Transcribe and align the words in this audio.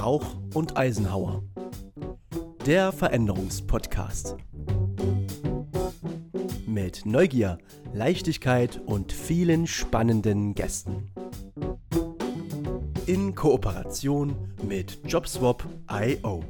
Rauch 0.00 0.24
und 0.54 0.78
Eisenhauer. 0.78 1.42
Der 2.64 2.90
Veränderungspodcast. 2.90 4.34
Mit 6.66 7.04
Neugier, 7.04 7.58
Leichtigkeit 7.92 8.80
und 8.86 9.12
vielen 9.12 9.66
spannenden 9.66 10.54
Gästen. 10.54 11.12
In 13.04 13.34
Kooperation 13.34 14.54
mit 14.66 15.00
JobSwap.io. 15.06 16.44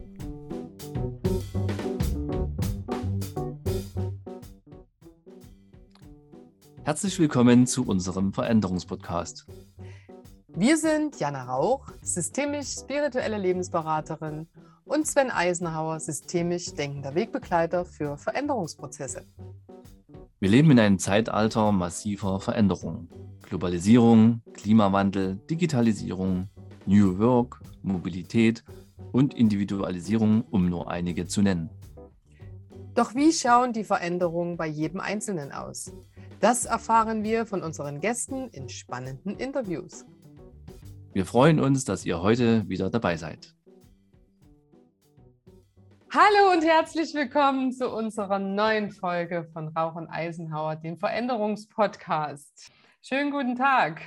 Herzlich 6.85 7.19
willkommen 7.19 7.67
zu 7.67 7.85
unserem 7.85 8.33
Veränderungspodcast. 8.33 9.47
Wir 10.61 10.77
sind 10.77 11.19
Jana 11.19 11.45
Rauch, 11.45 11.87
systemisch-spirituelle 12.03 13.39
Lebensberaterin 13.39 14.47
und 14.85 15.07
Sven 15.07 15.31
Eisenhauer, 15.31 16.01
systemisch 16.01 16.75
denkender 16.75 17.15
Wegbegleiter 17.15 17.87
für 17.87 18.19
Veränderungsprozesse. 18.19 19.25
Wir 20.39 20.51
leben 20.51 20.71
in 20.73 20.79
einem 20.79 20.99
Zeitalter 20.99 21.73
massiver 21.73 22.41
Veränderungen. 22.41 23.09
Globalisierung, 23.41 24.43
Klimawandel, 24.53 25.37
Digitalisierung, 25.49 26.51
New 26.85 27.19
Work, 27.19 27.63
Mobilität 27.83 28.63
und 29.13 29.33
Individualisierung, 29.33 30.45
um 30.51 30.69
nur 30.69 30.91
einige 30.91 31.25
zu 31.25 31.41
nennen. 31.41 31.71
Doch 32.95 33.15
wie 33.15 33.33
schauen 33.33 33.73
die 33.73 33.85
Veränderungen 33.85 34.59
bei 34.59 34.67
jedem 34.67 35.01
Einzelnen 35.01 35.53
aus? 35.53 35.95
Das 36.41 36.67
erfahren 36.67 37.23
wir 37.23 37.47
von 37.47 37.63
unseren 37.63 38.03
Gästen 38.03 38.51
in 38.51 38.69
spannenden 38.69 39.39
Interviews. 39.39 40.05
Wir 41.13 41.27
freuen 41.27 41.59
uns, 41.59 41.85
dass 41.85 42.07
ihr 42.07 42.23
heute 42.23 42.69
wieder 42.69 42.89
dabei 42.89 43.17
seid. 43.17 43.53
Hallo 46.13 46.53
und 46.53 46.65
herzlich 46.65 47.15
willkommen 47.15 47.73
zu 47.73 47.91
unserer 47.91 48.39
neuen 48.39 48.93
Folge 48.93 49.49
von 49.53 49.69
Rauch 49.69 49.97
und 49.97 50.07
Eisenhauer, 50.09 50.77
dem 50.77 50.99
Veränderungspodcast. 50.99 52.71
Schönen 53.03 53.33
guten 53.33 53.57
Tag. 53.57 54.03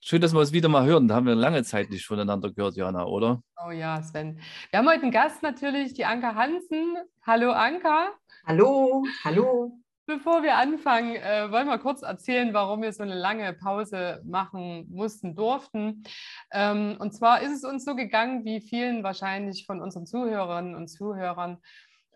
Schön, 0.00 0.22
dass 0.22 0.32
wir 0.32 0.40
uns 0.40 0.52
wieder 0.52 0.70
mal 0.70 0.86
hören. 0.86 1.06
Da 1.06 1.16
haben 1.16 1.26
wir 1.26 1.34
lange 1.34 1.64
Zeit 1.64 1.90
nicht 1.90 2.06
voneinander 2.06 2.50
gehört, 2.50 2.76
Jana, 2.76 3.04
oder? 3.04 3.42
Oh 3.66 3.70
ja, 3.70 4.02
Sven. 4.02 4.40
Wir 4.70 4.78
haben 4.78 4.88
heute 4.88 5.02
einen 5.02 5.10
Gast 5.10 5.42
natürlich, 5.42 5.92
die 5.92 6.06
Anka 6.06 6.34
Hansen. 6.34 6.96
Hallo 7.26 7.52
Anka. 7.52 8.12
Hallo, 8.46 9.04
hallo. 9.22 9.78
Bevor 10.08 10.44
wir 10.44 10.54
anfangen, 10.54 11.16
äh, 11.16 11.50
wollen 11.50 11.66
wir 11.66 11.78
kurz 11.78 12.02
erzählen, 12.02 12.54
warum 12.54 12.80
wir 12.82 12.92
so 12.92 13.02
eine 13.02 13.16
lange 13.16 13.52
Pause 13.52 14.22
machen 14.24 14.86
mussten, 14.88 15.34
durften. 15.34 16.04
Ähm, 16.52 16.96
und 17.00 17.12
zwar 17.12 17.40
ist 17.42 17.50
es 17.50 17.64
uns 17.64 17.84
so 17.84 17.96
gegangen, 17.96 18.44
wie 18.44 18.60
vielen 18.60 19.02
wahrscheinlich 19.02 19.66
von 19.66 19.82
unseren 19.82 20.06
Zuhörerinnen 20.06 20.76
und 20.76 20.86
Zuhörern, 20.86 21.58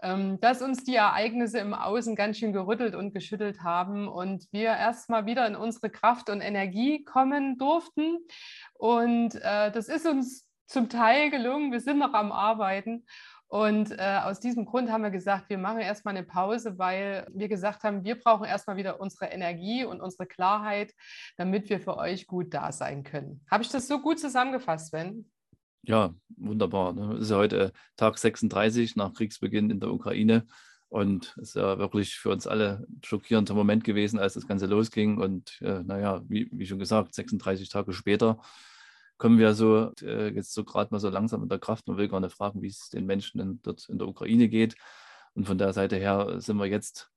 ähm, 0.03 0.39
dass 0.39 0.63
uns 0.63 0.85
die 0.85 0.95
Ereignisse 0.95 1.59
im 1.59 1.75
Außen 1.75 2.15
ganz 2.15 2.39
schön 2.39 2.53
gerüttelt 2.53 2.95
und 2.95 3.13
geschüttelt 3.13 3.65
haben 3.65 4.07
und 4.07 4.47
wir 4.53 4.69
erstmal 4.69 5.27
wieder 5.27 5.45
in 5.49 5.57
unsere 5.57 5.91
Kraft 5.91 6.31
und 6.31 6.43
Energie 6.43 7.03
kommen 7.03 7.59
durften. 7.59 8.19
Und 8.75 9.35
äh, 9.35 9.73
das 9.73 9.89
ist 9.89 10.07
uns 10.07 10.47
zum 10.69 10.89
Teil 10.89 11.31
gelungen. 11.31 11.73
Wir 11.73 11.81
sind 11.81 11.99
noch 11.99 12.15
am 12.15 12.31
Arbeiten. 12.31 13.05
Und 13.51 13.91
äh, 13.99 14.21
aus 14.23 14.39
diesem 14.39 14.65
Grund 14.65 14.93
haben 14.93 15.03
wir 15.03 15.11
gesagt, 15.11 15.51
wir 15.51 15.59
machen 15.59 15.81
erstmal 15.81 16.17
eine 16.17 16.25
Pause, 16.25 16.79
weil 16.79 17.27
wir 17.35 17.49
gesagt 17.49 17.83
haben, 17.83 18.05
wir 18.05 18.15
brauchen 18.15 18.45
erstmal 18.45 18.77
wieder 18.77 19.01
unsere 19.01 19.27
Energie 19.27 19.85
und 19.85 20.01
unsere 20.01 20.27
Klarheit, 20.27 20.95
damit 21.37 21.69
wir 21.69 21.81
für 21.81 21.97
euch 21.97 22.29
gut 22.29 22.55
da 22.55 22.71
sein 22.71 23.03
können. 23.03 23.45
Habe 23.51 23.65
ich 23.65 23.69
das 23.69 23.89
so 23.89 24.01
gut 24.01 24.21
zusammengefasst, 24.21 24.91
Sven? 24.91 25.29
Ja, 25.83 26.15
wunderbar. 26.37 26.93
Ne? 26.93 27.15
Es 27.15 27.23
ist 27.23 27.31
ja 27.33 27.39
heute 27.39 27.73
Tag 27.97 28.19
36 28.19 28.95
nach 28.95 29.15
Kriegsbeginn 29.15 29.71
in 29.71 29.81
der 29.81 29.91
Ukraine. 29.91 30.47
Und 30.89 31.35
es 31.43 31.49
ist 31.49 31.57
ja 31.57 31.77
wirklich 31.77 32.19
für 32.19 32.31
uns 32.31 32.47
alle 32.47 32.87
ein 32.89 33.01
schockierender 33.05 33.55
Moment 33.55 33.83
gewesen, 33.83 34.21
als 34.21 34.35
das 34.35 34.47
Ganze 34.47 34.67
losging. 34.67 35.19
Und 35.19 35.61
äh, 35.61 35.83
naja, 35.83 36.23
wie, 36.29 36.49
wie 36.53 36.67
schon 36.67 36.79
gesagt, 36.79 37.17
36 37.17 37.69
Tage 37.69 37.93
später 37.93 38.39
kommen 39.21 39.39
wir 39.39 39.53
so 39.53 39.93
äh, 40.01 40.29
jetzt 40.35 40.55
so 40.55 40.65
gerade 40.65 40.89
mal 40.91 40.99
so 40.99 41.11
langsam 41.11 41.43
in 41.43 41.51
der 41.51 41.59
Kraft. 41.59 41.87
Man 41.87 41.99
will 41.99 42.09
gar 42.09 42.21
nicht 42.21 42.35
fragen, 42.35 42.63
wie 42.63 42.69
es 42.69 42.89
den 42.89 43.05
Menschen 43.05 43.39
in, 43.39 43.61
dort 43.63 43.87
in 43.91 43.99
der 43.99 44.09
Ukraine 44.09 44.49
geht. 44.49 44.77
Und 45.35 45.47
von 45.47 45.59
der 45.59 45.75
Seite 45.75 45.97
her 45.97 46.41
sind 46.41 46.57
wir 46.57 46.65
jetzt 46.65 47.11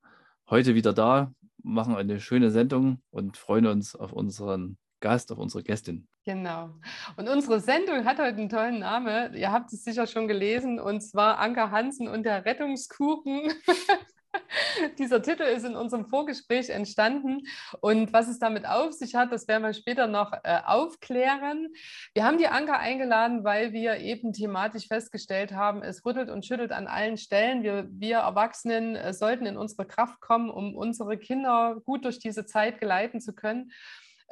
heute 0.50 0.76
wieder 0.76 0.92
da, 0.92 1.34
machen 1.64 1.96
eine 1.96 2.20
schöne 2.20 2.52
Sendung 2.52 3.02
und 3.10 3.38
freuen 3.38 3.68
uns 3.68 3.96
auf 3.96 4.12
unseren 4.12 4.78
Gast, 5.00 5.32
auf 5.32 5.38
unsere 5.38 5.64
Gästin. 5.64 6.10
Genau. 6.26 6.72
Und 7.16 7.30
unsere 7.30 7.62
Sendung 7.62 8.04
hat 8.04 8.20
heute 8.20 8.36
einen 8.36 8.50
tollen 8.50 8.80
Namen. 8.80 9.34
Ihr 9.34 9.54
habt 9.54 9.72
es 9.72 9.86
sicher 9.86 10.06
schon 10.06 10.28
gelesen, 10.28 10.82
und 10.82 11.00
zwar 11.00 11.40
Anker 11.40 11.72
Hansen 11.72 12.10
und 12.10 12.24
der 12.24 12.44
Rettungskuchen. 12.44 13.54
Dieser 14.98 15.22
Titel 15.22 15.44
ist 15.44 15.66
in 15.66 15.76
unserem 15.76 16.06
Vorgespräch 16.06 16.70
entstanden 16.70 17.44
und 17.82 18.14
was 18.14 18.28
es 18.28 18.40
damit 18.40 18.66
auf 18.66 18.94
sich 18.94 19.16
hat, 19.16 19.32
das 19.32 19.48
werden 19.48 19.64
wir 19.64 19.74
später 19.74 20.08
noch 20.08 20.34
äh, 20.44 20.60
aufklären. 20.66 21.70
Wir 22.14 22.26
haben 22.26 22.38
die 22.38 22.48
Anker 22.48 22.80
eingeladen, 22.80 23.44
weil 23.44 23.74
wir 23.74 23.98
eben 23.98 24.34
thematisch 24.34 24.88
festgestellt 24.88 25.54
haben, 25.54 25.84
es 25.84 26.06
rüttelt 26.06 26.30
und 26.30 26.46
schüttelt 26.46 26.72
an 26.72 26.88
allen 26.88 27.18
Stellen. 27.18 27.64
Wir, 27.64 27.88
wir 27.90 28.18
Erwachsenen 28.18 28.96
äh, 28.96 29.14
sollten 29.14 29.46
in 29.46 29.58
unsere 29.58 29.86
Kraft 29.86 30.20
kommen, 30.22 30.50
um 30.50 30.76
unsere 30.76 31.18
Kinder 31.18 31.82
gut 31.86 32.06
durch 32.06 32.20
diese 32.20 32.46
Zeit 32.46 32.80
geleiten 32.80 33.22
zu 33.22 33.34
können. 33.34 33.72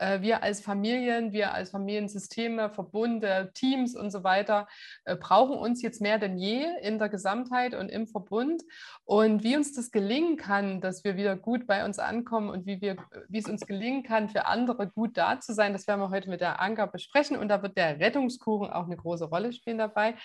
Äh, 0.01 0.21
wir 0.21 0.41
als 0.41 0.61
Familien, 0.61 1.31
wir 1.31 1.53
als 1.53 1.69
Familiensysteme, 1.69 2.71
Verbunde, 2.71 3.51
Teams 3.53 3.95
und 3.95 4.09
so 4.09 4.23
weiter 4.23 4.67
äh, 5.05 5.15
brauchen 5.15 5.57
uns 5.57 5.81
jetzt 5.83 6.01
mehr 6.01 6.17
denn 6.17 6.37
je 6.37 6.65
in 6.81 6.97
der 6.97 7.07
Gesamtheit 7.07 7.75
und 7.75 7.89
im 7.89 8.07
Verbund. 8.07 8.63
Und 9.03 9.43
wie 9.43 9.55
uns 9.55 9.73
das 9.73 9.91
gelingen 9.91 10.37
kann, 10.37 10.81
dass 10.81 11.03
wir 11.03 11.17
wieder 11.17 11.35
gut 11.35 11.67
bei 11.67 11.85
uns 11.85 11.99
ankommen 11.99 12.49
und 12.49 12.65
wie, 12.65 12.81
wir, 12.81 12.97
wie 13.29 13.37
es 13.37 13.47
uns 13.47 13.67
gelingen 13.67 14.01
kann, 14.01 14.29
für 14.29 14.47
andere 14.47 14.87
gut 14.87 15.17
da 15.17 15.39
zu 15.39 15.53
sein, 15.53 15.73
das 15.73 15.87
werden 15.87 16.01
wir 16.01 16.09
heute 16.09 16.29
mit 16.29 16.41
der 16.41 16.59
Anker 16.61 16.87
besprechen. 16.87 17.37
Und 17.37 17.49
da 17.49 17.61
wird 17.61 17.77
der 17.77 17.99
Rettungskuchen 17.99 18.71
auch 18.71 18.85
eine 18.85 18.97
große 18.97 19.25
Rolle 19.25 19.53
spielen 19.53 19.77
dabei. 19.77 20.15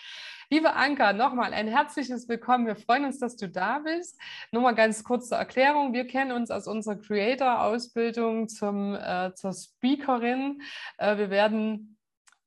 Liebe 0.49 0.75
Anka, 0.75 1.13
nochmal 1.13 1.53
ein 1.53 1.67
herzliches 1.67 2.29
Willkommen. 2.29 2.69
Wir 2.69 2.77
freuen 2.77 3.05
uns, 3.05 3.19
dass 3.19 3.35
du 3.35 3.49
da 3.49 3.81
bist. 3.81 4.17
Nur 4.53 4.63
mal 4.63 4.77
ganz 4.77 5.03
kurz 5.03 5.29
zur 5.29 5.39
Erklärung. 5.39 5.93
Wir 5.93 6.07
kennen 6.07 6.31
uns 6.31 6.53
aus 6.53 6.69
unserer 6.69 6.95
Creator-Ausbildung 6.95 8.45
äh, 8.45 9.33
zur 9.35 9.53
Speakerin. 9.53 10.63
Äh, 10.99 11.19
wir 11.19 11.31
werden 11.31 11.99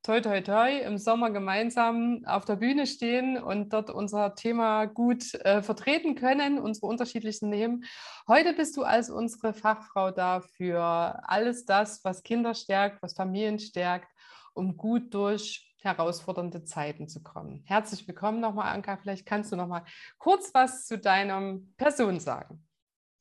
toi 0.01 0.21
toi 0.21 0.39
toi 0.39 0.77
im 0.79 0.97
Sommer 0.97 1.29
gemeinsam 1.31 2.23
auf 2.25 2.45
der 2.45 2.55
Bühne 2.55 2.87
stehen 2.87 3.37
und 3.37 3.73
dort 3.73 3.89
unser 3.89 4.33
Thema 4.33 4.85
gut 4.85 5.33
äh, 5.35 5.61
vertreten 5.61 6.15
können, 6.15 6.57
unsere 6.57 6.87
unterschiedlichen 6.87 7.51
Themen. 7.51 7.83
Heute 8.29 8.53
bist 8.53 8.77
du 8.77 8.83
als 8.83 9.09
unsere 9.09 9.53
Fachfrau 9.53 10.11
da 10.11 10.39
für 10.39 10.81
alles 11.27 11.65
das, 11.65 12.01
was 12.05 12.23
Kinder 12.23 12.55
stärkt, 12.55 13.03
was 13.03 13.13
Familien 13.13 13.59
stärkt, 13.59 14.07
um 14.53 14.77
gut 14.77 15.13
durch 15.13 15.68
herausfordernde 15.81 16.63
Zeiten 16.63 17.07
zu 17.07 17.21
kommen. 17.21 17.63
Herzlich 17.65 18.07
willkommen 18.07 18.39
nochmal, 18.39 18.73
Anka. 18.73 18.97
Vielleicht 18.97 19.25
kannst 19.25 19.51
du 19.51 19.55
noch 19.55 19.67
mal 19.67 19.85
kurz 20.17 20.53
was 20.53 20.85
zu 20.85 20.97
deiner 20.97 21.59
Person 21.77 22.19
sagen. 22.19 22.63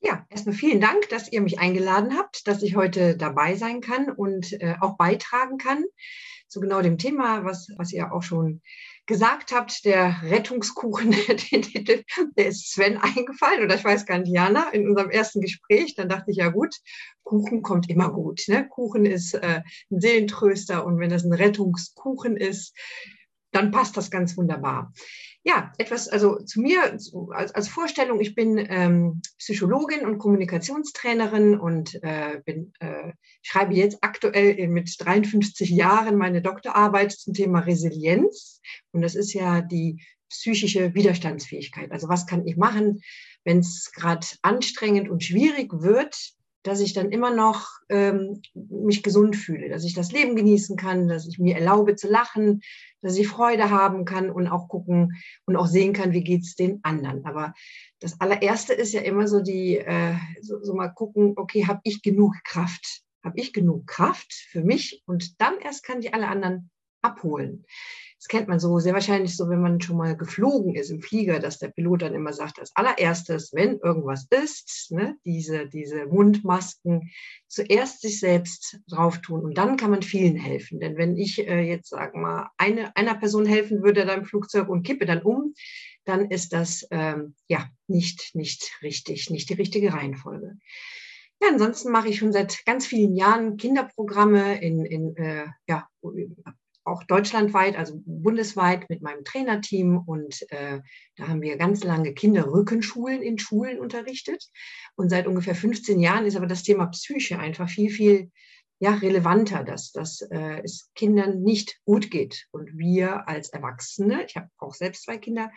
Ja, 0.01 0.27
erstmal 0.29 0.55
vielen 0.55 0.81
Dank, 0.81 1.09
dass 1.09 1.31
ihr 1.33 1.41
mich 1.41 1.59
eingeladen 1.59 2.17
habt, 2.17 2.47
dass 2.47 2.63
ich 2.63 2.77
heute 2.77 3.17
dabei 3.17 3.57
sein 3.57 3.81
kann 3.81 4.11
und 4.11 4.53
äh, 4.61 4.77
auch 4.81 4.97
beitragen 4.97 5.59
kann 5.59 5.85
zu 6.47 6.61
genau 6.61 6.83
dem 6.83 6.99
Thema, 6.99 7.45
was, 7.45 7.69
was 7.77 7.93
ihr 7.93 8.13
auch 8.13 8.23
schon 8.23 8.63
gesagt 9.09 9.53
habt, 9.53 9.85
der 9.87 10.21
Rettungskuchen, 10.23 11.11
der 12.37 12.47
ist 12.47 12.71
Sven 12.71 12.99
eingefallen 12.99 13.65
oder 13.65 13.75
ich 13.75 13.83
weiß 13.83 14.05
gar 14.07 14.19
nicht, 14.19 14.33
Jana, 14.33 14.69
in 14.69 14.87
unserem 14.87 15.11
ersten 15.11 15.41
Gespräch. 15.41 15.95
Dann 15.97 16.11
dachte 16.11 16.31
ich, 16.31 16.37
ja 16.37 16.51
gut, 16.51 16.77
Kuchen 17.25 17.63
kommt 17.63 17.89
immer 17.91 18.13
gut. 18.13 18.43
Ne? 18.49 18.69
Kuchen 18.69 19.07
ist 19.07 19.35
äh, 19.35 19.63
ein 19.91 20.01
Seelentröster 20.01 20.85
und 20.87 21.01
wenn 21.01 21.11
das 21.11 21.25
ein 21.25 21.33
Rettungskuchen 21.33 22.37
ist, 22.37 22.77
dann 23.51 23.71
passt 23.71 23.97
das 23.97 24.11
ganz 24.11 24.37
wunderbar. 24.37 24.93
Ja, 25.49 25.73
etwas, 25.79 26.09
also 26.09 26.37
zu 26.41 26.61
mir 26.61 26.83
als, 26.83 27.15
als 27.55 27.69
Vorstellung, 27.69 28.21
ich 28.21 28.35
bin 28.35 28.59
ähm, 28.69 29.23
Psychologin 29.39 30.05
und 30.05 30.19
Kommunikationstrainerin 30.19 31.59
und 31.59 31.95
äh, 32.03 32.43
bin, 32.45 32.75
äh, 32.81 33.13
schreibe 33.41 33.73
jetzt 33.73 33.97
aktuell 34.03 34.69
mit 34.69 34.95
53 34.99 35.71
Jahren 35.71 36.17
meine 36.17 36.43
Doktorarbeit 36.43 37.13
zum 37.13 37.33
Thema 37.33 37.61
Resilienz. 37.61 38.61
Und 38.93 39.01
das 39.01 39.15
ist 39.15 39.33
ja 39.33 39.63
die 39.63 40.05
psychische 40.29 40.93
Widerstandsfähigkeit. 40.93 41.93
Also 41.93 42.11
was 42.11 42.27
kann 42.27 42.47
ich 42.47 42.59
machen, 42.59 43.01
wenn 43.43 43.61
es 43.61 43.91
gerade 43.95 44.27
anstrengend 44.43 45.09
und 45.09 45.25
schwierig 45.25 45.73
wird, 45.73 46.35
dass 46.63 46.81
ich 46.81 46.93
dann 46.93 47.11
immer 47.11 47.35
noch 47.35 47.69
ähm, 47.89 48.43
mich 48.55 49.03
gesund 49.03 49.37
fühle, 49.37 49.69
dass 49.69 49.85
ich 49.85 49.95
das 49.95 50.13
Leben 50.13 50.37
genießen 50.37 50.77
kann, 50.77 51.09
dass 51.09 51.27
ich 51.27 51.39
mir 51.39 51.57
erlaube 51.57 51.97
zu 51.97 52.09
lachen, 52.09 52.63
dass 53.01 53.17
ich 53.17 53.29
Freude 53.29 53.71
haben 53.71 54.05
kann 54.05 54.31
und 54.31 54.49
auch 54.49 54.69
gucken 54.69 55.17
und 55.47 55.57
auch 55.57 55.67
sehen 55.67 55.93
kann, 55.93 56.13
wie 56.13 56.25
geht 56.25 56.43
es 56.43 56.57
den 56.57 56.81
anderen. 56.83 57.25
Aber 57.25 57.55
das 58.01 58.21
allererste 58.21 58.75
ist 58.75 58.93
ja 58.93 59.01
immer 59.01 59.29
so 59.29 59.41
die, 59.41 59.79
äh, 59.79 60.15
so, 60.41 60.63
so 60.63 60.75
mal 60.75 60.89
gucken, 60.89 61.35
okay, 61.37 61.67
habe 61.67 61.81
ich 61.85 62.03
genug 62.03 62.35
Kraft? 62.45 63.03
Habe 63.25 63.39
ich 63.39 63.53
genug 63.53 63.87
Kraft 63.87 64.33
für 64.33 64.63
mich? 64.63 65.03
Und 65.07 65.41
dann 65.41 65.59
erst 65.61 65.85
kann 65.85 66.01
ich 66.01 66.15
alle 66.15 66.29
anderen 66.29 66.71
abholen. 67.03 67.65
Das 68.19 68.27
kennt 68.27 68.49
man 68.49 68.59
so 68.59 68.81
sehr 68.81 68.95
wahrscheinlich 68.95 69.37
so, 69.37 69.49
wenn 69.49 69.61
man 69.61 69.81
schon 69.81 69.97
mal 69.97 70.17
geflogen 70.17 70.75
ist 70.75 70.91
im 70.91 71.01
Flieger, 71.01 71.39
dass 71.39 71.59
der 71.59 71.69
Pilot 71.69 72.03
dann 72.03 72.15
immer 72.15 72.33
sagt, 72.33 72.59
als 72.59 72.75
allererstes, 72.75 73.53
wenn 73.55 73.79
irgendwas 73.79 74.27
ist, 74.31 74.91
ne, 74.91 75.17
diese, 75.25 75.69
diese 75.69 76.07
Mundmasken 76.07 77.13
zuerst 77.47 78.01
sich 78.01 78.19
selbst 78.19 78.81
drauf 78.89 79.19
tun 79.19 79.45
und 79.45 79.57
dann 79.57 79.77
kann 79.77 79.93
man 79.93 80.03
vielen 80.03 80.35
helfen. 80.35 80.81
Denn 80.81 80.97
wenn 80.97 81.17
ich 81.17 81.47
äh, 81.47 81.61
jetzt, 81.61 81.91
sagen 81.91 82.21
mal, 82.21 82.51
eine, 82.57 82.95
einer 82.97 83.15
Person 83.15 83.47
helfen 83.47 83.85
würde 83.85 84.05
da 84.05 84.15
im 84.15 84.25
Flugzeug 84.25 84.69
und 84.69 84.83
kippe 84.83 85.07
dann 85.07 85.23
um, 85.23 85.55
dann 86.05 86.29
ist 86.31 86.53
das 86.53 86.89
ähm, 86.91 87.37
ja 87.47 87.69
nicht, 87.87 88.35
nicht 88.35 88.79
richtig, 88.83 89.31
nicht 89.31 89.49
die 89.49 89.55
richtige 89.55 89.93
Reihenfolge. 89.93 90.59
Ja, 91.41 91.51
ansonsten 91.53 91.93
mache 91.93 92.09
ich 92.09 92.19
schon 92.19 92.33
seit 92.33 92.65
ganz 92.65 92.85
vielen 92.85 93.15
Jahren 93.15 93.57
Kinderprogramme 93.57 94.61
in, 94.61 94.85
in 94.85 95.17
äh, 95.17 95.47
ja, 95.69 95.87
auch 96.89 97.05
deutschlandweit, 97.05 97.77
also 97.77 98.01
bundesweit 98.05 98.89
mit 98.91 99.03
meinem 99.03 99.25
Trainerteam. 99.25 99.99
Und 99.99 100.43
äh, 100.51 100.81
da 101.17 101.29
haben 101.29 101.43
wir 101.43 101.57
ganz 101.57 101.85
lange 101.85 102.15
Kinderrückenschulen 102.15 103.23
in 103.23 103.39
Schulen 103.39 103.79
unterrichtet. 103.79 104.45
Und 104.97 105.11
seit 105.11 105.27
ungefähr 105.27 105.55
15 105.55 106.01
Jahren 106.01 106.27
ist 106.27 106.37
aber 106.37 106.47
das 106.47 106.63
Thema 106.63 106.87
Psyche 106.87 107.39
einfach 107.39 107.69
viel, 107.69 107.91
viel 107.91 108.31
ja, 108.81 108.95
relevanter, 108.95 109.65
dass, 109.65 109.93
dass 109.93 110.21
äh, 110.23 110.61
es 110.63 110.91
Kindern 110.95 111.43
nicht 111.43 111.81
gut 111.85 112.11
geht. 112.11 112.47
Und 112.53 112.79
wir 112.79 113.29
als 113.29 113.51
Erwachsene, 113.51 114.25
ich 114.25 114.37
habe 114.37 114.49
auch 114.59 114.75
selbst 114.75 115.05
zwei 115.05 115.19
Kinder, 115.19 115.51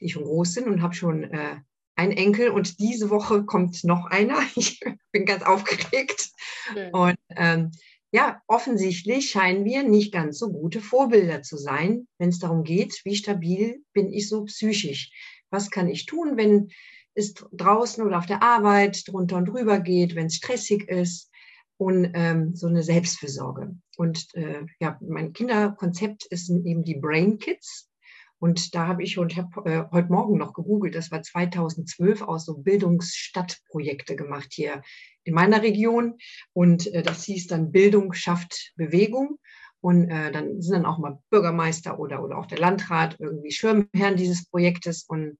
die 0.00 0.08
schon 0.08 0.24
groß 0.24 0.54
sind 0.54 0.68
und 0.68 0.82
habe 0.82 0.94
schon 0.94 1.24
äh, 1.24 1.56
einen 1.94 2.12
Enkel 2.12 2.48
und 2.48 2.80
diese 2.80 3.10
Woche 3.10 3.44
kommt 3.44 3.84
noch 3.84 4.06
einer. 4.06 4.38
Ich 4.56 4.80
bin 5.12 5.26
ganz 5.26 5.42
aufgeregt. 5.42 6.30
Ja. 6.74 6.88
Und 6.90 7.16
ähm, 7.36 7.70
ja, 8.12 8.42
offensichtlich 8.46 9.30
scheinen 9.30 9.64
wir 9.64 9.82
nicht 9.82 10.12
ganz 10.12 10.38
so 10.38 10.52
gute 10.52 10.80
Vorbilder 10.80 11.42
zu 11.42 11.56
sein, 11.56 12.06
wenn 12.18 12.28
es 12.28 12.38
darum 12.38 12.62
geht, 12.62 13.00
wie 13.04 13.16
stabil 13.16 13.82
bin 13.94 14.12
ich 14.12 14.28
so 14.28 14.44
psychisch. 14.44 15.10
Was 15.50 15.70
kann 15.70 15.88
ich 15.88 16.04
tun, 16.04 16.36
wenn 16.36 16.68
es 17.14 17.34
draußen 17.34 18.04
oder 18.04 18.18
auf 18.18 18.26
der 18.26 18.42
Arbeit 18.42 19.08
drunter 19.08 19.36
und 19.38 19.46
drüber 19.46 19.80
geht, 19.80 20.14
wenn 20.14 20.26
es 20.26 20.36
stressig 20.36 20.88
ist 20.88 21.30
und 21.78 22.10
ähm, 22.14 22.54
so 22.54 22.66
eine 22.66 22.82
Selbstfürsorge. 22.82 23.74
Und 23.96 24.26
äh, 24.34 24.66
ja, 24.78 24.98
mein 25.00 25.32
Kinderkonzept 25.32 26.26
ist 26.26 26.50
eben 26.50 26.84
die 26.84 26.96
Brain 26.96 27.38
Kids. 27.38 27.88
Und 28.42 28.74
da 28.74 28.88
habe 28.88 29.04
ich 29.04 29.18
und 29.18 29.36
habe 29.36 29.70
äh, 29.70 29.84
heute 29.92 30.10
Morgen 30.10 30.36
noch 30.36 30.52
gegoogelt, 30.52 30.96
das 30.96 31.12
war 31.12 31.22
2012 31.22 32.22
aus 32.22 32.44
so 32.44 32.58
Bildungsstadtprojekte 32.58 34.16
gemacht 34.16 34.48
hier 34.50 34.82
in 35.22 35.32
meiner 35.32 35.62
Region. 35.62 36.18
Und 36.52 36.92
äh, 36.92 37.04
das 37.04 37.22
hieß 37.22 37.46
dann 37.46 37.70
Bildung 37.70 38.14
schafft 38.14 38.72
Bewegung. 38.74 39.38
Und 39.80 40.10
äh, 40.10 40.32
dann 40.32 40.60
sind 40.60 40.74
dann 40.74 40.86
auch 40.86 40.98
mal 40.98 41.20
Bürgermeister 41.30 42.00
oder, 42.00 42.24
oder 42.24 42.36
auch 42.36 42.46
der 42.46 42.58
Landrat 42.58 43.14
irgendwie 43.20 43.52
Schirmherren 43.52 44.16
dieses 44.16 44.44
Projektes. 44.46 45.04
Und 45.04 45.38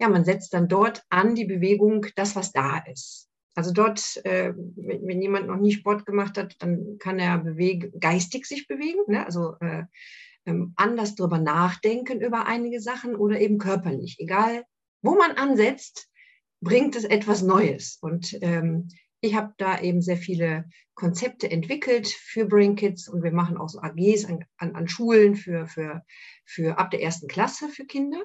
ja, 0.00 0.08
man 0.08 0.24
setzt 0.24 0.54
dann 0.54 0.68
dort 0.68 1.02
an 1.10 1.34
die 1.34 1.44
Bewegung 1.44 2.06
das, 2.16 2.34
was 2.34 2.52
da 2.52 2.78
ist. 2.78 3.28
Also 3.56 3.74
dort, 3.74 4.24
äh, 4.24 4.54
wenn, 4.56 5.06
wenn, 5.06 5.20
jemand 5.20 5.48
noch 5.48 5.58
nie 5.58 5.72
Sport 5.72 6.06
gemacht 6.06 6.38
hat, 6.38 6.56
dann 6.60 6.96
kann 6.98 7.18
er 7.18 7.36
bewegen, 7.36 7.92
geistig 8.00 8.46
sich 8.46 8.66
bewegen. 8.66 9.00
Ne? 9.06 9.26
Also 9.26 9.56
äh, 9.60 9.82
anders 10.76 11.14
drüber 11.14 11.38
nachdenken 11.38 12.20
über 12.20 12.46
einige 12.46 12.80
Sachen 12.80 13.16
oder 13.16 13.40
eben 13.40 13.58
körperlich. 13.58 14.16
Egal, 14.18 14.64
wo 15.02 15.14
man 15.14 15.32
ansetzt, 15.32 16.08
bringt 16.60 16.96
es 16.96 17.04
etwas 17.04 17.42
Neues. 17.42 17.98
Und 18.00 18.36
ähm, 18.42 18.88
ich 19.20 19.34
habe 19.34 19.52
da 19.58 19.80
eben 19.80 20.00
sehr 20.00 20.16
viele 20.16 20.64
Konzepte 20.94 21.50
entwickelt 21.50 22.08
für 22.08 22.46
Brain 22.46 22.74
Kids 22.76 23.08
und 23.08 23.22
wir 23.22 23.32
machen 23.32 23.56
auch 23.56 23.68
so 23.68 23.80
AGs 23.80 24.24
an, 24.24 24.44
an, 24.56 24.74
an 24.74 24.88
Schulen 24.88 25.36
für, 25.36 25.66
für, 25.66 26.02
für 26.44 26.78
ab 26.78 26.90
der 26.90 27.02
ersten 27.02 27.28
Klasse 27.28 27.68
für 27.68 27.84
Kinder. 27.84 28.22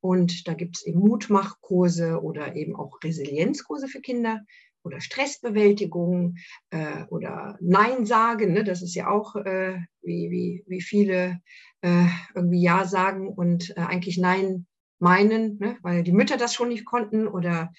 Und 0.00 0.46
da 0.46 0.54
gibt 0.54 0.76
es 0.76 0.86
eben 0.86 1.00
Mutmachkurse 1.00 2.22
oder 2.22 2.54
eben 2.54 2.76
auch 2.76 2.98
Resilienzkurse 3.02 3.88
für 3.88 4.00
Kinder 4.00 4.42
oder 4.86 5.00
Stressbewältigung 5.00 6.36
äh, 6.70 7.04
oder 7.10 7.58
Nein 7.60 8.06
sagen. 8.06 8.52
Ne? 8.52 8.64
Das 8.64 8.82
ist 8.82 8.94
ja 8.94 9.08
auch, 9.08 9.36
äh, 9.36 9.80
wie, 10.02 10.30
wie, 10.30 10.64
wie 10.66 10.80
viele 10.80 11.40
äh, 11.82 12.06
irgendwie 12.34 12.62
Ja 12.62 12.86
sagen 12.86 13.28
und 13.28 13.76
äh, 13.76 13.80
eigentlich 13.80 14.16
Nein 14.16 14.66
meinen, 14.98 15.58
ne? 15.58 15.76
weil 15.82 16.02
die 16.02 16.12
Mütter 16.12 16.36
das 16.36 16.54
schon 16.54 16.68
nicht 16.68 16.86
konnten 16.86 17.28
oder 17.28 17.72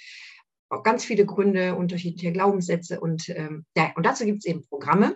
auch 0.69 0.83
ganz 0.83 1.06
viele 1.06 1.25
Gründe, 1.25 1.75
unterschiedliche 1.75 2.31
Glaubenssätze. 2.31 3.00
Und, 3.00 3.30
ähm, 3.30 3.65
ja, 3.75 3.94
und 3.95 4.06
dazu 4.06 4.25
gibt 4.25 4.39
es 4.39 4.45
eben 4.45 4.68
Programme. 4.68 5.15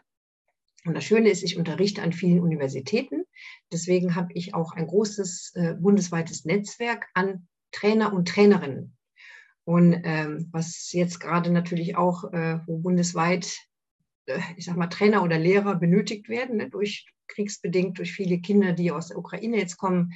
Und 0.86 0.96
das 0.96 1.04
Schöne 1.04 1.30
ist, 1.30 1.44
ich 1.44 1.58
unterrichte 1.58 2.02
an 2.02 2.14
vielen 2.14 2.40
Universitäten. 2.40 3.24
Deswegen 3.72 4.16
habe 4.16 4.30
ich 4.34 4.56
auch 4.56 4.74
ein 4.74 4.88
großes 4.88 5.52
äh, 5.56 5.74
bundesweites 5.76 6.46
Netzwerk 6.46 7.08
an 7.14 7.48
Trainer 7.72 8.14
und 8.14 8.28
Trainerinnen. 8.28 8.96
Und 9.64 10.02
ähm, 10.04 10.50
was 10.52 10.92
jetzt 10.92 11.20
gerade 11.20 11.52
natürlich 11.52 11.96
auch, 11.96 12.32
äh, 12.34 12.60
wo 12.66 12.80
bundesweit, 12.80 13.56
äh, 14.26 14.40
ich 14.58 14.66
sag 14.66 14.78
mal, 14.78 14.88
Trainer 14.88 15.24
oder 15.24 15.38
Lehrer 15.38 15.76
benötigt 15.76 16.30
werden, 16.30 16.58
ne, 16.58 16.70
durch 16.70 17.06
kriegsbedingt, 17.28 17.98
durch 17.98 18.12
viele 18.12 18.40
Kinder, 18.40 18.74
die 18.74 18.92
aus 18.92 19.08
der 19.08 19.18
Ukraine 19.18 19.58
jetzt 19.58 19.78
kommen, 19.78 20.14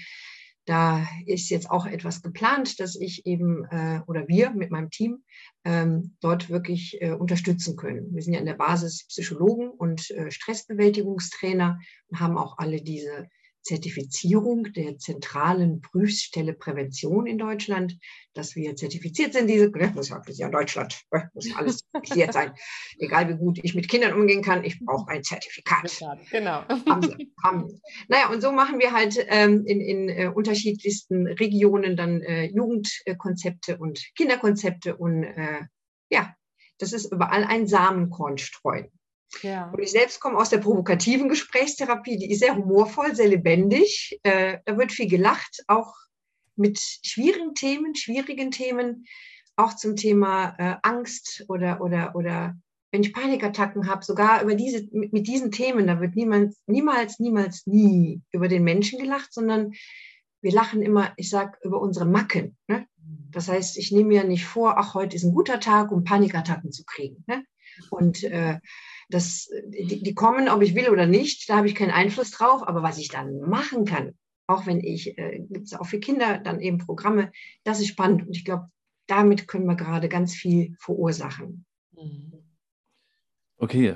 da 0.66 1.06
ist 1.28 1.50
jetzt 1.50 1.70
auch 1.70 1.86
etwas 1.86 2.24
geplant, 2.24 2.80
dass 2.80 2.96
ich 2.96 3.26
eben 3.28 3.66
äh, 3.66 4.02
oder 4.08 4.28
wir 4.28 4.50
mit 4.50 4.72
meinem 4.72 4.90
Team 4.90 5.24
ähm, 5.64 6.16
dort 6.22 6.50
wirklich 6.50 7.00
äh, 7.02 7.12
unterstützen 7.12 7.76
können. 7.76 8.14
Wir 8.14 8.24
sind 8.24 8.34
ja 8.34 8.40
in 8.40 8.48
der 8.48 8.56
Basis 8.56 9.06
Psychologen 9.08 9.70
und 9.70 10.10
äh, 10.12 10.32
Stressbewältigungstrainer 10.32 11.80
und 12.08 12.20
haben 12.20 12.38
auch 12.38 12.58
alle 12.58 12.82
diese 12.82 13.30
Zertifizierung 13.66 14.72
der 14.74 15.00
zentralen 15.00 15.82
Prüfstelle 15.82 16.54
Prävention 16.54 17.26
in 17.26 17.40
Deutschland, 17.40 17.98
dass 18.34 18.56
wir 18.56 18.76
zertifiziert 18.76 19.34
sind. 19.34 19.48
Diese, 19.48 19.72
ne, 19.72 19.92
muss 19.96 20.10
ja, 20.10 20.22
ja 20.28 20.50
Deutschland, 20.50 21.02
ne, 21.12 21.32
muss 21.34 21.54
alles 21.56 21.80
zertifiziert 21.92 22.34
sein. 22.34 22.54
Egal 23.00 23.28
wie 23.28 23.38
gut 23.38 23.60
ich 23.64 23.74
mit 23.74 23.90
Kindern 23.90 24.14
umgehen 24.14 24.44
kann, 24.44 24.64
ich 24.64 24.80
brauche 24.80 25.10
ein 25.10 25.24
Zertifikat. 25.24 26.00
Genau. 26.30 26.64
Haben, 26.88 27.34
haben. 27.44 27.82
Naja, 28.08 28.30
und 28.30 28.42
so 28.42 28.52
machen 28.52 28.78
wir 28.80 28.92
halt 28.92 29.18
ähm, 29.30 29.66
in, 29.66 29.82
in 29.82 30.10
äh, 30.10 30.28
unterschiedlichsten 30.28 31.26
Regionen 31.26 31.98
dann 31.98 32.22
äh, 32.22 32.46
Jugendkonzepte 32.46 33.78
und 33.78 34.00
Kinderkonzepte 34.16 34.96
und 34.96 35.24
äh, 35.24 35.62
ja, 36.12 36.36
das 36.78 36.94
ist 36.94 37.12
überall 37.12 37.44
ein 37.44 37.66
Samenkorn 37.66 38.38
streuen. 38.38 38.92
Ja. 39.42 39.70
Und 39.72 39.82
ich 39.82 39.92
selbst 39.92 40.20
komme 40.20 40.38
aus 40.38 40.50
der 40.50 40.60
provokativen 40.60 41.30
Gesprächstherapie, 41.30 42.18
die 42.18 42.32
ist 42.32 42.40
sehr 42.40 42.56
humorvoll, 42.56 43.16
sehr 43.16 43.28
lebendig. 43.28 44.20
Äh, 44.24 44.60
da 44.66 44.78
wird 44.78 44.92
viel 44.92 45.10
gelacht, 45.10 45.64
auch 45.68 45.94
mit 46.56 46.80
schwierigen 46.80 47.54
Themen, 47.54 47.96
schwierigen 47.96 48.52
Themen, 48.52 49.06
auch 49.56 49.76
zum 49.76 49.96
Thema 49.96 50.56
äh, 50.58 50.76
Angst 50.84 51.46
oder, 51.48 51.82
oder, 51.82 52.16
oder 52.16 52.56
wenn 52.92 53.04
ich 53.04 53.14
Panikattacken 53.14 53.90
habe, 53.90 54.06
sogar 54.06 54.42
über 54.42 54.56
diese, 54.56 54.88
mit, 54.92 55.12
mit, 55.12 55.28
diesen 55.28 55.52
Themen, 55.52 55.88
da 55.88 56.00
wird 56.00 56.16
niemals, 56.16 56.62
niemals, 56.66 57.20
niemals, 57.20 57.68
nie 57.68 58.22
über 58.32 58.48
den 58.48 58.64
Menschen 58.64 59.00
gelacht, 59.00 59.34
sondern 59.34 59.74
wir 60.42 60.54
lachen 60.54 60.82
immer, 60.82 61.12
ich 61.18 61.30
sage, 61.30 61.58
über 61.64 61.82
unsere 61.82 62.06
Macken. 62.06 62.56
Ne? 62.68 62.88
Das 63.32 63.50
heißt, 63.50 63.78
ich 63.78 63.92
nehme 63.92 64.10
mir 64.10 64.24
nicht 64.24 64.46
vor, 64.46 64.78
ach, 64.78 64.94
heute 64.94 65.16
ist 65.16 65.24
ein 65.24 65.34
guter 65.34 65.60
Tag, 65.60 65.92
um 65.92 66.04
Panikattacken 66.04 66.72
zu 66.72 66.86
kriegen. 66.86 67.24
Ne? 67.28 67.44
Und 67.90 68.24
äh, 68.24 68.60
das, 69.10 69.50
die, 69.68 70.04
die, 70.04 70.14
kommen, 70.14 70.50
ob 70.50 70.62
ich 70.62 70.76
will 70.76 70.90
oder 70.90 71.06
nicht, 71.06 71.50
da 71.50 71.58
habe 71.58 71.68
ich 71.68 71.76
keinen 71.76 71.92
Einfluss 71.92 72.32
drauf. 72.32 72.68
Aber 72.68 72.84
was 72.84 72.98
ich 72.98 73.10
dann 73.10 73.40
machen 73.42 73.86
kann, 73.86 74.14
auch 74.48 74.66
wenn 74.66 74.80
ich, 74.80 75.18
äh, 75.18 75.40
gibt 75.50 75.68
es 75.68 75.74
auch 75.74 75.86
für 75.86 76.00
Kinder 76.00 76.40
dann 76.40 76.60
eben 76.60 76.78
Programme, 76.78 77.32
das 77.64 77.80
ist 77.80 77.88
spannend. 77.88 78.28
Und 78.28 78.36
ich 78.36 78.46
glaube, 78.46 78.70
damit 79.08 79.48
können 79.48 79.66
wir 79.66 79.76
gerade 79.76 80.10
ganz 80.10 80.34
viel 80.34 80.76
verursachen. 80.80 81.66
Okay, 83.58 83.96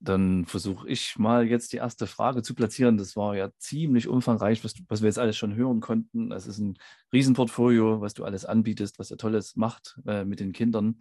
dann 0.00 0.46
versuche 0.46 0.88
ich 0.88 1.18
mal 1.18 1.46
jetzt 1.46 1.72
die 1.72 1.76
erste 1.76 2.06
Frage 2.06 2.42
zu 2.42 2.54
platzieren. 2.54 2.96
Das 2.96 3.16
war 3.16 3.36
ja 3.36 3.50
ziemlich 3.58 4.08
umfangreich, 4.08 4.64
was, 4.64 4.74
was 4.88 5.02
wir 5.02 5.08
jetzt 5.08 5.18
alles 5.18 5.36
schon 5.36 5.54
hören 5.54 5.80
konnten. 5.80 6.32
Es 6.32 6.46
ist 6.46 6.58
ein 6.58 6.78
Riesenportfolio, 7.12 8.00
was 8.00 8.14
du 8.14 8.24
alles 8.24 8.46
anbietest, 8.46 8.98
was 8.98 9.10
ihr 9.10 9.18
Tolles 9.18 9.56
macht 9.56 9.98
äh, 10.06 10.24
mit 10.24 10.40
den 10.40 10.52
Kindern. 10.52 10.96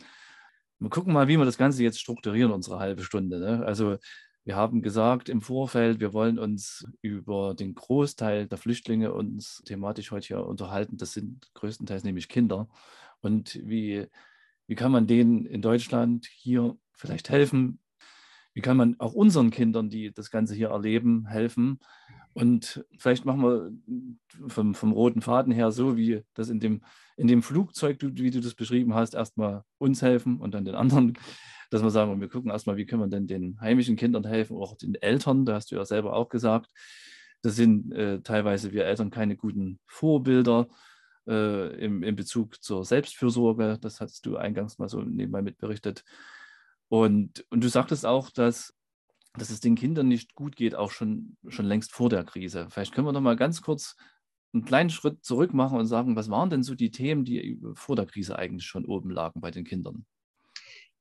Wir 0.79 0.89
gucken 0.89 1.13
mal, 1.13 1.27
wie 1.27 1.38
wir 1.38 1.45
das 1.45 1.57
Ganze 1.57 1.83
jetzt 1.83 2.00
strukturieren, 2.00 2.51
unsere 2.51 2.79
halbe 2.79 3.03
Stunde. 3.03 3.39
Ne? 3.39 3.65
Also 3.65 3.98
wir 4.45 4.55
haben 4.55 4.81
gesagt 4.81 5.27
im 5.29 5.41
Vorfeld, 5.41 6.00
wir 6.00 6.13
wollen 6.13 6.39
uns 6.39 6.86
über 7.01 7.53
den 7.53 7.75
Großteil 7.75 8.48
der 8.48 8.57
Flüchtlinge 8.57 9.13
uns 9.13 9.62
thematisch 9.65 10.12
heute 10.12 10.27
hier 10.27 10.45
unterhalten. 10.45 10.98
Das 10.98 11.13
sind 11.13 11.53
größtenteils 11.53 12.03
nämlich 12.03 12.29
Kinder. 12.29 12.69
Und 13.19 13.59
wie, 13.63 14.07
wie 14.67 14.75
kann 14.75 14.91
man 14.91 15.05
denen 15.05 15.45
in 15.45 15.62
Deutschland 15.62 16.25
hier 16.27 16.77
vielleicht 16.93 17.29
helfen? 17.29 17.79
Wie 18.53 18.62
kann 18.62 18.77
man 18.77 19.00
auch 19.00 19.13
unseren 19.13 19.51
Kindern, 19.51 19.89
die 19.89 20.12
das 20.13 20.31
Ganze 20.31 20.55
hier 20.55 20.69
erleben, 20.69 21.27
helfen? 21.27 21.79
Und 22.33 22.86
vielleicht 22.98 23.25
machen 23.25 23.41
wir 23.41 23.71
vom, 24.48 24.75
vom 24.75 24.91
roten 24.91 25.21
Faden 25.21 25.51
her 25.51 25.71
so, 25.71 25.98
wie 25.98 26.24
das 26.36 26.50
in 26.50 26.59
dem, 26.59 26.81
in 27.17 27.27
dem 27.27 27.41
Flugzeug, 27.41 27.98
wie 28.01 28.31
du 28.31 28.39
das 28.39 28.53
beschrieben 28.53 28.93
hast, 28.93 29.13
erstmal 29.15 29.63
uns 29.77 30.01
helfen 30.01 30.39
und 30.39 30.53
dann 30.53 30.65
den 30.65 30.75
anderen, 30.75 31.17
dass 31.69 31.83
wir 31.83 31.89
sagen, 31.89 32.19
wir 32.21 32.29
gucken 32.29 32.51
erstmal, 32.51 32.77
wie 32.77 32.86
können 32.86 33.01
wir 33.01 33.07
denn 33.07 33.27
den 33.27 33.59
heimischen 33.59 33.95
Kindern 33.95 34.25
helfen, 34.25 34.57
auch 34.57 34.75
den 34.75 34.95
Eltern, 34.95 35.45
da 35.45 35.55
hast 35.55 35.71
du 35.71 35.75
ja 35.75 35.86
selber 35.86 36.13
auch 36.13 36.29
gesagt. 36.29 36.69
das 37.41 37.55
sind 37.55 37.91
äh, 37.93 38.21
teilweise 38.21 38.71
wir 38.74 38.86
Eltern 38.86 39.12
keine 39.12 39.36
guten 39.38 39.79
Vorbilder 39.86 40.67
äh, 41.27 41.75
im, 41.83 42.03
in 42.03 42.15
Bezug 42.15 42.62
zur 42.62 42.83
Selbstfürsorge. 42.86 43.77
Das 43.81 44.01
hast 44.01 44.25
du 44.25 44.38
eingangs 44.38 44.77
mal 44.77 44.89
so 44.89 45.01
nebenbei 45.01 45.41
mitberichtet. 45.41 46.03
Und, 46.89 47.45
und 47.50 47.63
du 47.63 47.69
sagtest 47.69 48.05
auch, 48.05 48.29
dass, 48.29 48.74
dass 49.33 49.50
es 49.50 49.59
den 49.59 49.75
Kindern 49.75 50.07
nicht 50.07 50.36
gut 50.36 50.55
geht, 50.55 50.75
auch 50.75 50.91
schon, 50.91 51.38
schon 51.48 51.65
längst 51.65 51.91
vor 51.91 52.09
der 52.09 52.24
Krise. 52.24 52.67
Vielleicht 52.69 52.93
können 52.93 53.07
wir 53.07 53.13
noch 53.13 53.21
mal 53.21 53.36
ganz 53.36 53.62
kurz 53.62 53.95
einen 54.53 54.65
kleinen 54.65 54.89
Schritt 54.89 55.24
zurück 55.24 55.53
machen 55.53 55.77
und 55.79 55.86
sagen, 55.88 56.15
was 56.15 56.29
waren 56.29 56.50
denn 56.50 56.63
so 56.63 56.75
die 56.75 56.91
Themen, 56.91 57.24
die 57.25 57.62
vor 57.75 57.95
der 57.95 58.05
Krise 58.07 58.38
eigentlich 58.38 58.65
schon 58.67 58.86
oben 58.86 59.12
lagen 59.12 59.41
bei 59.41 59.51
den 59.51 59.65
Kindern? 59.65 60.05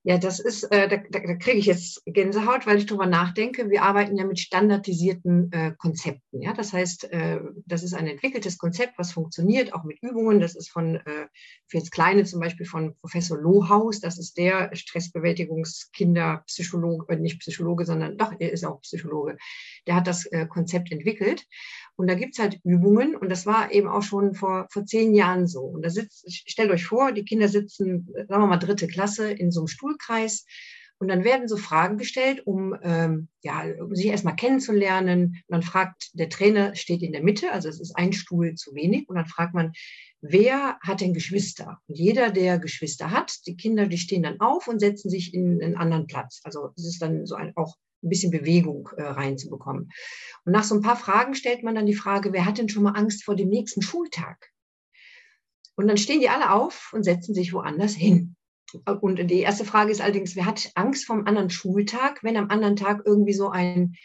Ja, 0.09 0.17
das 0.17 0.41
ist, 0.41 0.65
äh, 0.73 0.89
da, 0.89 0.97
da, 1.11 1.21
kriege 1.35 1.59
ich 1.59 1.67
jetzt 1.67 2.03
Gänsehaut, 2.07 2.67
weil 2.67 2.79
ich 2.79 2.87
darüber 2.87 3.05
nachdenke. 3.05 3.69
Wir 3.69 3.83
arbeiten 3.83 4.17
ja 4.17 4.25
mit 4.25 4.39
standardisierten 4.39 5.53
äh, 5.53 5.73
Konzepten. 5.77 6.41
Ja? 6.41 6.55
Das 6.55 6.73
heißt, 6.73 7.13
äh, 7.13 7.41
das 7.67 7.83
ist 7.83 7.93
ein 7.93 8.07
entwickeltes 8.07 8.57
Konzept, 8.57 8.95
was 8.97 9.13
funktioniert, 9.13 9.75
auch 9.75 9.85
mit 9.85 9.99
Übungen. 10.01 10.41
Das 10.41 10.57
ist 10.57 10.71
von, 10.71 10.97
äh, 10.97 11.27
für 11.67 11.77
jetzt 11.77 11.93
Kleine 11.93 12.25
zum 12.25 12.41
Beispiel 12.41 12.65
von 12.65 12.97
Professor 13.03 13.37
Lohaus. 13.37 14.01
Das 14.01 14.19
ist 14.19 14.39
der 14.39 14.75
Stressbewältigungskinderpsychologe, 14.75 17.13
äh, 17.13 17.19
nicht 17.19 17.41
Psychologe, 17.41 17.85
sondern 17.85 18.17
doch, 18.17 18.33
er 18.39 18.51
ist 18.51 18.65
auch 18.65 18.81
Psychologe. 18.81 19.37
Der 19.87 19.95
hat 19.95 20.07
das 20.07 20.25
äh, 20.25 20.47
Konzept 20.47 20.91
entwickelt. 20.91 21.45
Und 21.97 22.07
da 22.07 22.15
gibt 22.15 22.35
es 22.35 22.39
halt 22.39 22.61
Übungen 22.63 23.17
und 23.17 23.29
das 23.29 23.45
war 23.45 23.73
eben 23.73 23.89
auch 23.89 24.03
schon 24.03 24.35
vor, 24.35 24.69
vor 24.71 24.87
zehn 24.87 25.15
Jahren 25.15 25.49
so. 25.49 25.63
Und 25.63 25.83
da 25.83 25.91
sitzt, 25.91 26.25
stellt 26.49 26.71
euch 26.71 26.87
vor, 26.87 27.11
die 27.11 27.25
Kinder 27.25 27.49
sitzen, 27.49 28.09
sagen 28.29 28.43
wir 28.43 28.47
mal, 28.47 28.57
dritte 28.57 28.87
Klasse 28.87 29.33
in 29.33 29.51
so 29.51 29.63
einem 29.63 29.67
Stuhlkreis 29.99 30.45
und 31.01 31.09
dann 31.09 31.23
werden 31.23 31.47
so 31.47 31.57
Fragen 31.57 31.97
gestellt, 31.97 32.45
um, 32.45 32.77
ähm, 32.83 33.29
ja, 33.43 33.63
um 33.81 33.95
sich 33.95 34.07
erstmal 34.07 34.35
kennenzulernen. 34.35 35.37
Dann 35.47 35.63
fragt, 35.63 36.11
der 36.15 36.29
Trainer 36.29 36.75
steht 36.75 37.03
in 37.03 37.13
der 37.13 37.23
Mitte, 37.23 37.53
also 37.53 37.69
es 37.69 37.81
ist 37.81 37.97
ein 37.97 38.13
Stuhl 38.13 38.55
zu 38.55 38.75
wenig. 38.75 39.09
Und 39.09 39.15
dann 39.15 39.27
fragt 39.27 39.55
man, 39.55 39.73
wer 40.21 40.77
hat 40.81 41.01
denn 41.01 41.15
Geschwister? 41.15 41.79
Und 41.87 41.97
jeder, 41.97 42.31
der 42.31 42.59
Geschwister 42.59 43.13
hat, 43.13 43.47
die 43.47 43.57
Kinder, 43.57 43.87
die 43.87 43.99
stehen 43.99 44.25
dann 44.25 44.41
auf 44.41 44.67
und 44.67 44.81
setzen 44.81 45.09
sich 45.09 45.35
in 45.35 45.63
einen 45.63 45.77
anderen 45.77 46.09
Platz. 46.09 46.41
Also 46.43 46.71
es 46.77 46.85
ist 46.85 47.01
dann 47.01 47.27
so 47.27 47.37
ein, 47.37 47.53
auch 47.55 47.77
ein 48.03 48.09
bisschen 48.09 48.33
Bewegung 48.33 48.89
äh, 48.97 49.03
reinzubekommen. 49.03 49.91
Und 50.45 50.53
nach 50.53 50.65
so 50.65 50.75
ein 50.75 50.83
paar 50.83 50.97
Fragen 50.97 51.37
stellt 51.37 51.63
man 51.63 51.77
dann 51.77 51.87
die 51.87 51.95
Frage, 51.95 52.33
wer 52.33 52.45
hat 52.45 52.59
denn 52.59 52.69
schon 52.69 52.83
mal 52.83 52.97
Angst 52.97 53.23
vor 53.23 53.37
dem 53.37 53.51
nächsten 53.51 53.83
Schultag? 53.83 54.51
Und 55.77 55.87
dann 55.87 55.97
stehen 55.97 56.19
die 56.19 56.29
alle 56.29 56.51
auf 56.51 56.91
und 56.93 57.05
setzen 57.05 57.37
sich 57.37 57.53
woanders 57.53 57.95
hin. 57.95 58.35
Und 59.01 59.31
die 59.31 59.41
erste 59.41 59.65
Frage 59.65 59.91
ist 59.91 60.01
allerdings, 60.01 60.37
wer 60.37 60.47
hat 60.47 60.71
Angst 60.75 61.07
vom 61.07 61.27
anderen 61.27 61.51
Schultag, 61.51 62.23
wenn 62.23 62.37
am 62.37 62.51
anderen 62.51 62.77
Tag 62.77 63.03
irgendwie 63.05 63.33
so 63.33 63.49
ein 63.49 63.97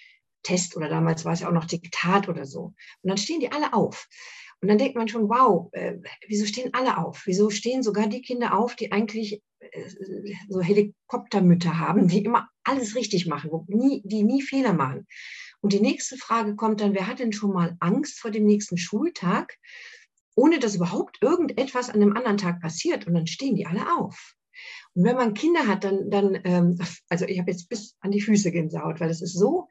Test 0.44 0.76
oder 0.76 0.90
damals 0.90 1.26
war 1.26 1.34
es 1.34 1.42
ja 1.42 1.48
auch 1.48 1.54
noch 1.54 1.66
Diktat 1.66 2.30
oder 2.30 2.46
so. 2.46 2.74
Und 3.02 3.10
dann 3.10 3.18
stehen 3.18 3.40
die 3.40 3.52
alle 3.52 3.74
auf. 3.74 4.08
Und 4.62 4.70
dann 4.70 4.78
denkt 4.78 4.96
man 4.96 5.10
schon, 5.10 5.28
wow, 5.28 5.70
äh, 5.74 5.98
wieso 6.28 6.46
stehen 6.46 6.74
alle 6.74 6.98
auf? 6.98 7.24
Wieso 7.26 7.50
stehen 7.50 7.84
sogar 7.84 8.08
die 8.08 8.22
Kinder 8.22 8.58
auf, 8.58 8.76
die 8.78 8.94
eigentlich 8.94 9.42
äh, 9.60 9.90
so 10.48 10.62
Helikoptermütter 10.62 11.80
haben, 11.80 12.08
die 12.08 12.24
immer 12.24 12.50
alles 12.64 12.96
richtig 12.96 13.28
machen, 13.28 13.52
nie, 13.68 14.02
die 14.06 14.24
nie 14.24 14.42
Fehler 14.42 14.72
machen. 14.72 15.06
Und 15.60 15.74
die 15.74 15.82
nächste 15.82 16.18
Frage 16.18 16.56
kommt 16.56 16.80
dann, 16.80 16.94
wer 16.94 17.08
hat 17.08 17.20
denn 17.20 17.34
schon 17.34 17.52
mal 17.52 17.76
Angst 17.80 18.20
vor 18.20 18.32
dem 18.32 18.46
nächsten 18.46 18.78
Schultag, 18.78 19.58
ohne 20.36 20.60
dass 20.60 20.76
überhaupt 20.76 21.18
irgendetwas 21.22 21.90
an 21.90 22.00
dem 22.00 22.16
anderen 22.16 22.38
Tag 22.38 22.62
passiert? 22.62 23.06
Und 23.06 23.14
dann 23.16 23.28
stehen 23.28 23.56
die 23.56 23.66
alle 23.66 23.98
auf. 23.98 24.34
Und 24.96 25.04
wenn 25.06 25.16
man 25.16 25.34
Kinder 25.34 25.68
hat, 25.68 25.84
dann, 25.84 26.10
dann 26.10 26.40
ähm, 26.44 26.80
also 27.10 27.26
ich 27.26 27.40
habe 27.40 27.52
jetzt 27.52 27.70
bis 27.70 27.96
an 28.00 28.12
die 28.12 28.22
Füße 28.22 28.52
Gänsehaut, 28.52 29.00
weil 29.00 29.10
es 29.10 29.22
ist 29.22 29.34
so 29.34 29.68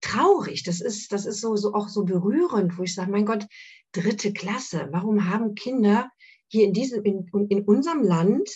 traurig, 0.00 0.62
das 0.62 0.80
ist, 0.80 1.12
das 1.12 1.26
ist 1.26 1.40
so, 1.40 1.56
so 1.56 1.74
auch 1.74 1.88
so 1.88 2.04
berührend, 2.04 2.78
wo 2.78 2.82
ich 2.82 2.94
sage, 2.94 3.10
mein 3.10 3.26
Gott, 3.26 3.46
dritte 3.92 4.32
Klasse. 4.32 4.88
Warum 4.92 5.28
haben 5.28 5.54
Kinder 5.54 6.10
hier 6.48 6.64
in 6.64 6.72
diesem, 6.72 7.02
in, 7.04 7.26
in 7.48 7.62
unserem 7.64 8.02
Land 8.02 8.48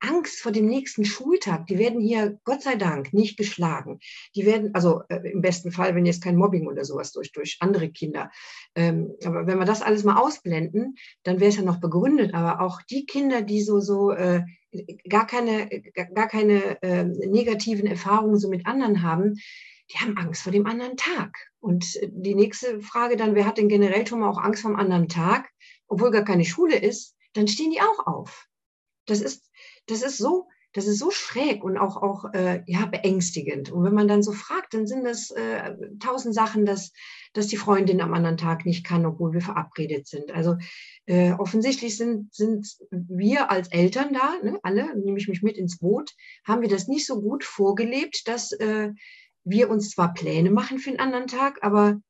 Angst 0.00 0.40
vor 0.40 0.50
dem 0.50 0.66
nächsten 0.66 1.04
Schultag. 1.04 1.66
Die 1.66 1.78
werden 1.78 2.00
hier, 2.00 2.38
Gott 2.44 2.62
sei 2.62 2.76
Dank, 2.76 3.12
nicht 3.12 3.36
geschlagen. 3.36 4.00
Die 4.34 4.46
werden, 4.46 4.74
also 4.74 5.02
äh, 5.08 5.30
im 5.30 5.42
besten 5.42 5.70
Fall, 5.70 5.94
wenn 5.94 6.06
jetzt 6.06 6.22
kein 6.22 6.36
Mobbing 6.36 6.66
oder 6.66 6.84
sowas 6.84 7.12
durch, 7.12 7.32
durch 7.32 7.58
andere 7.60 7.90
Kinder. 7.90 8.30
Ähm, 8.74 9.14
aber 9.24 9.46
wenn 9.46 9.58
wir 9.58 9.66
das 9.66 9.82
alles 9.82 10.02
mal 10.04 10.16
ausblenden, 10.16 10.96
dann 11.22 11.38
wäre 11.38 11.50
es 11.50 11.56
ja 11.56 11.62
noch 11.62 11.80
begründet. 11.80 12.34
Aber 12.34 12.62
auch 12.62 12.80
die 12.82 13.04
Kinder, 13.04 13.42
die 13.42 13.60
so, 13.60 13.80
so 13.80 14.10
äh, 14.10 14.42
gar 15.08 15.26
keine, 15.26 15.68
gar 16.14 16.28
keine 16.28 16.82
äh, 16.82 17.04
negativen 17.04 17.86
Erfahrungen 17.86 18.38
so 18.38 18.48
mit 18.48 18.66
anderen 18.66 19.02
haben, 19.02 19.36
die 19.92 19.98
haben 19.98 20.16
Angst 20.16 20.42
vor 20.42 20.52
dem 20.52 20.66
anderen 20.66 20.96
Tag. 20.96 21.36
Und 21.58 21.98
die 22.02 22.34
nächste 22.34 22.80
Frage 22.80 23.16
dann, 23.16 23.34
wer 23.34 23.46
hat 23.46 23.58
denn 23.58 23.68
generell 23.68 24.06
schon 24.06 24.20
mal 24.20 24.30
auch 24.30 24.38
Angst 24.38 24.62
vor 24.62 24.70
dem 24.70 24.78
anderen 24.78 25.08
Tag, 25.08 25.48
obwohl 25.88 26.10
gar 26.10 26.24
keine 26.24 26.44
Schule 26.44 26.78
ist, 26.78 27.16
dann 27.32 27.48
stehen 27.48 27.70
die 27.70 27.80
auch 27.80 28.06
auf. 28.06 28.46
Das 29.06 29.20
ist, 29.20 29.50
das 29.86 30.02
ist 30.02 30.18
so, 30.18 30.46
das 30.72 30.86
ist 30.86 30.98
so 30.98 31.10
schräg 31.10 31.64
und 31.64 31.76
auch, 31.76 31.96
auch 31.96 32.32
äh, 32.32 32.62
ja, 32.66 32.86
beängstigend. 32.86 33.72
Und 33.72 33.82
wenn 33.84 33.94
man 33.94 34.06
dann 34.06 34.22
so 34.22 34.32
fragt, 34.32 34.72
dann 34.72 34.86
sind 34.86 35.04
das 35.04 35.30
äh, 35.32 35.74
tausend 35.98 36.34
Sachen, 36.34 36.64
dass, 36.64 36.92
dass 37.32 37.48
die 37.48 37.56
Freundin 37.56 38.00
am 38.00 38.14
anderen 38.14 38.36
Tag 38.36 38.64
nicht 38.66 38.86
kann, 38.86 39.04
obwohl 39.04 39.32
wir 39.32 39.40
verabredet 39.40 40.06
sind. 40.06 40.30
Also 40.30 40.56
äh, 41.10 41.32
offensichtlich 41.32 41.96
sind, 41.96 42.32
sind 42.32 42.68
wir 42.92 43.50
als 43.50 43.66
Eltern 43.72 44.12
da, 44.12 44.34
ne, 44.44 44.60
alle, 44.62 44.96
nehme 44.96 45.18
ich 45.18 45.26
mich 45.26 45.42
mit 45.42 45.58
ins 45.58 45.78
Boot, 45.78 46.14
haben 46.46 46.62
wir 46.62 46.68
das 46.68 46.86
nicht 46.86 47.04
so 47.04 47.20
gut 47.20 47.42
vorgelebt, 47.42 48.28
dass 48.28 48.52
äh, 48.52 48.90
wir 49.42 49.70
uns 49.70 49.90
zwar 49.90 50.14
Pläne 50.14 50.52
machen 50.52 50.78
für 50.78 50.90
einen 50.90 51.00
anderen 51.00 51.26
Tag, 51.26 51.58
aber 51.62 52.00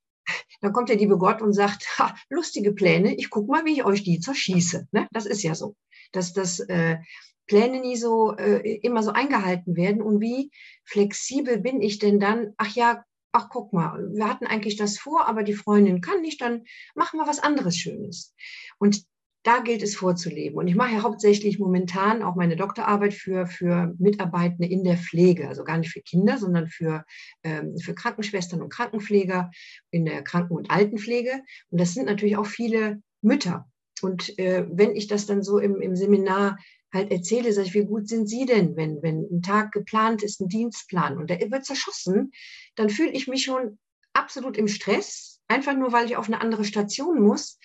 dann 0.61 0.75
kommt 0.75 0.90
der 0.90 0.99
liebe 0.99 1.16
Gott 1.16 1.40
und 1.40 1.54
sagt, 1.54 1.99
ha, 1.99 2.14
lustige 2.28 2.73
Pläne, 2.73 3.14
ich 3.14 3.30
gucke 3.30 3.50
mal, 3.50 3.64
wie 3.64 3.73
ich 3.73 3.85
euch 3.85 4.02
die 4.02 4.21
zerschieße. 4.21 4.88
Ne? 4.92 5.09
Das 5.12 5.25
ist 5.25 5.42
ja 5.42 5.54
so, 5.54 5.76
dass 6.12 6.35
das 6.35 6.61
äh, 6.61 6.99
Pläne 7.47 7.80
nie 7.80 7.97
so 7.97 8.37
äh, 8.37 8.80
immer 8.83 9.02
so 9.02 9.12
eingehalten 9.12 9.76
werden. 9.76 10.02
Und 10.02 10.21
wie 10.21 10.50
flexibel 10.85 11.59
bin 11.59 11.80
ich 11.80 11.99
denn 11.99 12.21
dann? 12.21 12.52
Ach 12.59 12.75
ja, 12.75 13.02
ach 13.32 13.49
guck 13.50 13.72
mal, 13.72 14.08
wir 14.12 14.28
hatten 14.28 14.46
eigentlich 14.46 14.76
das 14.76 14.99
vor, 14.99 15.28
aber 15.28 15.42
die 15.42 15.54
Freundin 15.54 16.00
kann 16.00 16.20
nicht, 16.20 16.40
dann 16.40 16.64
machen 16.94 17.18
wir 17.18 17.26
was 17.26 17.38
anderes 17.38 17.76
Schönes. 17.76 18.34
Und 18.78 19.04
da 19.42 19.60
gilt 19.60 19.82
es 19.82 19.96
vorzuleben. 19.96 20.58
Und 20.58 20.68
ich 20.68 20.75
mache 20.75 20.94
ja 20.94 21.02
hauptsächlich 21.02 21.58
momentan 21.58 22.22
auch 22.22 22.37
meine 22.37 22.56
Doktorarbeit 22.56 23.14
für, 23.14 23.46
für 23.46 23.94
Mitarbeitende 23.99 24.66
in 24.66 24.84
der 24.84 24.99
Pflege, 24.99 25.49
also 25.49 25.64
gar 25.64 25.78
nicht 25.78 25.90
für 25.90 26.02
Kinder, 26.02 26.37
sondern 26.37 26.68
für, 26.68 27.04
ähm, 27.42 27.78
für 27.78 27.94
Krankenschwestern 27.94 28.60
und 28.60 28.72
Krankenpfleger 28.72 29.50
in 29.90 30.04
der 30.04 30.22
Kranken- 30.22 30.56
und 30.56 30.70
Altenpflege. 30.70 31.42
Und 31.70 31.80
das 31.80 31.94
sind 31.94 32.06
natürlich 32.06 32.37
auch 32.37 32.46
viele 32.46 33.00
Mütter. 33.22 33.66
Und 34.02 34.38
äh, 34.38 34.66
wenn 34.70 34.94
ich 34.94 35.06
das 35.06 35.26
dann 35.26 35.42
so 35.42 35.58
im, 35.58 35.80
im 35.80 35.96
Seminar 35.96 36.58
halt 36.92 37.11
erzähle, 37.11 37.52
sage 37.52 37.68
ich, 37.68 37.75
wie 37.75 37.85
gut 37.85 38.09
sind 38.09 38.28
Sie 38.28 38.47
denn, 38.47 38.76
wenn, 38.76 39.02
wenn 39.02 39.26
ein 39.30 39.42
Tag 39.42 39.73
geplant 39.73 40.23
ist, 40.23 40.40
ein 40.40 40.49
Dienstplan 40.49 41.18
und 41.18 41.30
der 41.30 41.50
wird 41.50 41.64
zerschossen, 41.64 42.32
dann 42.75 42.90
fühle 42.90 43.12
ich 43.12 43.28
mich 43.28 43.44
schon 43.44 43.78
absolut 44.12 44.56
im 44.56 44.68
Stress, 44.68 45.40
einfach 45.49 45.76
nur, 45.76 45.92
weil 45.92 46.06
ich 46.06 46.16
auf 46.16 46.26
eine 46.26 46.40
andere 46.40 46.64
Station 46.64 47.20
muss. 47.20 47.59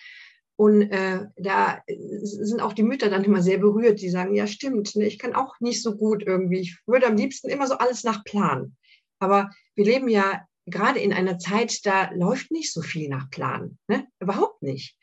Und 0.58 0.84
äh, 0.84 1.26
da 1.36 1.82
sind 1.88 2.62
auch 2.62 2.74
die 2.74 2.84
Mütter 2.84 3.10
dann 3.10 3.26
immer 3.26 3.42
sehr 3.42 3.58
berührt, 3.58 4.00
die 4.00 4.10
sagen, 4.10 4.36
ja 4.36 4.48
stimmt, 4.48 4.96
ne, 4.96 5.06
ich 5.06 5.20
kann 5.20 5.36
auch 5.36 5.60
nicht 5.60 5.84
so 5.84 5.98
gut 5.98 6.24
irgendwie. 6.26 6.60
Ich 6.60 6.78
würde 6.86 7.08
am 7.08 7.18
liebsten 7.18 7.50
immer 7.50 7.68
so 7.68 7.76
alles 7.76 8.04
nach 8.04 8.24
Plan. 8.24 8.76
Aber 9.20 9.50
wir 9.76 9.86
leben 9.86 10.08
ja 10.08 10.46
gerade 10.66 11.00
in 11.00 11.14
einer 11.14 11.38
Zeit, 11.40 11.86
da 11.86 12.10
läuft 12.12 12.52
nicht 12.52 12.72
so 12.72 12.82
viel 12.82 13.10
nach 13.10 13.30
Plan. 13.30 13.78
Ne? 13.88 14.08
Überhaupt 14.20 14.62
nicht. 14.62 14.98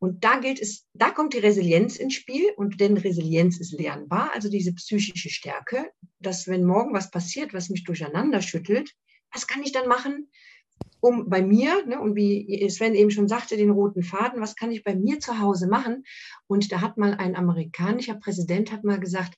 Und 0.00 0.24
da 0.24 0.40
gilt 0.40 0.58
es, 0.60 0.86
da 0.94 1.10
kommt 1.10 1.34
die 1.34 1.38
Resilienz 1.38 1.96
ins 1.96 2.14
Spiel 2.14 2.50
und 2.56 2.80
denn 2.80 2.96
Resilienz 2.96 3.60
ist 3.60 3.72
lernbar, 3.72 4.32
also 4.34 4.48
diese 4.48 4.72
psychische 4.72 5.28
Stärke, 5.28 5.90
dass 6.18 6.48
wenn 6.48 6.64
morgen 6.64 6.94
was 6.94 7.10
passiert, 7.10 7.52
was 7.52 7.68
mich 7.68 7.84
durcheinander 7.84 8.40
schüttelt, 8.40 8.94
was 9.30 9.46
kann 9.46 9.62
ich 9.62 9.72
dann 9.72 9.88
machen, 9.88 10.30
um 11.00 11.28
bei 11.28 11.42
mir, 11.42 11.84
ne, 11.86 12.00
und 12.00 12.16
wie 12.16 12.68
Sven 12.70 12.94
eben 12.94 13.10
schon 13.10 13.28
sagte, 13.28 13.58
den 13.58 13.70
roten 13.70 14.02
Faden, 14.02 14.40
was 14.40 14.56
kann 14.56 14.72
ich 14.72 14.84
bei 14.84 14.94
mir 14.94 15.20
zu 15.20 15.38
Hause 15.38 15.66
machen? 15.66 16.04
Und 16.46 16.72
da 16.72 16.80
hat 16.80 16.96
mal 16.96 17.14
ein 17.14 17.36
amerikanischer 17.36 18.14
Präsident 18.14 18.72
hat 18.72 18.84
mal 18.84 19.00
gesagt, 19.00 19.36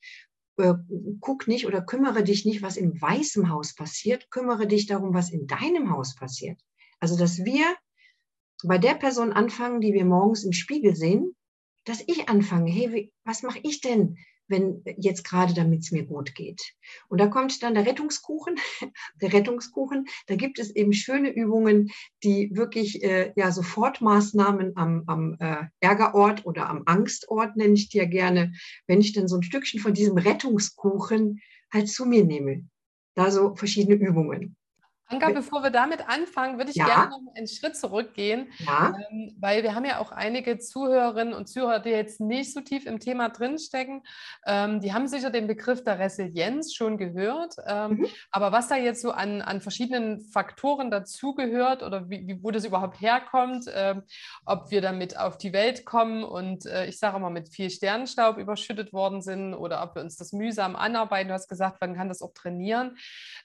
äh, 0.59 0.75
guck 1.21 1.49
nicht 1.49 1.67
oder 1.67 1.83
kümmere 1.83 2.23
dich 2.23 2.45
nicht, 2.45 2.63
was 2.63 2.77
im 2.77 3.01
Weißen 3.01 3.49
Haus 3.49 3.75
passiert, 3.75 4.31
kümmere 4.31 4.69
dich 4.69 4.87
darum, 4.87 5.13
was 5.13 5.31
in 5.31 5.49
deinem 5.49 5.91
Haus 5.91 6.15
passiert. 6.15 6.61
Also, 7.01 7.19
dass 7.19 7.45
wir 7.45 7.65
bei 8.65 8.79
der 8.79 8.95
Person 8.95 9.33
anfangen, 9.33 9.81
die 9.81 9.93
wir 9.93 10.05
morgens 10.05 10.45
im 10.45 10.53
Spiegel 10.53 10.95
sehen, 10.95 11.35
dass 11.85 12.03
ich 12.07 12.29
anfange, 12.29 12.71
hey, 12.71 12.93
wie, 12.93 13.13
was 13.25 13.43
mache 13.43 13.61
ich 13.63 13.81
denn? 13.81 14.17
wenn 14.53 14.83
jetzt 14.99 15.25
gerade, 15.25 15.55
damit 15.55 15.81
es 15.81 15.91
mir 15.91 16.05
gut 16.05 16.35
geht. 16.35 16.61
Und 17.09 17.21
da 17.21 17.27
kommt 17.27 17.63
dann 17.63 17.75
der 17.75 17.87
Rettungskuchen, 17.87 18.57
der 19.21 19.33
Rettungskuchen. 19.33 20.07
Da 20.27 20.37
gibt 20.37 20.61
es 20.61 20.71
eben 20.71 20.93
schöne 20.93 21.31
Übungen, 21.31 21.91
die 22.23 22.51
wirklich 22.55 23.03
äh, 23.03 23.33
ja 23.35 23.51
Sofortmaßnahmen 23.51 24.77
am, 24.77 25.05
am 25.07 25.37
äh, 25.41 25.65
Ärgerort 25.81 26.47
oder 26.47 26.69
am 26.69 26.83
Angstort 26.87 27.57
nenne 27.57 27.75
ich 27.75 27.93
ja 27.93 28.05
gerne, 28.05 28.53
wenn 28.87 29.01
ich 29.01 29.13
dann 29.13 29.27
so 29.27 29.37
ein 29.37 29.43
Stückchen 29.43 29.81
von 29.81 29.95
diesem 29.95 30.19
Rettungskuchen 30.19 31.41
halt 31.73 31.89
zu 31.89 32.07
mir 32.07 32.25
nehme. 32.25 32.69
Da 33.15 33.31
so 33.31 33.55
verschiedene 33.57 33.97
Übungen. 33.97 34.57
Anka, 35.13 35.31
bevor 35.31 35.63
wir 35.63 35.71
damit 35.71 36.09
anfangen, 36.09 36.59
würde 36.59 36.71
ich 36.71 36.77
Ja. 36.77 36.87
gerne 36.87 37.11
noch 37.11 37.21
einen 37.37 37.47
Schritt 37.47 37.77
zurückgehen, 37.77 38.53
Ja, 38.59 38.93
ähm, 39.11 39.35
weil 39.39 39.63
wir 39.63 39.75
haben 39.75 39.85
ja 39.85 39.99
auch 39.99 40.13
einige 40.13 40.59
Zuhörerinnen 40.59 41.35
und 41.35 41.49
Zuhörer, 41.49 41.81
die 41.81 41.91
jetzt 41.91 42.21
nicht 42.21 42.53
so 42.53 42.61
tief 42.61 42.87
im 42.87 42.99
Thema 43.01 43.29
drinstecken. 43.29 44.03
Ähm, 44.47 44.81
die 44.81 44.93
haben 44.93 45.07
sicher 45.09 45.31
den 45.31 45.47
Begriff 45.47 45.85
der 45.85 45.99
Resilienz 45.99 46.75
schon 46.75 46.99
gehört. 46.99 47.55
Ähm, 47.67 47.93
Mhm. 47.93 48.07
Aber 48.31 48.53
was 48.53 48.69
da 48.69 48.77
jetzt 48.77 49.03
so 49.03 49.11
an, 49.13 49.43
an 49.43 49.61
verschiedenen 49.61 50.21
Faktoren 50.21 50.91
dazugehört 50.91 51.83
oder 51.83 52.09
wie, 52.09 52.27
wie, 52.27 52.43
wo 52.43 52.51
das 52.51 52.65
überhaupt 52.65 53.01
herkommt, 53.01 53.67
ähm, 53.75 54.03
ob 54.47 54.71
wir 54.71 54.81
damit 54.81 55.19
auf 55.19 55.37
die 55.37 55.53
Welt 55.53 55.85
kommen 55.85 56.25
und 56.25 56.65
äh, 56.67 56.87
ich 56.87 56.99
sage 56.99 57.19
mal 57.19 57.31
mit 57.31 57.49
viel 57.51 57.69
Sternenstaub 57.71 58.39
überschüttet 58.39 58.93
worden 58.93 59.21
sind 59.21 59.55
oder 59.55 59.83
ob 59.83 59.95
wir 59.97 60.03
uns 60.03 60.17
das 60.17 60.33
mühsam 60.33 60.77
anarbeiten. 60.77 61.29
Du 61.29 61.35
hast 61.35 61.49
gesagt, 61.49 61.81
man 61.81 61.95
kann 61.95 62.09
das 62.09 62.23
auch 62.23 62.33
trainieren. 62.35 62.97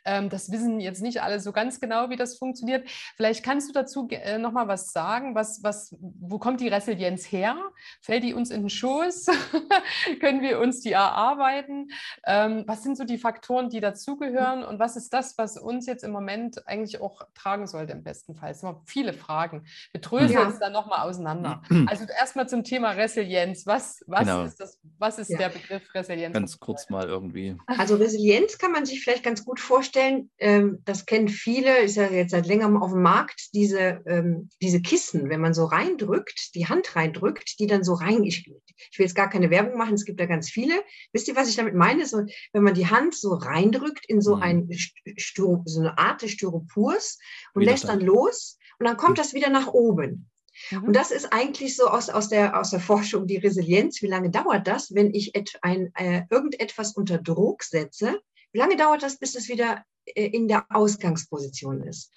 Ähm, 0.05 0.29
das 0.29 0.51
wissen 0.51 0.79
jetzt 0.79 1.01
nicht 1.01 1.21
alle 1.21 1.39
so 1.39 1.51
ganz 1.57 1.79
genau, 1.81 2.11
wie 2.11 2.15
das 2.15 2.37
funktioniert. 2.37 2.87
Vielleicht 3.15 3.43
kannst 3.43 3.67
du 3.67 3.73
dazu 3.73 4.07
äh, 4.11 4.37
noch 4.37 4.51
mal 4.51 4.67
was 4.67 4.91
sagen. 4.91 5.33
Was, 5.33 5.63
was, 5.63 5.95
wo 5.99 6.37
kommt 6.37 6.61
die 6.61 6.67
Resilienz 6.67 7.25
her? 7.31 7.57
Fällt 8.01 8.23
die 8.23 8.35
uns 8.35 8.51
in 8.51 8.61
den 8.61 8.69
Schoß? 8.69 9.25
Können 10.19 10.41
wir 10.41 10.59
uns 10.59 10.81
die 10.81 10.91
erarbeiten? 10.91 11.89
Ähm, 12.25 12.63
was 12.67 12.83
sind 12.83 12.95
so 12.97 13.03
die 13.05 13.17
Faktoren, 13.17 13.69
die 13.69 13.79
dazugehören? 13.79 14.63
Und 14.63 14.77
was 14.79 14.95
ist 14.95 15.13
das, 15.13 15.35
was 15.39 15.57
uns 15.57 15.87
jetzt 15.87 16.03
im 16.03 16.11
Moment 16.11 16.67
eigentlich 16.67 17.01
auch 17.01 17.21
tragen 17.33 17.65
sollte 17.65 17.93
im 17.93 18.03
besten 18.03 18.35
Fall? 18.35 18.51
Es 18.51 18.59
sind 18.59 18.69
noch 18.69 18.81
viele 18.85 19.13
Fragen. 19.13 19.65
Wir 19.91 20.01
dröseln 20.01 20.31
Ja. 20.31 20.49
es 20.49 20.59
dann 20.59 20.73
nochmal 20.73 21.07
auseinander. 21.09 21.61
Also 21.87 22.05
erstmal 22.05 22.47
zum 22.47 22.63
Thema 22.63 22.91
Resilienz. 22.91 23.65
Was, 23.65 24.03
was 24.05 24.19
Genau. 24.21 24.43
ist, 24.43 24.59
das, 24.59 24.79
was 24.99 25.17
ist 25.17 25.29
Ja. 25.31 25.37
der 25.39 25.49
Begriff 25.49 25.83
Resilienz? 25.95 26.33
Ganz 26.33 26.59
kurz 26.59 26.89
mal 26.89 27.07
irgendwie. 27.07 27.57
also 27.65 27.95
Resilienz 27.95 28.57
kann 28.59 28.71
man 28.71 28.85
sich 28.85 29.01
vielleicht 29.03 29.23
ganz 29.23 29.43
gut 29.43 29.59
vorstellen. 29.59 30.29
Ähm, 30.37 30.81
das 30.85 31.05
kennen 31.05 31.29
viele, 31.29 31.46
ist 31.55 31.95
ja 31.95 32.09
jetzt 32.09 32.31
seit 32.31 32.45
längerem 32.45 32.81
auf 32.81 32.91
dem 32.91 33.01
Markt, 33.01 33.53
diese, 33.53 34.01
ähm, 34.05 34.49
diese 34.61 34.81
Kissen, 34.81 35.29
wenn 35.29 35.41
man 35.41 35.53
so 35.53 35.65
reindrückt, 35.65 36.55
die 36.55 36.67
Hand 36.67 36.95
reindrückt, 36.95 37.59
die 37.59 37.67
dann 37.67 37.83
so 37.83 37.93
rein. 37.93 38.23
Ich, 38.23 38.47
ich 38.91 38.99
will 38.99 39.05
jetzt 39.05 39.15
gar 39.15 39.29
keine 39.29 39.49
Werbung 39.49 39.77
machen, 39.77 39.95
es 39.95 40.05
gibt 40.05 40.19
da 40.19 40.25
ganz 40.25 40.49
viele. 40.49 40.73
Wisst 41.13 41.27
ihr, 41.27 41.35
was 41.35 41.49
ich 41.49 41.55
damit 41.55 41.75
meine? 41.75 42.05
So, 42.05 42.23
wenn 42.53 42.63
man 42.63 42.73
die 42.73 42.87
Hand 42.87 43.15
so 43.15 43.33
reindrückt 43.33 44.05
in 44.07 44.21
so, 44.21 44.35
Mhm. 44.35 44.41
ein 44.41 44.69
Styro, 45.17 45.63
so 45.65 45.79
eine 45.79 45.97
Art 45.97 46.21
des 46.21 46.31
Styropors 46.31 47.17
und 47.53 47.63
lässt 47.63 47.87
dann 47.87 48.01
los 48.01 48.57
und 48.79 48.85
dann 48.85 48.97
kommt 48.97 49.17
das 49.17 49.33
wieder 49.33 49.49
nach 49.49 49.67
oben. 49.67 50.29
Mhm. 50.71 50.83
Und 50.83 50.95
das 50.95 51.11
ist 51.11 51.31
eigentlich 51.33 51.75
so 51.75 51.87
aus, 51.87 52.09
aus, 52.09 52.29
der, 52.29 52.59
aus 52.59 52.71
der 52.71 52.79
Forschung 52.79 53.27
die 53.27 53.37
Resilienz. 53.37 54.01
Wie 54.01 54.07
lange 54.07 54.29
dauert 54.29 54.67
das, 54.67 54.93
wenn 54.93 55.13
ich 55.13 55.35
et, 55.35 55.57
ein, 55.61 55.91
äh, 55.95 56.23
irgendetwas 56.29 56.93
unter 56.93 57.17
Druck 57.17 57.63
setze? 57.63 58.19
Wie 58.51 58.59
lange 58.59 58.75
dauert 58.75 59.03
das, 59.03 59.19
bis 59.19 59.35
es 59.35 59.49
wieder 59.49 59.83
in 60.15 60.47
der 60.47 60.65
Ausgangsposition 60.69 61.83
ist? 61.83 62.11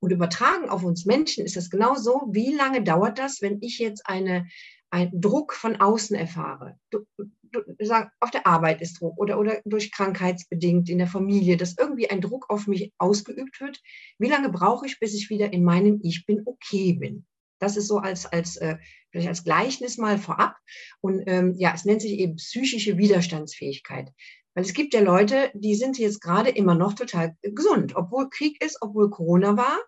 Und 0.00 0.12
übertragen 0.12 0.68
auf 0.68 0.82
uns 0.82 1.04
Menschen 1.04 1.44
ist 1.44 1.56
das 1.56 1.70
genauso. 1.70 2.28
Wie 2.30 2.54
lange 2.54 2.82
dauert 2.82 3.18
das, 3.18 3.42
wenn 3.42 3.58
ich 3.60 3.78
jetzt 3.78 4.06
eine, 4.06 4.48
einen 4.90 5.20
Druck 5.20 5.52
von 5.52 5.76
außen 5.76 6.16
erfahre? 6.16 6.78
Du, 6.90 7.04
du, 7.52 7.60
sag, 7.80 8.10
auf 8.18 8.30
der 8.30 8.46
Arbeit 8.46 8.80
ist 8.80 9.00
Druck 9.00 9.18
oder, 9.18 9.38
oder 9.38 9.60
durch 9.66 9.92
krankheitsbedingt 9.92 10.88
in 10.88 10.98
der 10.98 11.06
Familie, 11.06 11.58
dass 11.58 11.76
irgendwie 11.76 12.08
ein 12.08 12.22
Druck 12.22 12.48
auf 12.48 12.66
mich 12.66 12.92
ausgeübt 12.96 13.60
wird. 13.60 13.80
Wie 14.18 14.28
lange 14.28 14.48
brauche 14.48 14.86
ich, 14.86 14.98
bis 14.98 15.14
ich 15.14 15.28
wieder 15.28 15.52
in 15.52 15.64
meinem 15.64 16.00
Ich 16.02 16.24
bin 16.24 16.42
okay 16.46 16.94
bin? 16.94 17.26
Das 17.58 17.76
ist 17.76 17.88
so 17.88 17.98
als, 17.98 18.24
als, 18.24 18.56
äh, 18.56 18.78
vielleicht 19.10 19.28
als 19.28 19.44
Gleichnis 19.44 19.98
mal 19.98 20.18
vorab. 20.18 20.56
Und 21.02 21.22
ähm, 21.26 21.54
ja, 21.58 21.72
es 21.74 21.84
nennt 21.84 22.00
sich 22.00 22.12
eben 22.12 22.36
psychische 22.36 22.96
Widerstandsfähigkeit. 22.96 24.10
Weil 24.60 24.66
es 24.66 24.74
gibt 24.74 24.92
ja 24.92 25.00
Leute, 25.00 25.50
die 25.54 25.74
sind 25.74 25.98
jetzt 25.98 26.20
gerade 26.20 26.50
immer 26.50 26.74
noch 26.74 26.92
total 26.92 27.34
gesund, 27.40 27.96
obwohl 27.96 28.28
Krieg 28.28 28.62
ist, 28.62 28.76
obwohl 28.82 29.08
Corona 29.08 29.56
war. 29.56 29.78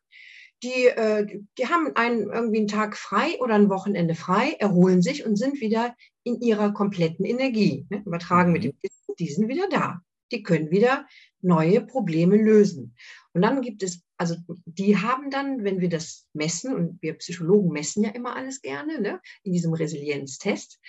Die, 0.62 0.86
äh, 0.86 1.26
die- 1.26 1.66
haben 1.66 1.94
einen, 1.94 2.30
irgendwie 2.30 2.60
einen 2.60 2.68
Tag 2.68 2.96
frei 2.96 3.38
oder 3.40 3.52
ein 3.54 3.68
Wochenende 3.68 4.14
frei, 4.14 4.56
erholen 4.60 5.02
sich 5.02 5.26
und 5.26 5.36
sind 5.36 5.60
wieder 5.60 5.94
in 6.24 6.40
ihrer 6.40 6.72
kompletten 6.72 7.26
Energie. 7.26 7.84
Ne? 7.90 8.02
Übertragen 8.06 8.52
mit 8.52 8.62
Mhm. 8.62 8.68
dem 8.68 8.76
Wissen, 8.82 9.14
die 9.18 9.28
sind 9.28 9.48
wieder 9.48 9.68
da. 9.68 10.00
Die 10.32 10.42
können 10.42 10.70
wieder 10.70 11.06
neue 11.42 11.82
Probleme 11.82 12.36
lösen. 12.36 12.94
Und 13.34 13.42
dann 13.42 13.60
gibt 13.60 13.82
es, 13.82 14.00
also 14.16 14.36
die 14.64 14.96
haben 14.96 15.28
dann, 15.30 15.64
wenn 15.64 15.80
wir 15.80 15.90
das 15.90 16.26
messen, 16.32 16.74
und 16.74 17.02
wir 17.02 17.12
Psychologen 17.18 17.72
messen 17.72 18.04
ja 18.04 18.10
immer 18.12 18.34
alles 18.36 18.62
gerne, 18.62 19.02
ne, 19.02 19.20
in 19.42 19.52
diesem 19.52 19.74
Resilienztest, 19.74 20.80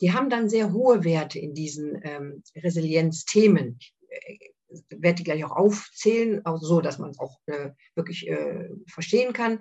die 0.00 0.12
haben 0.12 0.30
dann 0.30 0.48
sehr 0.48 0.72
hohe 0.72 1.04
Werte 1.04 1.38
in 1.38 1.54
diesen 1.54 2.00
ähm, 2.02 2.42
Resilienzthemen. 2.56 3.78
Ich 3.78 3.94
äh, 4.08 4.50
werde 4.90 5.16
die 5.16 5.24
gleich 5.24 5.44
auch 5.44 5.56
aufzählen, 5.56 6.44
auch 6.46 6.58
so, 6.58 6.80
dass 6.80 6.98
man 6.98 7.10
es 7.10 7.18
auch 7.18 7.38
äh, 7.46 7.70
wirklich 7.94 8.28
äh, 8.28 8.68
verstehen 8.86 9.32
kann. 9.32 9.60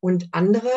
Und 0.00 0.28
andere 0.32 0.70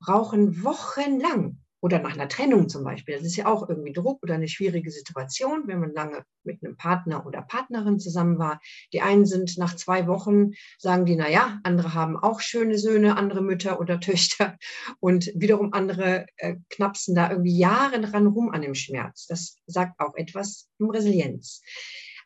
brauchen 0.00 0.62
wochenlang 0.64 1.58
oder 1.82 1.98
nach 1.98 2.14
einer 2.14 2.28
Trennung 2.28 2.68
zum 2.68 2.84
Beispiel. 2.84 3.16
Das 3.16 3.24
ist 3.24 3.36
ja 3.36 3.46
auch 3.46 3.68
irgendwie 3.68 3.92
Druck 3.92 4.22
oder 4.22 4.34
eine 4.34 4.46
schwierige 4.46 4.90
Situation, 4.90 5.64
wenn 5.66 5.80
man 5.80 5.92
lange 5.92 6.24
mit 6.44 6.62
einem 6.62 6.76
Partner 6.76 7.26
oder 7.26 7.42
Partnerin 7.42 7.98
zusammen 7.98 8.38
war. 8.38 8.60
Die 8.92 9.00
einen 9.00 9.26
sind 9.26 9.58
nach 9.58 9.74
zwei 9.74 10.06
Wochen, 10.06 10.52
sagen 10.78 11.06
die, 11.06 11.16
na 11.16 11.28
ja, 11.28 11.58
andere 11.64 11.92
haben 11.92 12.16
auch 12.16 12.40
schöne 12.40 12.78
Söhne, 12.78 13.16
andere 13.16 13.42
Mütter 13.42 13.80
oder 13.80 13.98
Töchter 14.12 14.56
und 15.00 15.32
wiederum 15.34 15.72
andere 15.72 16.26
äh, 16.36 16.54
knapsen 16.70 17.16
da 17.16 17.30
irgendwie 17.30 17.58
Jahre 17.58 18.00
dran 18.00 18.28
rum 18.28 18.50
an 18.50 18.62
dem 18.62 18.76
Schmerz. 18.76 19.26
Das 19.26 19.56
sagt 19.66 19.98
auch 19.98 20.14
etwas 20.14 20.68
um 20.78 20.90
Resilienz. 20.90 21.62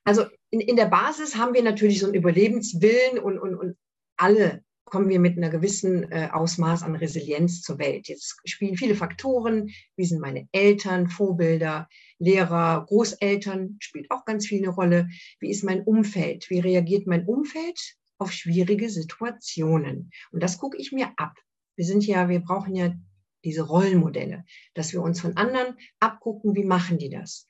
Also 0.04 0.26
in, 0.50 0.60
in 0.60 0.76
der 0.76 0.86
Basis 0.86 1.36
haben 1.36 1.54
wir 1.54 1.62
natürlich 1.62 2.00
so 2.00 2.06
einen 2.06 2.14
Überlebenswillen 2.14 3.18
und, 3.18 3.38
und, 3.38 3.54
und 3.56 3.76
alle 4.18 4.62
kommen 4.86 5.08
wir 5.08 5.18
mit 5.18 5.36
einer 5.36 5.50
gewissen 5.50 6.10
äh, 6.10 6.28
Ausmaß 6.32 6.84
an 6.84 6.94
Resilienz 6.94 7.60
zur 7.62 7.78
Welt. 7.78 8.08
Jetzt 8.08 8.36
spielen 8.44 8.76
viele 8.76 8.94
Faktoren. 8.94 9.70
Wie 9.96 10.04
sind 10.04 10.20
meine 10.20 10.48
Eltern, 10.52 11.08
Vorbilder, 11.08 11.88
Lehrer, 12.18 12.86
Großeltern, 12.86 13.76
spielt 13.80 14.10
auch 14.10 14.24
ganz 14.24 14.46
viel 14.46 14.62
eine 14.62 14.72
Rolle. 14.72 15.08
Wie 15.40 15.50
ist 15.50 15.64
mein 15.64 15.82
Umfeld? 15.82 16.48
Wie 16.50 16.60
reagiert 16.60 17.06
mein 17.06 17.26
Umfeld 17.26 17.96
auf 18.18 18.32
schwierige 18.32 18.88
Situationen? 18.88 20.10
Und 20.30 20.42
das 20.42 20.58
gucke 20.58 20.78
ich 20.78 20.92
mir 20.92 21.10
ab. 21.16 21.34
Wir 21.74 21.84
sind 21.84 22.06
ja, 22.06 22.28
wir 22.28 22.40
brauchen 22.40 22.74
ja 22.76 22.94
diese 23.44 23.62
Rollenmodelle, 23.62 24.44
dass 24.74 24.92
wir 24.92 25.02
uns 25.02 25.20
von 25.20 25.36
anderen 25.36 25.76
abgucken, 26.00 26.54
wie 26.54 26.64
machen 26.64 26.98
die 26.98 27.10
das. 27.10 27.48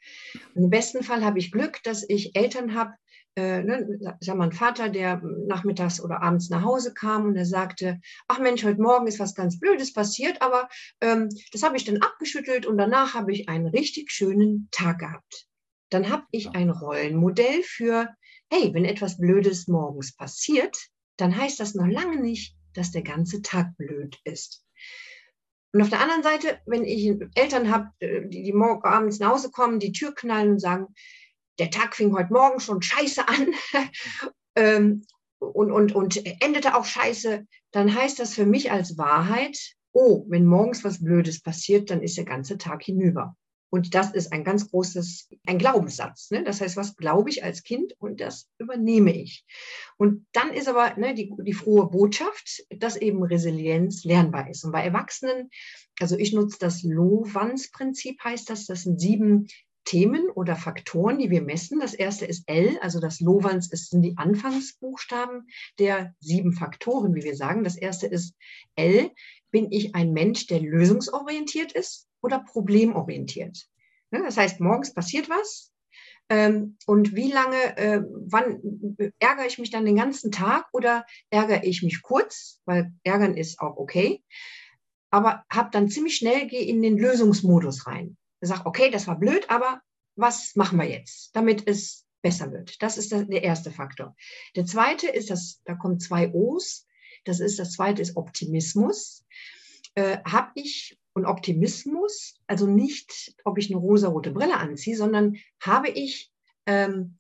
Und 0.55 0.65
Im 0.65 0.71
besten 0.71 1.03
Fall 1.03 1.25
habe 1.25 1.39
ich 1.39 1.53
Glück, 1.53 1.83
dass 1.85 2.05
ich 2.09 2.35
Eltern 2.35 2.75
habe, 2.75 2.93
äh, 3.37 3.63
ne, 3.63 4.17
sag 4.21 4.37
mal, 4.37 4.45
ein 4.45 4.53
Vater, 4.53 4.89
der 4.89 5.21
nachmittags 5.47 6.01
oder 6.01 6.23
abends 6.23 6.49
nach 6.49 6.63
Hause 6.63 6.95
kam 6.95 7.27
und 7.27 7.37
er 7.37 7.45
sagte, 7.45 8.01
ach 8.29 8.39
Mensch, 8.39 8.65
heute 8.65 8.81
Morgen 8.81 9.07
ist 9.07 9.21
was 9.21 9.35
ganz 9.35 9.61
Blödes 9.61 9.93
passiert, 9.93 10.41
aber 10.41 10.69
ähm, 11.03 11.29
das 11.53 11.63
habe 11.63 11.77
ich 11.77 11.85
dann 11.85 11.99
abgeschüttelt 11.99 12.67
und 12.67 12.79
danach 12.79 13.15
habe 13.15 13.33
ich 13.33 13.49
einen 13.49 13.67
richtig 13.67 14.11
schönen 14.11 14.69
Tag 14.71 15.01
gehabt. 15.01 15.47
Dann 15.91 16.09
habe 16.11 16.25
ich 16.31 16.51
ein 16.51 16.71
Rollenmodell 16.71 17.63
für, 17.63 18.09
hey, 18.51 18.73
wenn 18.73 18.85
etwas 18.85 19.19
Blödes 19.19 19.69
morgens 19.69 20.17
passiert, 20.17 20.89
dann 21.19 21.37
heißt 21.37 21.61
das 21.61 21.75
noch 21.75 21.87
lange 21.87 22.21
nicht, 22.21 22.57
dass 22.73 22.91
der 22.91 23.03
ganze 23.03 23.43
Tag 23.43 23.77
blöd 23.77 24.19
ist. 24.25 24.65
Und 25.73 25.83
auf 25.83 25.91
der 25.91 26.01
anderen 26.01 26.23
Seite, 26.23 26.59
wenn 26.65 26.85
ich 26.85 27.13
Eltern 27.35 27.71
habe, 27.71 27.91
äh, 27.99 28.27
die, 28.27 28.43
die 28.45 28.53
morgen, 28.55 28.83
abends 28.85 29.19
nach 29.19 29.33
Hause 29.33 29.51
kommen, 29.51 29.79
die 29.79 29.93
Tür 29.93 30.15
knallen 30.15 30.53
und 30.53 30.59
sagen, 30.59 30.87
der 31.59 31.71
Tag 31.71 31.97
fing 31.97 32.15
heute 32.15 32.33
Morgen 32.33 32.61
schon 32.61 32.83
scheiße 32.83 33.29
an 33.29 33.55
ähm, 34.57 35.05
und, 35.39 35.71
und, 35.71 35.95
und 35.95 36.25
endete 36.43 36.75
auch 36.77 36.85
scheiße, 36.85 37.47
dann 37.73 37.95
heißt 37.95 38.19
das 38.19 38.35
für 38.35 38.47
mich 38.47 38.71
als 38.71 38.97
Wahrheit, 38.97 39.59
oh, 39.93 40.25
wenn 40.29 40.47
morgens 40.47 40.85
was 40.85 41.03
Blödes 41.03 41.41
passiert, 41.41 41.91
dann 41.91 42.03
ist 42.03 42.17
der 42.17 42.25
ganze 42.25 42.59
Tag 42.59 42.83
hinüber. 42.83 43.37
Und 43.69 43.95
das 43.95 44.13
ist 44.13 44.33
ein 44.33 44.45
ganz 44.45 44.71
großes, 44.71 45.29
ein 45.47 45.59
Glaubenssatz. 45.59 46.31
Ne? 46.31 46.45
Das 46.45 46.61
heißt, 46.61 46.77
was 46.77 46.97
glaube 46.97 47.31
ich 47.31 47.43
als 47.43 47.63
Kind 47.63 47.95
und 47.99 48.21
das 48.21 48.49
übernehme 48.59 49.13
ich. 49.15 49.45
Und 49.97 50.27
dann 50.33 50.53
ist 50.53 50.69
aber 50.69 50.97
ne, 50.97 51.15
die, 51.15 51.33
die 51.39 51.53
frohe 51.53 51.89
Botschaft, 51.91 52.65
dass 52.71 52.97
eben 52.97 53.23
Resilienz 53.23 54.05
lernbar 54.05 54.49
ist. 54.49 54.65
Und 54.65 54.73
bei 54.73 54.85
Erwachsenen, 54.85 55.51
also 56.01 56.17
ich 56.17 56.33
nutze 56.33 56.59
das 56.61 56.85
Lowans-Prinzip, 56.85 58.23
heißt 58.23 58.49
das, 58.49 58.67
das 58.67 58.83
sind 58.83 59.01
sieben 59.01 59.49
Themen 59.87 60.29
oder 60.31 60.57
Faktoren, 60.57 61.19
die 61.19 61.31
wir 61.31 61.41
messen. 61.41 61.81
Das 61.81 61.95
erste 61.95 62.27
ist 62.27 62.43
L, 62.49 62.77
also 62.83 63.01
das 63.01 63.21
Lowans 63.21 63.73
ist, 63.73 63.91
sind 63.91 64.03
die 64.03 64.19
Anfangsbuchstaben 64.19 65.47
der 65.79 66.15
sieben 66.21 66.53
Faktoren, 66.53 67.15
wie 67.15 67.23
wir 67.23 67.37
sagen. 67.37 67.65
Das 67.65 67.77
erste 67.77 68.07
ist 68.07 68.35
L. 68.75 69.11
Bin 69.51 69.71
ich 69.71 69.95
ein 69.95 70.13
Mensch, 70.13 70.49
der 70.49 70.61
lösungsorientiert 70.61 71.73
ist 71.73 72.09
oder 72.21 72.41
problemorientiert? 72.41 73.67
Ne, 74.11 74.23
Das 74.25 74.37
heißt, 74.37 74.61
morgens 74.61 74.93
passiert 74.93 75.31
was. 75.31 75.73
ähm, 76.29 76.77
Und 76.87 77.15
wie 77.15 77.31
lange, 77.31 77.77
äh, 77.79 78.03
wann 78.27 78.61
ärgere 79.21 79.47
ich 79.47 79.59
mich 79.59 79.71
dann 79.71 79.87
den 79.87 79.97
ganzen 79.97 80.33
Tag 80.33 80.67
oder 80.73 81.07
ärgere 81.31 81.63
ich 81.63 81.83
mich 81.83 82.03
kurz, 82.03 82.61
weil 82.67 82.93
ärgern 83.05 83.37
ist 83.37 83.61
auch 83.61 83.77
okay, 83.77 84.23
aber 85.11 85.45
habe 85.49 85.71
dann 85.71 85.89
ziemlich 85.89 86.17
schnell, 86.17 86.49
gehe 86.49 86.67
in 86.67 86.83
den 86.83 86.99
Lösungsmodus 86.99 87.87
rein 87.87 88.17
sage, 88.41 88.67
okay, 88.67 88.91
das 88.91 89.07
war 89.07 89.19
blöd, 89.19 89.49
aber 89.51 89.81
was 90.17 90.57
machen 90.57 90.79
wir 90.79 90.89
jetzt, 90.89 91.35
damit 91.35 91.67
es 91.67 92.07
besser 92.23 92.51
wird. 92.53 92.83
Das 92.83 92.99
ist 92.99 93.13
der 93.13 93.43
erste 93.43 93.71
Faktor. 93.71 94.17
Der 94.57 94.67
zweite 94.67 95.09
ist, 95.09 95.31
dass 95.31 95.61
da 95.65 95.75
kommen 95.75 96.01
zwei 96.01 96.33
O's. 96.33 96.87
Das 97.25 97.41
ist 97.41 97.59
das 97.59 97.73
zweite 97.73 98.03
ist 98.03 98.17
Optimismus. 98.17 99.25
Äh, 99.95 100.19
Habe 100.25 100.53
ich 100.55 100.99
und 101.13 101.25
Optimismus, 101.25 102.39
also 102.47 102.67
nicht, 102.67 103.35
ob 103.45 103.59
ich 103.59 103.71
eine 103.71 103.81
rosa-rote 103.81 104.33
Brille 104.33 104.59
anziehe, 104.59 104.97
sondern 104.97 105.37
habe 105.61 105.89
ich 105.89 106.31
ähm, 106.67 107.19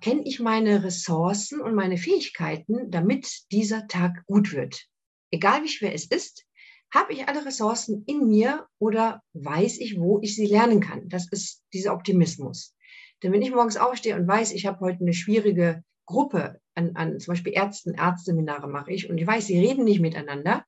kenne 0.00 0.22
ich 0.24 0.40
meine 0.40 0.84
Ressourcen 0.84 1.60
und 1.60 1.74
meine 1.74 1.96
Fähigkeiten, 1.96 2.90
damit 2.90 3.50
dieser 3.52 3.86
Tag 3.86 4.24
gut 4.26 4.52
wird. 4.52 4.86
Egal 5.30 5.62
wie 5.62 5.68
schwer 5.68 5.94
es 5.94 6.06
ist, 6.06 6.44
habe 6.92 7.12
ich 7.12 7.26
alle 7.26 7.44
Ressourcen 7.44 8.04
in 8.06 8.28
mir 8.28 8.66
oder 8.78 9.22
weiß 9.32 9.78
ich, 9.78 9.98
wo 9.98 10.20
ich 10.20 10.36
sie 10.36 10.46
lernen 10.46 10.80
kann. 10.80 11.08
Das 11.08 11.26
ist 11.30 11.62
dieser 11.72 11.94
Optimismus. 11.94 12.74
Denn 13.22 13.32
wenn 13.32 13.42
ich 13.42 13.50
morgens 13.50 13.76
aufstehe 13.76 14.16
und 14.16 14.28
weiß, 14.28 14.52
ich 14.52 14.66
habe 14.66 14.80
heute 14.80 15.00
eine 15.00 15.14
schwierige 15.14 15.82
Gruppe 16.06 16.60
an, 16.74 16.92
an 16.94 17.18
zum 17.18 17.32
Beispiel 17.32 17.54
Ärzten, 17.54 17.94
Ärztseminare 17.94 18.68
mache 18.68 18.92
ich 18.92 19.08
und 19.08 19.18
ich 19.18 19.26
weiß, 19.26 19.46
sie 19.46 19.58
reden 19.58 19.84
nicht 19.84 20.00
miteinander, 20.00 20.64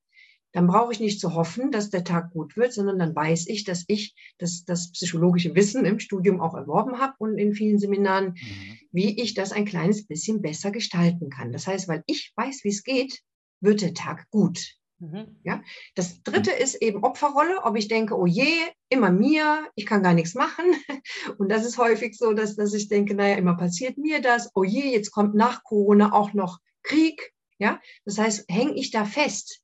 dann 0.53 0.69
brauche 0.69 0.93
ich 0.93 1.01
nicht 1.01 1.21
zu 1.21 1.35
hoffen, 1.35 1.73
dass 1.73 1.91
der 1.91 2.05
Tag 2.05 2.31
gut 2.31 2.57
wird, 2.57 2.73
sondern 2.73 2.99
dann 3.01 3.15
weiß 3.15 3.49
ich, 3.49 3.65
dass 3.65 3.85
ich 3.89 4.15
das, 4.39 4.65
das 4.65 4.93
psychologische 4.93 5.55
Wissen 5.57 5.85
im 5.85 5.99
Studium 5.99 6.41
auch 6.41 6.55
erworben 6.55 7.01
habe 7.01 7.15
und 7.19 7.39
in 7.39 7.55
vielen 7.55 7.79
Seminaren, 7.79 8.29
mhm. 8.29 8.79
wie 8.93 9.21
ich 9.21 9.35
das 9.35 9.51
ein 9.51 9.65
kleines 9.65 10.07
bisschen 10.07 10.43
besser 10.43 10.71
gestalten 10.71 11.29
kann. 11.29 11.51
Das 11.51 11.67
heißt, 11.67 11.89
weil 11.89 12.05
ich 12.07 12.33
weiß, 12.37 12.63
wie 12.63 12.69
es 12.69 12.85
geht, 12.85 13.21
wird 13.61 13.83
der 13.83 13.95
Tag 13.95 14.31
gut. 14.31 14.77
Mhm. 14.99 15.37
Ja? 15.45 15.63
Das 15.95 16.23
dritte 16.23 16.51
mhm. 16.51 16.63
ist 16.63 16.75
eben 16.77 17.05
Opferrolle, 17.05 17.65
ob 17.65 17.77
ich 17.77 17.89
denke, 17.89 18.17
oh 18.19 18.27
je, 18.27 18.53
immer 18.89 19.11
mir, 19.11 19.69
ich 19.75 19.87
kann 19.87 20.03
gar 20.03 20.15
nichts 20.15 20.35
machen. 20.35 20.65
Und 21.39 21.49
das 21.51 21.65
ist 21.65 21.79
häufig 21.79 22.17
so, 22.17 22.33
dass, 22.33 22.57
dass 22.57 22.75
ich 22.75 22.89
denke, 22.89 23.15
naja, 23.15 23.37
immer 23.37 23.57
passiert 23.57 23.99
mir 23.99 24.21
das, 24.21 24.51
oh 24.55 24.65
je, 24.65 24.93
jetzt 24.93 25.11
kommt 25.11 25.35
nach 25.35 25.63
Corona 25.65 26.13
auch 26.13 26.33
noch 26.33 26.59
Krieg. 26.83 27.33
Ja? 27.59 27.81
Das 28.05 28.19
heißt, 28.19 28.47
hänge 28.49 28.75
ich 28.75 28.91
da 28.91 29.05
fest? 29.05 29.61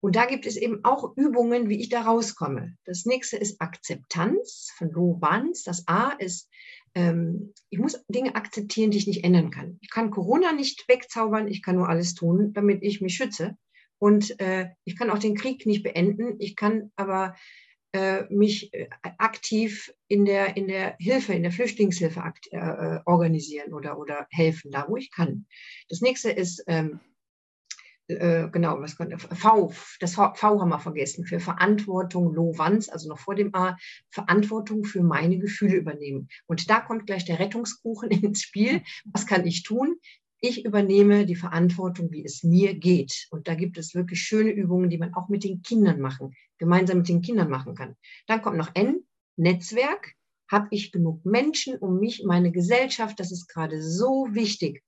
Und 0.00 0.16
da 0.16 0.26
gibt 0.26 0.46
es 0.46 0.56
eben 0.56 0.84
auch 0.84 1.16
Übungen, 1.16 1.68
wie 1.68 1.80
ich 1.80 1.88
da 1.88 2.02
rauskomme. 2.02 2.76
Das 2.84 3.04
nächste 3.04 3.36
ist 3.36 3.60
Akzeptanz 3.60 4.72
von 4.76 4.90
Lovanz. 4.90 5.62
Das 5.62 5.86
A 5.86 6.10
ist, 6.10 6.48
ähm, 6.96 7.54
ich 7.70 7.78
muss 7.78 8.04
Dinge 8.08 8.34
akzeptieren, 8.34 8.90
die 8.90 8.98
ich 8.98 9.06
nicht 9.06 9.22
ändern 9.22 9.52
kann. 9.52 9.78
Ich 9.80 9.90
kann 9.90 10.10
Corona 10.10 10.52
nicht 10.52 10.88
wegzaubern, 10.88 11.46
ich 11.46 11.62
kann 11.62 11.76
nur 11.76 11.88
alles 11.88 12.14
tun, 12.14 12.52
damit 12.52 12.82
ich 12.82 13.00
mich 13.00 13.14
schütze. 13.14 13.56
Und 14.02 14.40
äh, 14.40 14.70
ich 14.82 14.96
kann 14.96 15.10
auch 15.10 15.20
den 15.20 15.36
Krieg 15.36 15.64
nicht 15.64 15.84
beenden. 15.84 16.34
Ich 16.40 16.56
kann 16.56 16.90
aber 16.96 17.36
äh, 17.92 18.24
mich 18.30 18.74
äh, 18.74 18.88
aktiv 19.00 19.94
in 20.08 20.24
der, 20.24 20.56
in 20.56 20.66
der 20.66 20.96
Hilfe, 20.98 21.34
in 21.34 21.44
der 21.44 21.52
Flüchtlingshilfe 21.52 22.20
äh, 22.50 22.56
äh, 22.56 23.00
organisieren 23.06 23.72
oder, 23.72 23.96
oder 23.96 24.26
helfen, 24.30 24.72
da 24.72 24.86
wo 24.88 24.96
ich 24.96 25.12
kann. 25.12 25.46
Das 25.88 26.00
nächste 26.00 26.32
ist 26.32 26.64
ähm, 26.66 26.98
äh, 28.08 28.48
genau, 28.50 28.80
was 28.80 28.96
konnte, 28.96 29.18
V, 29.18 29.72
das 30.00 30.16
v, 30.16 30.34
v, 30.34 30.60
haben 30.60 30.70
wir 30.70 30.80
vergessen, 30.80 31.24
für 31.24 31.38
Verantwortung, 31.38 32.34
Lovanz, 32.34 32.88
also 32.88 33.08
noch 33.08 33.20
vor 33.20 33.36
dem 33.36 33.54
A, 33.54 33.76
Verantwortung 34.10 34.84
für 34.84 35.04
meine 35.04 35.38
Gefühle 35.38 35.76
übernehmen. 35.76 36.26
Und 36.46 36.68
da 36.68 36.80
kommt 36.80 37.06
gleich 37.06 37.24
der 37.24 37.38
Rettungskuchen 37.38 38.10
ins 38.10 38.42
Spiel. 38.42 38.82
Was 39.04 39.28
kann 39.28 39.46
ich 39.46 39.62
tun? 39.62 39.94
Ich 40.44 40.64
übernehme 40.64 41.24
die 41.24 41.36
Verantwortung, 41.36 42.10
wie 42.10 42.24
es 42.24 42.42
mir 42.42 42.74
geht. 42.74 43.28
Und 43.30 43.46
da 43.46 43.54
gibt 43.54 43.78
es 43.78 43.94
wirklich 43.94 44.20
schöne 44.20 44.50
Übungen, 44.50 44.90
die 44.90 44.98
man 44.98 45.14
auch 45.14 45.28
mit 45.28 45.44
den 45.44 45.62
Kindern 45.62 46.00
machen, 46.00 46.34
gemeinsam 46.58 46.98
mit 46.98 47.08
den 47.08 47.22
Kindern 47.22 47.48
machen 47.48 47.76
kann. 47.76 47.94
Dann 48.26 48.42
kommt 48.42 48.56
noch 48.56 48.74
N, 48.74 49.04
Netzwerk. 49.36 50.14
Habe 50.50 50.66
ich 50.72 50.90
genug 50.90 51.24
Menschen 51.24 51.78
um 51.78 52.00
mich, 52.00 52.24
meine 52.26 52.50
Gesellschaft? 52.50 53.20
Das 53.20 53.30
ist 53.30 53.46
gerade 53.46 53.80
so 53.80 54.26
wichtig 54.32 54.82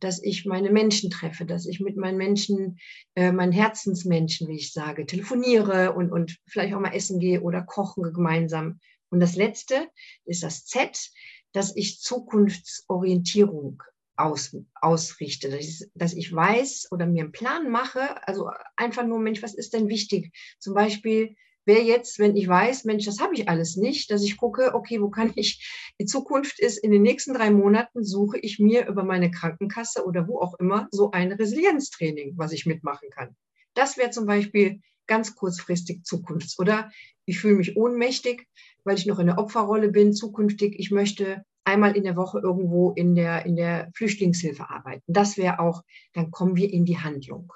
dass 0.00 0.22
ich 0.22 0.46
meine 0.46 0.70
Menschen 0.70 1.10
treffe, 1.10 1.44
dass 1.44 1.66
ich 1.66 1.80
mit 1.80 1.96
meinen 1.96 2.16
Menschen, 2.16 2.78
äh, 3.14 3.32
meinen 3.32 3.52
Herzensmenschen, 3.52 4.48
wie 4.48 4.56
ich 4.56 4.72
sage, 4.72 5.06
telefoniere 5.06 5.92
und, 5.92 6.10
und 6.12 6.38
vielleicht 6.46 6.74
auch 6.74 6.80
mal 6.80 6.94
essen 6.94 7.18
gehe 7.18 7.42
oder 7.42 7.62
kochen 7.62 8.02
gemeinsam. 8.12 8.80
Und 9.10 9.20
das 9.20 9.36
Letzte 9.36 9.88
ist 10.24 10.42
das 10.42 10.64
Z, 10.64 11.10
dass 11.52 11.76
ich 11.76 12.00
Zukunftsorientierung 12.00 13.82
aus, 14.16 14.56
ausrichte, 14.74 15.50
dass 15.50 15.60
ich, 15.60 15.90
dass 15.94 16.14
ich 16.14 16.34
weiß 16.34 16.88
oder 16.90 17.06
mir 17.06 17.24
einen 17.24 17.32
Plan 17.32 17.70
mache, 17.70 18.26
also 18.26 18.50
einfach 18.76 19.06
nur, 19.06 19.18
Mensch, 19.18 19.42
was 19.42 19.54
ist 19.54 19.74
denn 19.74 19.88
wichtig? 19.88 20.32
Zum 20.58 20.74
Beispiel, 20.74 21.36
wäre 21.66 21.82
jetzt, 21.82 22.18
wenn 22.18 22.36
ich 22.36 22.48
weiß, 22.48 22.84
Mensch, 22.84 23.04
das 23.04 23.20
habe 23.20 23.34
ich 23.34 23.48
alles 23.48 23.76
nicht, 23.76 24.10
dass 24.10 24.22
ich 24.22 24.36
gucke, 24.36 24.74
okay, 24.74 25.00
wo 25.00 25.10
kann 25.10 25.32
ich, 25.34 25.92
die 26.00 26.06
Zukunft 26.06 26.60
ist, 26.60 26.78
in 26.78 26.92
den 26.92 27.02
nächsten 27.02 27.34
drei 27.34 27.50
Monaten 27.50 28.04
suche 28.04 28.38
ich 28.38 28.58
mir 28.58 28.86
über 28.86 29.02
meine 29.02 29.30
Krankenkasse 29.30 30.06
oder 30.06 30.28
wo 30.28 30.40
auch 30.40 30.54
immer 30.58 30.88
so 30.92 31.10
ein 31.10 31.32
Resilienztraining, 31.32 32.34
was 32.36 32.52
ich 32.52 32.66
mitmachen 32.66 33.10
kann. 33.10 33.36
Das 33.74 33.98
wäre 33.98 34.10
zum 34.10 34.26
Beispiel 34.26 34.80
ganz 35.06 35.34
kurzfristig 35.34 36.02
Zukunfts- 36.04 36.58
oder 36.58 36.90
ich 37.26 37.40
fühle 37.40 37.56
mich 37.56 37.76
ohnmächtig, 37.76 38.46
weil 38.84 38.96
ich 38.96 39.06
noch 39.06 39.18
in 39.18 39.26
der 39.26 39.38
Opferrolle 39.38 39.88
bin, 39.88 40.14
zukünftig, 40.14 40.78
ich 40.78 40.90
möchte 40.90 41.44
einmal 41.66 41.96
in 41.96 42.04
der 42.04 42.16
Woche 42.16 42.38
irgendwo 42.38 42.92
in 42.92 43.14
der, 43.14 43.44
in 43.44 43.56
der 43.56 43.90
Flüchtlingshilfe 43.92 44.70
arbeiten. 44.70 45.02
Das 45.06 45.36
wäre 45.36 45.58
auch, 45.58 45.82
dann 46.14 46.30
kommen 46.30 46.56
wir 46.56 46.72
in 46.72 46.84
die 46.84 46.98
Handlung. 46.98 47.52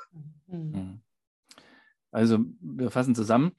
Mhm. 0.49 1.01
Also 2.11 2.41
wir 2.61 2.91
fassen 2.91 3.15
zusammen. 3.15 3.53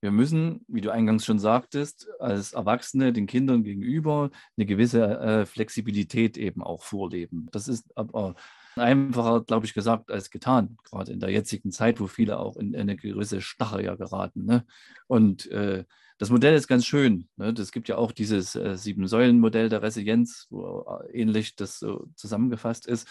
Wir 0.00 0.10
müssen, 0.10 0.64
wie 0.68 0.80
du 0.80 0.90
eingangs 0.90 1.26
schon 1.26 1.40
sagtest, 1.40 2.08
als 2.20 2.52
Erwachsene 2.52 3.12
den 3.12 3.26
Kindern 3.26 3.64
gegenüber 3.64 4.30
eine 4.56 4.64
gewisse 4.64 5.18
äh, 5.18 5.46
Flexibilität 5.46 6.38
eben 6.38 6.62
auch 6.62 6.84
vorleben. 6.84 7.48
Das 7.50 7.68
ist 7.68 7.96
aber 7.96 8.36
einfacher, 8.76 9.42
glaube 9.44 9.66
ich, 9.66 9.74
gesagt 9.74 10.10
als 10.10 10.30
getan, 10.30 10.76
gerade 10.84 11.12
in 11.12 11.20
der 11.20 11.30
jetzigen 11.30 11.72
Zeit, 11.72 12.00
wo 12.00 12.06
viele 12.06 12.38
auch 12.38 12.56
in 12.56 12.74
eine 12.76 12.96
gewisse 12.96 13.40
Starre 13.40 13.82
ja 13.82 13.94
geraten. 13.94 14.44
Ne? 14.44 14.64
Und 15.06 15.46
äh, 15.50 15.84
das 16.18 16.30
Modell 16.30 16.54
ist 16.54 16.68
ganz 16.68 16.84
schön. 16.84 17.28
Ne? 17.36 17.54
Gibt 17.54 17.88
ja 17.88 17.96
auch 17.96 18.12
dieses 18.12 18.56
äh, 18.56 18.76
Sieben-Säulen-Modell 18.76 19.68
der 19.68 19.82
Resilienz, 19.82 20.46
wo 20.50 20.84
äh, 21.04 21.20
ähnlich 21.20 21.54
das 21.54 21.78
so 21.78 22.08
zusammengefasst 22.16 22.86
ist. 22.86 23.08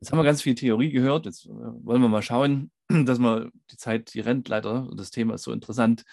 Jetzt 0.00 0.12
haben 0.12 0.18
wir 0.18 0.24
ganz 0.24 0.42
viel 0.42 0.54
Theorie 0.54 0.90
gehört. 0.90 1.26
Jetzt 1.26 1.46
äh, 1.46 1.50
wollen 1.50 2.02
wir 2.02 2.08
mal 2.08 2.22
schauen, 2.22 2.70
dass 2.88 3.18
man 3.18 3.50
die 3.70 3.76
Zeit, 3.76 4.14
die 4.14 4.20
rennt 4.20 4.48
leider 4.48 4.88
und 4.88 4.98
das 4.98 5.10
Thema 5.10 5.34
ist 5.34 5.42
so 5.42 5.52
interessant. 5.52 6.04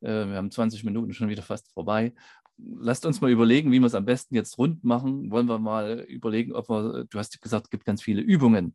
Äh, 0.00 0.26
wir 0.26 0.36
haben 0.36 0.50
20 0.50 0.84
Minuten 0.84 1.12
schon 1.12 1.28
wieder 1.28 1.42
fast 1.42 1.70
vorbei. 1.72 2.14
Lasst 2.58 3.04
uns 3.04 3.20
mal 3.20 3.30
überlegen, 3.30 3.70
wie 3.70 3.80
wir 3.80 3.86
es 3.86 3.94
am 3.94 4.04
besten 4.04 4.34
jetzt 4.34 4.56
rund 4.58 4.82
machen. 4.84 5.30
Wollen 5.30 5.46
wir 5.46 5.58
mal 5.58 6.00
überlegen, 6.08 6.52
ob 6.52 6.68
wir, 6.68 7.04
du 7.08 7.18
hast 7.18 7.40
gesagt, 7.40 7.66
es 7.66 7.70
gibt 7.70 7.84
ganz 7.84 8.02
viele 8.02 8.22
Übungen. 8.22 8.74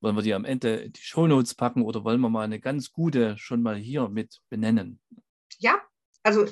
Wollen 0.00 0.16
wir 0.16 0.22
die 0.22 0.34
am 0.34 0.44
Ende 0.44 0.90
die 0.90 1.00
Shownotes 1.00 1.54
packen 1.54 1.82
oder 1.82 2.04
wollen 2.04 2.20
wir 2.20 2.30
mal 2.30 2.44
eine 2.44 2.58
ganz 2.58 2.90
gute 2.90 3.36
schon 3.38 3.62
mal 3.62 3.76
hier 3.76 4.08
mit 4.08 4.40
benennen? 4.48 4.98
Ja, 5.58 5.80
also 6.30 6.46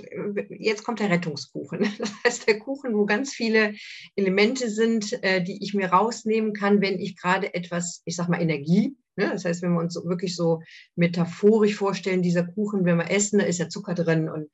jetzt 0.51 0.85
kommt 0.85 1.01
der 1.01 1.11
Rettungskuchen. 1.11 1.81
Das 1.99 2.13
heißt, 2.25 2.47
der 2.49 2.59
Kuchen, 2.59 2.95
wo 2.95 3.07
ganz 3.07 3.33
viele 3.33 3.75
Elemente 4.17 4.71
sind, 4.71 5.23
äh, 5.23 5.43
die 5.43 5.63
ich 5.63 5.75
mir 5.75 5.89
rausnehmen 5.89 6.53
kann, 6.53 6.81
wenn 6.81 6.99
ich 6.99 7.17
gerade 7.17 7.55
etwas, 7.55 8.03
ich 8.05 8.17
sag 8.17 8.29
mal, 8.29 8.41
Energie 8.41 8.97
Ne? 9.19 9.31
Das 9.33 9.45
heißt, 9.45 9.63
wenn 9.63 9.73
wir 9.73 9.81
uns 9.81 9.95
so, 9.95 10.05
wirklich 10.05 10.37
so 10.37 10.63
metaphorisch 10.95 11.75
vorstellen, 11.75 12.23
dieser 12.23 12.45
Kuchen, 12.45 12.85
wenn 12.85 12.99
wir 12.99 13.11
essen, 13.11 13.41
da 13.41 13.45
ist 13.47 13.59
ja 13.59 13.69
Zucker 13.69 13.95
drin 13.95 14.29
und 14.29 14.49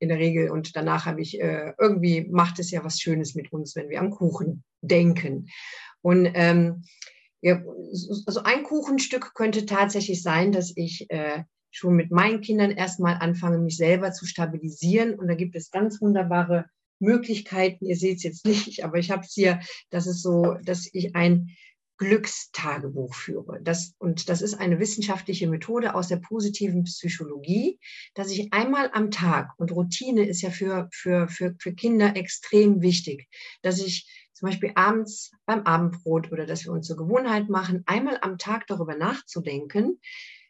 in 0.00 0.08
der 0.08 0.18
Regel 0.18 0.50
und 0.50 0.74
danach 0.74 1.06
habe 1.06 1.22
ich 1.22 1.40
äh, 1.40 1.72
irgendwie 1.78 2.26
macht 2.28 2.58
es 2.58 2.72
ja 2.72 2.84
was 2.84 3.00
Schönes 3.00 3.36
mit 3.36 3.52
uns, 3.52 3.76
wenn 3.76 3.88
wir 3.88 4.00
am 4.00 4.10
Kuchen 4.10 4.64
denken. 4.82 5.46
Und 6.02 6.28
ähm, 6.34 6.82
ja, 7.40 7.62
also 8.26 8.42
ein 8.42 8.64
Kuchenstück 8.64 9.34
könnte 9.34 9.66
tatsächlich 9.66 10.20
sein, 10.20 10.50
dass 10.50 10.72
ich 10.74 11.08
äh, 11.10 11.44
schon 11.70 11.94
mit 11.94 12.10
meinen 12.10 12.40
Kindern 12.40 12.70
erstmal 12.70 13.16
anfange, 13.16 13.58
mich 13.58 13.76
selber 13.76 14.12
zu 14.12 14.26
stabilisieren. 14.26 15.14
Und 15.14 15.28
da 15.28 15.34
gibt 15.34 15.56
es 15.56 15.70
ganz 15.70 16.00
wunderbare 16.00 16.66
Möglichkeiten. 16.98 17.86
Ihr 17.86 17.96
seht 17.96 18.18
es 18.18 18.22
jetzt 18.22 18.46
nicht, 18.46 18.84
aber 18.84 18.98
ich 18.98 19.10
habe 19.10 19.22
es 19.22 19.32
hier, 19.32 19.60
das 19.90 20.06
ist 20.06 20.22
so, 20.22 20.56
dass 20.62 20.88
ich 20.92 21.14
ein 21.14 21.50
Glückstagebuch 21.98 23.12
führe. 23.12 23.60
Das, 23.60 23.94
und 23.98 24.28
das 24.28 24.40
ist 24.40 24.54
eine 24.54 24.78
wissenschaftliche 24.78 25.48
Methode 25.48 25.94
aus 25.94 26.06
der 26.08 26.18
positiven 26.18 26.84
Psychologie, 26.84 27.80
dass 28.14 28.30
ich 28.30 28.52
einmal 28.52 28.90
am 28.92 29.10
Tag, 29.10 29.50
und 29.58 29.72
Routine 29.72 30.24
ist 30.24 30.40
ja 30.42 30.50
für, 30.50 30.88
für, 30.92 31.28
für, 31.28 31.56
für 31.58 31.74
Kinder 31.74 32.16
extrem 32.16 32.82
wichtig, 32.82 33.26
dass 33.62 33.80
ich 33.80 34.08
zum 34.32 34.48
Beispiel 34.48 34.70
abends 34.76 35.32
beim 35.44 35.62
Abendbrot 35.62 36.30
oder 36.30 36.46
dass 36.46 36.64
wir 36.64 36.70
uns 36.70 36.86
zur 36.86 36.96
Gewohnheit 36.96 37.48
machen, 37.48 37.82
einmal 37.86 38.18
am 38.22 38.38
Tag 38.38 38.68
darüber 38.68 38.94
nachzudenken, 38.94 39.98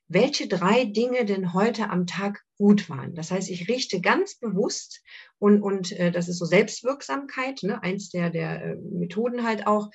welche 0.09 0.49
drei 0.49 0.87
Dinge 0.87 1.25
denn 1.27 1.53
heute 1.53 1.91
am 1.91 2.07
Tag 2.07 2.43
gut 2.57 2.89
waren. 2.89 3.15
Das 3.15 3.31
heißt, 3.31 3.51
ich 3.51 3.69
richte 3.69 4.01
ganz 4.01 4.37
bewusst 4.37 5.03
und, 5.39 5.63
und 5.63 5.93
äh, 5.93 6.11
das 6.11 6.29
ist 6.29 6.39
so 6.39 6.47
Selbstwirksamkeit, 6.47 7.63
ne, 7.63 7.83
eins 7.83 8.09
der, 8.09 8.31
der 8.31 8.63
äh, 8.63 8.77
Methoden 8.77 9.45
halt 9.45 9.67
auch, 9.67 9.91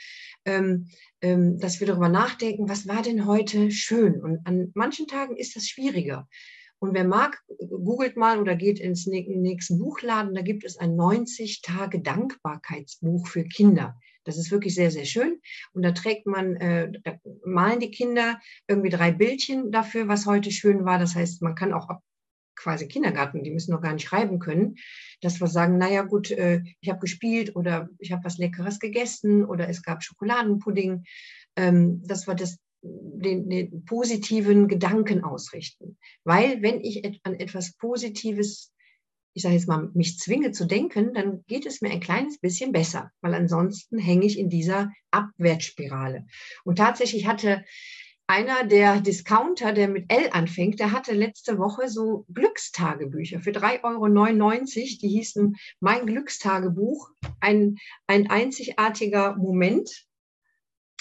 ähm, 0.45 0.87
ähm, 1.21 1.57
dass 1.57 1.79
wir 1.79 1.87
darüber 1.87 2.09
nachdenken, 2.09 2.69
was 2.69 2.87
war 2.87 3.01
denn 3.01 3.25
heute 3.25 3.71
schön? 3.71 4.21
Und 4.21 4.45
an 4.45 4.71
manchen 4.75 5.07
Tagen 5.07 5.35
ist 5.35 5.55
das 5.55 5.67
schwieriger. 5.67 6.27
Und 6.79 6.93
wer 6.93 7.05
mag, 7.05 7.41
googelt 7.69 8.17
mal 8.17 8.39
oder 8.39 8.55
geht 8.55 8.79
ins 8.79 9.07
nächsten 9.07 9.79
Buchladen, 9.79 10.33
da 10.35 10.41
gibt 10.41 10.63
es 10.65 10.77
ein 10.77 10.95
90 10.95 11.61
Tage 11.61 12.01
Dankbarkeitsbuch 12.01 13.27
für 13.27 13.45
Kinder. 13.45 13.97
Das 14.23 14.37
ist 14.37 14.51
wirklich 14.51 14.75
sehr, 14.75 14.91
sehr 14.91 15.05
schön. 15.05 15.39
Und 15.73 15.83
da 15.83 15.91
trägt 15.91 16.25
man, 16.25 16.55
äh, 16.55 16.91
da 17.03 17.17
malen 17.45 17.79
die 17.79 17.91
Kinder 17.91 18.39
irgendwie 18.67 18.89
drei 18.89 19.11
Bildchen 19.11 19.71
dafür, 19.71 20.07
was 20.07 20.25
heute 20.25 20.51
schön 20.51 20.85
war. 20.85 20.99
Das 20.99 21.15
heißt, 21.15 21.41
man 21.41 21.55
kann 21.55 21.73
auch 21.73 21.89
ab 21.89 22.01
quasi 22.55 22.87
Kindergarten, 22.87 23.43
die 23.43 23.51
müssen 23.51 23.71
noch 23.71 23.81
gar 23.81 23.93
nicht 23.93 24.07
schreiben 24.07 24.39
können, 24.39 24.75
dass 25.21 25.41
wir 25.41 25.47
sagen, 25.47 25.77
naja 25.77 26.03
gut, 26.03 26.31
äh, 26.31 26.61
ich 26.81 26.89
habe 26.89 26.99
gespielt 26.99 27.55
oder 27.55 27.89
ich 27.99 28.11
habe 28.11 28.23
was 28.23 28.37
Leckeres 28.37 28.79
gegessen 28.79 29.43
oder 29.43 29.69
es 29.69 29.81
gab 29.81 30.03
Schokoladenpudding, 30.03 31.03
ähm, 31.55 32.01
dass 32.05 32.27
wir 32.27 32.35
das 32.35 32.57
den, 32.83 33.49
den 33.49 33.85
positiven 33.85 34.67
Gedanken 34.67 35.23
ausrichten. 35.23 35.97
Weil 36.25 36.61
wenn 36.61 36.81
ich 36.81 37.21
an 37.23 37.35
etwas 37.35 37.73
Positives 37.77 38.72
ich 39.33 39.43
sage 39.43 39.55
jetzt 39.55 39.67
mal, 39.67 39.89
mich 39.93 40.19
zwinge 40.19 40.51
zu 40.51 40.65
denken, 40.65 41.13
dann 41.13 41.43
geht 41.47 41.65
es 41.65 41.81
mir 41.81 41.91
ein 41.91 41.99
kleines 41.99 42.39
bisschen 42.39 42.71
besser, 42.71 43.11
weil 43.21 43.33
ansonsten 43.33 43.97
hänge 43.97 44.25
ich 44.25 44.37
in 44.37 44.49
dieser 44.49 44.91
Abwärtsspirale. 45.11 46.25
Und 46.63 46.77
tatsächlich 46.77 47.27
hatte 47.27 47.63
einer 48.27 48.65
der 48.65 49.01
Discounter, 49.01 49.73
der 49.73 49.87
mit 49.87 50.05
L 50.11 50.29
anfängt, 50.31 50.79
der 50.79 50.91
hatte 50.91 51.13
letzte 51.13 51.57
Woche 51.57 51.89
so 51.89 52.25
Glückstagebücher 52.33 53.41
für 53.41 53.51
3,99 53.51 53.83
Euro. 53.83 54.97
Die 55.01 55.09
hießen 55.09 55.55
Mein 55.79 56.05
Glückstagebuch, 56.05 57.09
ein, 57.41 57.77
ein 58.07 58.29
einzigartiger 58.29 59.35
Moment. 59.35 60.05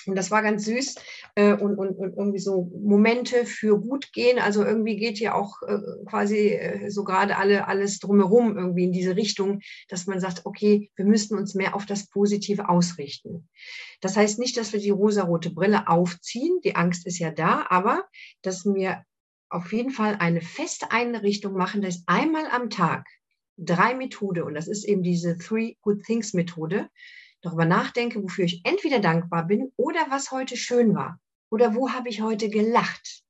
Und 0.07 0.17
das 0.17 0.31
war 0.31 0.43
ganz 0.43 0.65
süß 0.65 0.97
äh, 1.35 1.53
und, 1.53 1.77
und, 1.77 1.97
und 1.99 2.17
irgendwie 2.17 2.39
so 2.39 2.71
Momente 2.77 3.47
für 3.47 3.81
gut 3.81 4.13
gehen. 4.13 4.39
Also 4.39 4.65
irgendwie 4.65 4.97
geht 4.97 5.19
ja 5.19 5.35
auch 5.35 5.63
äh, 5.63 5.79
quasi 6.07 6.49
äh, 6.49 6.91
so 6.91 7.05
gerade 7.05 7.37
alle, 7.37 7.69
alles 7.69 7.99
drumherum 7.99 8.57
irgendwie 8.57 8.85
in 8.85 8.93
diese 8.93 9.17
Richtung, 9.17 9.61
dass 9.89 10.07
man 10.07 10.21
sagt, 10.21 10.45
okay, 10.45 10.91
wir 10.97 11.05
müssen 11.05 11.39
uns 11.39 11.55
mehr 11.55 11.75
auf 11.75 11.87
das 11.87 12.09
Positive 12.09 12.69
ausrichten. 12.69 13.49
Das 14.01 14.17
heißt 14.17 14.39
nicht, 14.39 14.57
dass 14.57 14.73
wir 14.73 14.81
die 14.81 14.91
rosarote 14.91 15.51
Brille 15.51 15.89
aufziehen. 15.89 16.61
Die 16.65 16.77
Angst 16.77 17.07
ist 17.07 17.19
ja 17.19 17.31
da, 17.31 17.67
aber 17.69 18.05
dass 18.43 18.65
wir 18.65 19.05
auf 19.49 19.73
jeden 19.73 19.91
Fall 19.91 20.17
eine 20.19 20.41
feste 20.41 20.91
Einrichtung 20.91 21.55
machen, 21.55 21.83
dass 21.83 22.03
einmal 22.07 22.47
am 22.51 22.71
Tag 22.71 23.07
drei 23.59 23.95
Methode, 23.95 24.45
und 24.45 24.55
das 24.55 24.67
ist 24.67 24.85
eben 24.85 25.03
diese 25.03 25.39
Three 25.39 25.77
Good 25.83 26.05
Things 26.05 26.33
Methode, 26.33 26.89
darüber 27.43 27.65
nachdenke, 27.65 28.23
wofür 28.23 28.45
ich 28.45 28.63
entweder 28.65 29.01
dankbar 29.01 29.47
bin 29.47 29.73
oder 29.77 30.01
was 30.09 30.31
heute 30.31 30.57
schön 30.57 30.95
war 30.95 31.21
oder 31.51 31.75
wo 31.75 31.91
habe 31.91 32.09
ich 32.09 32.23
heute 32.23 32.49
gelacht. 32.49 33.23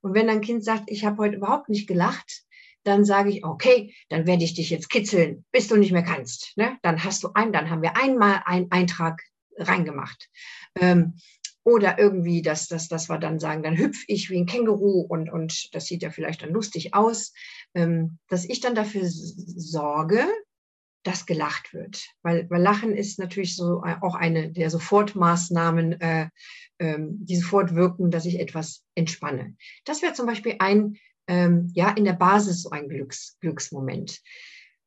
Und 0.00 0.14
wenn 0.14 0.30
ein 0.30 0.40
Kind 0.40 0.64
sagt, 0.64 0.90
ich 0.90 1.04
habe 1.04 1.18
heute 1.18 1.36
überhaupt 1.36 1.68
nicht 1.68 1.86
gelacht, 1.86 2.44
dann 2.84 3.04
sage 3.04 3.30
ich, 3.30 3.44
okay, 3.44 3.94
dann 4.08 4.26
werde 4.26 4.44
ich 4.44 4.54
dich 4.54 4.70
jetzt 4.70 4.88
kitzeln, 4.88 5.44
bis 5.52 5.68
du 5.68 5.76
nicht 5.76 5.92
mehr 5.92 6.04
kannst. 6.04 6.56
Ne? 6.56 6.78
Dann 6.82 7.04
hast 7.04 7.22
du 7.24 7.30
ein, 7.34 7.52
dann 7.52 7.68
haben 7.68 7.82
wir 7.82 7.96
einmal 7.96 8.42
einen 8.46 8.70
Eintrag 8.70 9.20
reingemacht. 9.56 10.28
Ähm, 10.76 11.14
oder 11.64 11.98
irgendwie, 11.98 12.40
dass, 12.40 12.66
dass, 12.66 12.88
dass 12.88 13.10
wir 13.10 13.18
dann 13.18 13.38
sagen, 13.38 13.62
dann 13.62 13.76
hüpfe 13.76 14.04
ich 14.06 14.30
wie 14.30 14.38
ein 14.38 14.46
Känguru 14.46 15.02
und, 15.02 15.28
und 15.30 15.68
das 15.74 15.84
sieht 15.84 16.02
ja 16.02 16.10
vielleicht 16.10 16.42
dann 16.42 16.52
lustig 16.52 16.94
aus, 16.94 17.34
ähm, 17.74 18.18
dass 18.28 18.46
ich 18.46 18.60
dann 18.60 18.74
dafür 18.74 19.02
sorge, 19.04 20.26
dass 21.02 21.26
gelacht 21.26 21.72
wird. 21.72 22.06
Weil, 22.22 22.48
weil 22.50 22.62
Lachen 22.62 22.94
ist 22.94 23.18
natürlich 23.18 23.56
so 23.56 23.82
äh, 23.84 23.96
auch 24.00 24.14
eine 24.14 24.50
der 24.50 24.70
Sofortmaßnahmen, 24.70 26.00
äh, 26.00 26.28
ähm, 26.78 27.24
die 27.24 27.36
sofort 27.36 27.74
wirken, 27.74 28.10
dass 28.10 28.26
ich 28.26 28.40
etwas 28.40 28.84
entspanne. 28.94 29.56
Das 29.84 30.02
wäre 30.02 30.12
zum 30.12 30.26
Beispiel 30.26 30.56
ein, 30.58 30.96
ähm, 31.26 31.70
ja, 31.74 31.90
in 31.90 32.04
der 32.04 32.14
Basis 32.14 32.62
so 32.62 32.70
ein 32.70 32.88
Glücks, 32.88 33.36
Glücksmoment. 33.40 34.20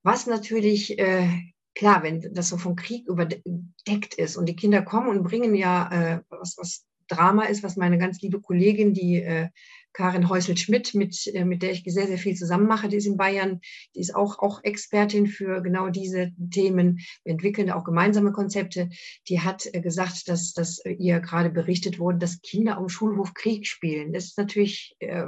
Was 0.03 0.27
natürlich, 0.27 0.97
äh, 0.99 1.27
klar, 1.75 2.03
wenn 2.03 2.33
das 2.33 2.49
so 2.49 2.57
vom 2.57 2.75
Krieg 2.75 3.07
überdeckt 3.07 4.15
ist 4.15 4.35
und 4.35 4.47
die 4.47 4.55
Kinder 4.55 4.81
kommen 4.81 5.09
und 5.09 5.23
bringen 5.23 5.55
ja 5.55 5.89
äh, 5.91 6.21
was, 6.29 6.55
was 6.57 6.85
Drama 7.07 7.43
ist, 7.43 7.61
was 7.63 7.75
meine 7.75 7.97
ganz 7.97 8.21
liebe 8.21 8.39
Kollegin, 8.39 8.93
die 8.93 9.21
äh, 9.21 9.49
Karin 9.93 10.29
Häusel-Schmidt, 10.29 10.93
mit, 10.93 11.27
äh, 11.33 11.45
mit 11.45 11.61
der 11.61 11.71
ich 11.71 11.83
sehr, 11.85 12.07
sehr 12.07 12.17
viel 12.17 12.35
zusammen 12.35 12.67
mache, 12.67 12.87
die 12.87 12.97
ist 12.97 13.05
in 13.05 13.17
Bayern, 13.17 13.61
die 13.95 13.99
ist 13.99 14.15
auch, 14.15 14.39
auch 14.39 14.63
Expertin 14.63 15.27
für 15.27 15.61
genau 15.61 15.89
diese 15.89 16.31
Themen. 16.51 16.99
Wir 17.23 17.33
entwickeln 17.33 17.71
auch 17.71 17.83
gemeinsame 17.83 18.31
Konzepte. 18.31 18.89
Die 19.27 19.41
hat 19.41 19.67
äh, 19.73 19.81
gesagt, 19.81 20.27
dass, 20.27 20.53
dass 20.53 20.81
ihr 20.85 21.19
gerade 21.19 21.49
berichtet 21.49 21.99
wurde, 21.99 22.19
dass 22.19 22.41
Kinder 22.41 22.77
am 22.77 22.89
Schulhof 22.89 23.33
Krieg 23.33 23.67
spielen. 23.67 24.13
Das 24.13 24.25
ist 24.25 24.37
natürlich, 24.37 24.95
äh, 24.99 25.25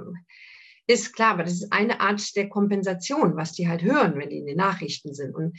ist 0.88 1.13
klar, 1.13 1.32
aber 1.32 1.43
das 1.43 1.54
ist 1.54 1.71
eine 1.71 2.02
Art 2.02 2.36
der 2.36 2.49
Kompensation, 2.49 3.36
was 3.36 3.54
die 3.54 3.67
halt 3.67 3.84
hören, 3.84 4.15
wenn 4.17 4.30
die 4.30 4.39
in 4.39 4.45
den 4.45 4.58
Nachrichten 4.58 5.13
sind. 5.13 5.34
Und 5.34 5.58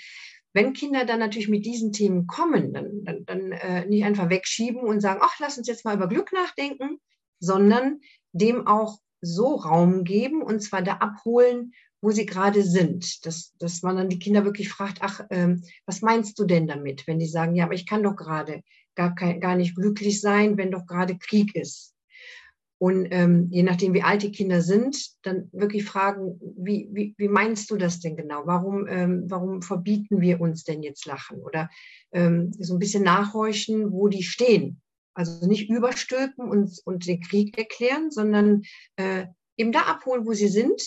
wenn 0.52 0.72
Kinder 0.72 1.04
dann 1.04 1.18
natürlich 1.18 1.48
mit 1.48 1.66
diesen 1.66 1.92
Themen 1.92 2.26
kommen, 2.26 2.72
dann, 2.72 3.04
dann, 3.04 3.24
dann 3.26 3.52
äh, 3.52 3.86
nicht 3.86 4.04
einfach 4.04 4.30
wegschieben 4.30 4.80
und 4.80 5.00
sagen, 5.00 5.20
ach, 5.22 5.38
lass 5.40 5.58
uns 5.58 5.66
jetzt 5.66 5.84
mal 5.84 5.96
über 5.96 6.08
Glück 6.08 6.32
nachdenken, 6.32 6.98
sondern 7.40 8.00
dem 8.34 8.66
auch 8.66 8.98
so 9.22 9.54
Raum 9.54 10.04
geben 10.04 10.42
und 10.42 10.60
zwar 10.62 10.82
da 10.82 10.94
abholen, 10.94 11.72
wo 12.02 12.10
sie 12.10 12.26
gerade 12.26 12.62
sind. 12.62 13.24
Dass, 13.24 13.54
dass 13.58 13.82
man 13.82 13.96
dann 13.96 14.10
die 14.10 14.18
Kinder 14.18 14.44
wirklich 14.44 14.68
fragt, 14.68 14.98
ach, 15.00 15.20
ähm, 15.30 15.62
was 15.86 16.02
meinst 16.02 16.38
du 16.38 16.44
denn 16.44 16.66
damit? 16.66 17.06
Wenn 17.06 17.18
die 17.18 17.26
sagen, 17.26 17.54
ja, 17.54 17.64
aber 17.64 17.74
ich 17.74 17.86
kann 17.86 18.02
doch 18.02 18.16
gerade 18.16 18.62
gar, 18.94 19.14
gar 19.14 19.56
nicht 19.56 19.74
glücklich 19.74 20.20
sein, 20.20 20.58
wenn 20.58 20.70
doch 20.70 20.86
gerade 20.86 21.16
Krieg 21.16 21.54
ist. 21.56 21.94
Und 22.78 23.06
ähm, 23.12 23.48
je 23.50 23.62
nachdem, 23.62 23.94
wie 23.94 24.02
alt 24.02 24.22
die 24.22 24.32
Kinder 24.32 24.60
sind, 24.60 25.12
dann 25.22 25.48
wirklich 25.52 25.84
fragen, 25.84 26.38
wie, 26.58 26.90
wie, 26.92 27.14
wie 27.16 27.28
meinst 27.28 27.70
du 27.70 27.76
das 27.76 28.00
denn 28.00 28.16
genau? 28.16 28.42
Warum, 28.44 28.86
ähm, 28.88 29.24
warum 29.28 29.62
verbieten 29.62 30.20
wir 30.20 30.40
uns 30.40 30.64
denn 30.64 30.82
jetzt 30.82 31.06
Lachen? 31.06 31.38
Oder 31.38 31.70
ähm, 32.12 32.52
so 32.58 32.74
ein 32.74 32.80
bisschen 32.80 33.04
nachhorchen, 33.04 33.92
wo 33.92 34.08
die 34.08 34.24
stehen. 34.24 34.82
Also 35.14 35.46
nicht 35.46 35.70
überstülpen 35.70 36.48
und, 36.48 36.80
und 36.84 37.06
den 37.06 37.20
Krieg 37.20 37.56
erklären, 37.56 38.10
sondern 38.10 38.62
äh, 38.96 39.26
eben 39.56 39.72
da 39.72 39.82
abholen, 39.82 40.26
wo 40.26 40.32
sie 40.32 40.48
sind. 40.48 40.80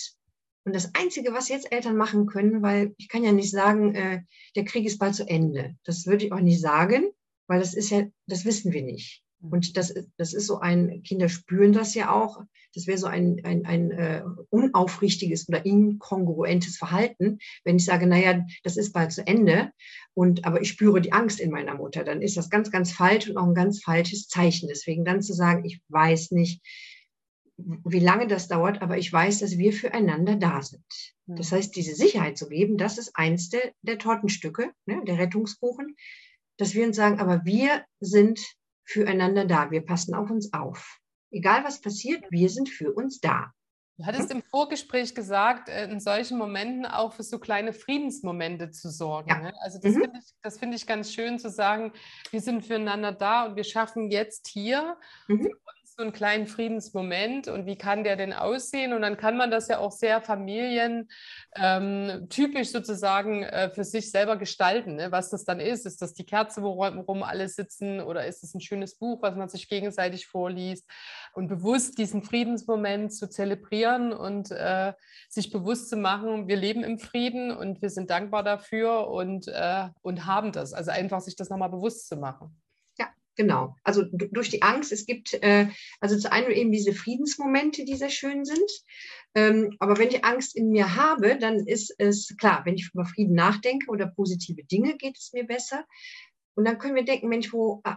Und 0.65 0.75
das 0.75 0.93
Einzige, 0.95 1.33
was 1.33 1.47
jetzt 1.47 1.71
Eltern 1.71 1.95
machen 1.95 2.25
können, 2.25 2.61
weil 2.61 2.93
ich 2.97 3.07
kann 3.07 3.23
ja 3.23 3.31
nicht 3.31 3.51
sagen, 3.51 3.95
äh, 3.95 4.23
der 4.55 4.65
Krieg 4.65 4.85
ist 4.85 4.99
bald 4.99 5.15
zu 5.15 5.27
Ende. 5.27 5.75
Das 5.85 6.05
würde 6.05 6.25
ich 6.25 6.33
auch 6.33 6.41
nicht 6.41 6.59
sagen, 6.59 7.09
weil 7.47 7.59
das 7.59 7.73
ist 7.73 7.89
ja, 7.89 8.03
das 8.27 8.43
wissen 8.43 8.73
wir 8.73 8.83
nicht. 8.83 9.23
Mhm. 9.39 9.51
Und 9.51 9.77
das, 9.77 9.93
das 10.17 10.33
ist 10.33 10.47
so 10.47 10.59
ein, 10.59 11.03
Kinder 11.03 11.29
spüren 11.29 11.73
das 11.73 11.93
ja 11.93 12.11
auch. 12.11 12.41
Das 12.73 12.87
wäre 12.87 12.97
so 12.97 13.07
ein, 13.07 13.41
ein, 13.43 13.65
ein 13.65 13.91
äh, 13.91 14.23
unaufrichtiges 14.49 15.47
oder 15.49 15.65
inkongruentes 15.65 16.77
Verhalten, 16.77 17.39
wenn 17.63 17.77
ich 17.77 17.85
sage, 17.85 18.07
naja, 18.07 18.45
das 18.63 18.77
ist 18.77 18.93
bald 18.93 19.11
zu 19.11 19.25
Ende, 19.25 19.71
und, 20.13 20.45
aber 20.45 20.61
ich 20.61 20.69
spüre 20.69 21.01
die 21.01 21.13
Angst 21.13 21.39
in 21.39 21.51
meiner 21.51 21.75
Mutter. 21.75 22.03
Dann 22.03 22.21
ist 22.21 22.37
das 22.37 22.49
ganz, 22.49 22.71
ganz 22.71 22.91
falsch 22.91 23.29
und 23.29 23.37
auch 23.37 23.47
ein 23.47 23.53
ganz 23.53 23.83
falsches 23.83 24.27
Zeichen. 24.27 24.67
Deswegen 24.67 25.05
dann 25.05 25.21
zu 25.21 25.33
sagen, 25.33 25.65
ich 25.65 25.81
weiß 25.89 26.31
nicht, 26.31 26.61
wie 27.57 27.99
lange 27.99 28.27
das 28.27 28.47
dauert, 28.47 28.81
aber 28.81 28.97
ich 28.97 29.11
weiß, 29.11 29.39
dass 29.39 29.57
wir 29.57 29.73
füreinander 29.73 30.35
da 30.35 30.61
sind. 30.61 30.83
Das 31.25 31.51
heißt, 31.51 31.75
diese 31.75 31.95
Sicherheit 31.95 32.37
zu 32.37 32.47
geben, 32.47 32.77
das 32.77 32.97
ist 32.97 33.15
eins 33.15 33.49
der, 33.49 33.73
der 33.81 33.97
Tortenstücke, 33.97 34.71
ne, 34.85 35.03
der 35.05 35.17
Rettungskuchen, 35.17 35.95
dass 36.57 36.73
wir 36.73 36.85
uns 36.85 36.95
sagen, 36.95 37.19
aber 37.19 37.43
wir 37.43 37.83
sind 37.99 38.39
füreinander 38.87 39.45
da. 39.45 39.69
Wir 39.69 39.85
passen 39.85 40.15
auf 40.15 40.31
uns 40.31 40.53
auf. 40.53 40.99
Egal 41.31 41.63
was 41.63 41.81
passiert, 41.81 42.23
wir 42.29 42.49
sind 42.49 42.69
für 42.69 42.93
uns 42.93 43.19
da. 43.19 43.51
Du 43.97 44.05
hattest 44.05 44.29
im 44.29 44.43
Vorgespräch 44.43 45.15
gesagt, 45.15 45.69
äh, 45.69 45.85
in 45.89 45.99
solchen 45.99 46.37
Momenten 46.37 46.85
auch 46.85 47.13
für 47.13 47.23
so 47.23 47.39
kleine 47.39 47.73
Friedensmomente 47.73 48.69
zu 48.69 48.89
sorgen. 48.89 49.29
Ja. 49.29 49.39
Ne? 49.39 49.53
Also 49.61 49.79
das 49.81 49.95
mhm. 49.95 50.01
finde 50.01 50.19
ich, 50.19 50.59
find 50.59 50.75
ich 50.75 50.87
ganz 50.87 51.13
schön 51.13 51.39
zu 51.39 51.49
sagen, 51.49 51.91
wir 52.29 52.41
sind 52.41 52.63
füreinander 52.63 53.11
da 53.11 53.47
und 53.47 53.55
wir 53.55 53.63
schaffen 53.63 54.11
jetzt 54.11 54.47
hier 54.47 54.97
mhm 55.27 55.49
so 55.97 56.03
einen 56.03 56.13
kleinen 56.13 56.45
Friedensmoment 56.45 57.47
und 57.47 57.65
wie 57.65 57.75
kann 57.75 58.03
der 58.03 58.15
denn 58.17 58.31
aussehen? 58.31 58.93
Und 58.93 59.01
dann 59.01 59.17
kann 59.17 59.35
man 59.35 59.49
das 59.49 59.67
ja 59.67 59.79
auch 59.79 59.91
sehr 59.91 60.21
familientypisch 60.21 61.09
ähm, 61.55 62.63
sozusagen 62.63 63.41
äh, 63.41 63.71
für 63.71 63.83
sich 63.83 64.11
selber 64.11 64.37
gestalten, 64.37 64.97
ne? 64.97 65.11
was 65.11 65.31
das 65.31 65.43
dann 65.43 65.59
ist. 65.59 65.87
Ist 65.87 66.03
das 66.03 66.13
die 66.13 66.25
Kerze, 66.25 66.61
worum 66.61 67.23
alle 67.23 67.49
sitzen 67.49 67.99
oder 67.99 68.27
ist 68.27 68.43
es 68.43 68.53
ein 68.53 68.61
schönes 68.61 68.95
Buch, 68.99 69.23
was 69.23 69.35
man 69.35 69.49
sich 69.49 69.69
gegenseitig 69.69 70.27
vorliest? 70.27 70.87
Und 71.33 71.47
bewusst 71.47 71.97
diesen 71.97 72.21
Friedensmoment 72.21 73.11
zu 73.11 73.27
zelebrieren 73.27 74.13
und 74.13 74.51
äh, 74.51 74.93
sich 75.29 75.51
bewusst 75.51 75.89
zu 75.89 75.97
machen, 75.97 76.47
wir 76.47 76.57
leben 76.57 76.83
im 76.83 76.99
Frieden 76.99 77.49
und 77.49 77.81
wir 77.81 77.89
sind 77.89 78.11
dankbar 78.11 78.43
dafür 78.43 79.07
und, 79.07 79.47
äh, 79.47 79.87
und 80.03 80.27
haben 80.27 80.51
das. 80.51 80.73
Also 80.73 80.91
einfach 80.91 81.21
sich 81.21 81.35
das 81.35 81.49
nochmal 81.49 81.69
bewusst 81.69 82.07
zu 82.07 82.17
machen. 82.17 82.55
Genau, 83.37 83.75
also 83.83 84.03
durch 84.11 84.49
die 84.49 84.63
Angst, 84.63 84.91
es 84.91 85.05
gibt 85.05 85.35
äh, 85.43 85.67
also 86.01 86.17
zu 86.17 86.31
einem 86.31 86.49
eben 86.49 86.71
diese 86.71 86.91
Friedensmomente, 86.91 87.85
die 87.85 87.95
sehr 87.95 88.09
schön 88.09 88.45
sind. 88.45 88.69
Ähm, 89.35 89.75
aber 89.77 89.99
wenn 89.99 90.09
ich 90.09 90.25
Angst 90.25 90.55
in 90.55 90.69
mir 90.69 90.95
habe, 90.95 91.37
dann 91.37 91.67
ist 91.67 91.93
es 91.99 92.35
klar, 92.37 92.63
wenn 92.65 92.73
ich 92.73 92.89
über 92.91 93.05
Frieden 93.05 93.35
nachdenke 93.35 93.91
oder 93.91 94.07
positive 94.07 94.63
Dinge, 94.63 94.97
geht 94.97 95.19
es 95.19 95.33
mir 95.33 95.45
besser. 95.45 95.85
Und 96.55 96.65
dann 96.65 96.79
können 96.79 96.95
wir 96.95 97.05
denken, 97.05 97.29
Mensch, 97.29 97.53
wo, 97.53 97.81
äh, 97.85 97.93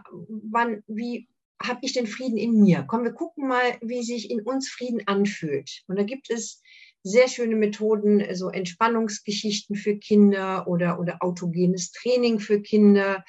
wann, 0.51 0.83
wie 0.87 1.27
habe 1.59 1.79
ich 1.81 1.93
den 1.93 2.05
Frieden 2.05 2.37
in 2.37 2.61
mir? 2.61 2.85
Komm, 2.87 3.03
wir 3.03 3.13
gucken 3.13 3.47
mal, 3.47 3.79
wie 3.81 4.03
sich 4.03 4.29
in 4.29 4.41
uns 4.41 4.69
Frieden 4.69 5.07
anfühlt. 5.07 5.81
Und 5.87 5.97
da 5.97 6.03
gibt 6.03 6.29
es 6.29 6.61
sehr 7.01 7.27
schöne 7.27 7.55
Methoden, 7.55 8.23
so 8.35 8.49
Entspannungsgeschichten 8.49 9.75
für 9.75 9.97
Kinder 9.97 10.67
oder, 10.67 10.99
oder 10.99 11.23
autogenes 11.23 11.91
Training 11.91 12.39
für 12.39 12.61
Kinder 12.61 13.23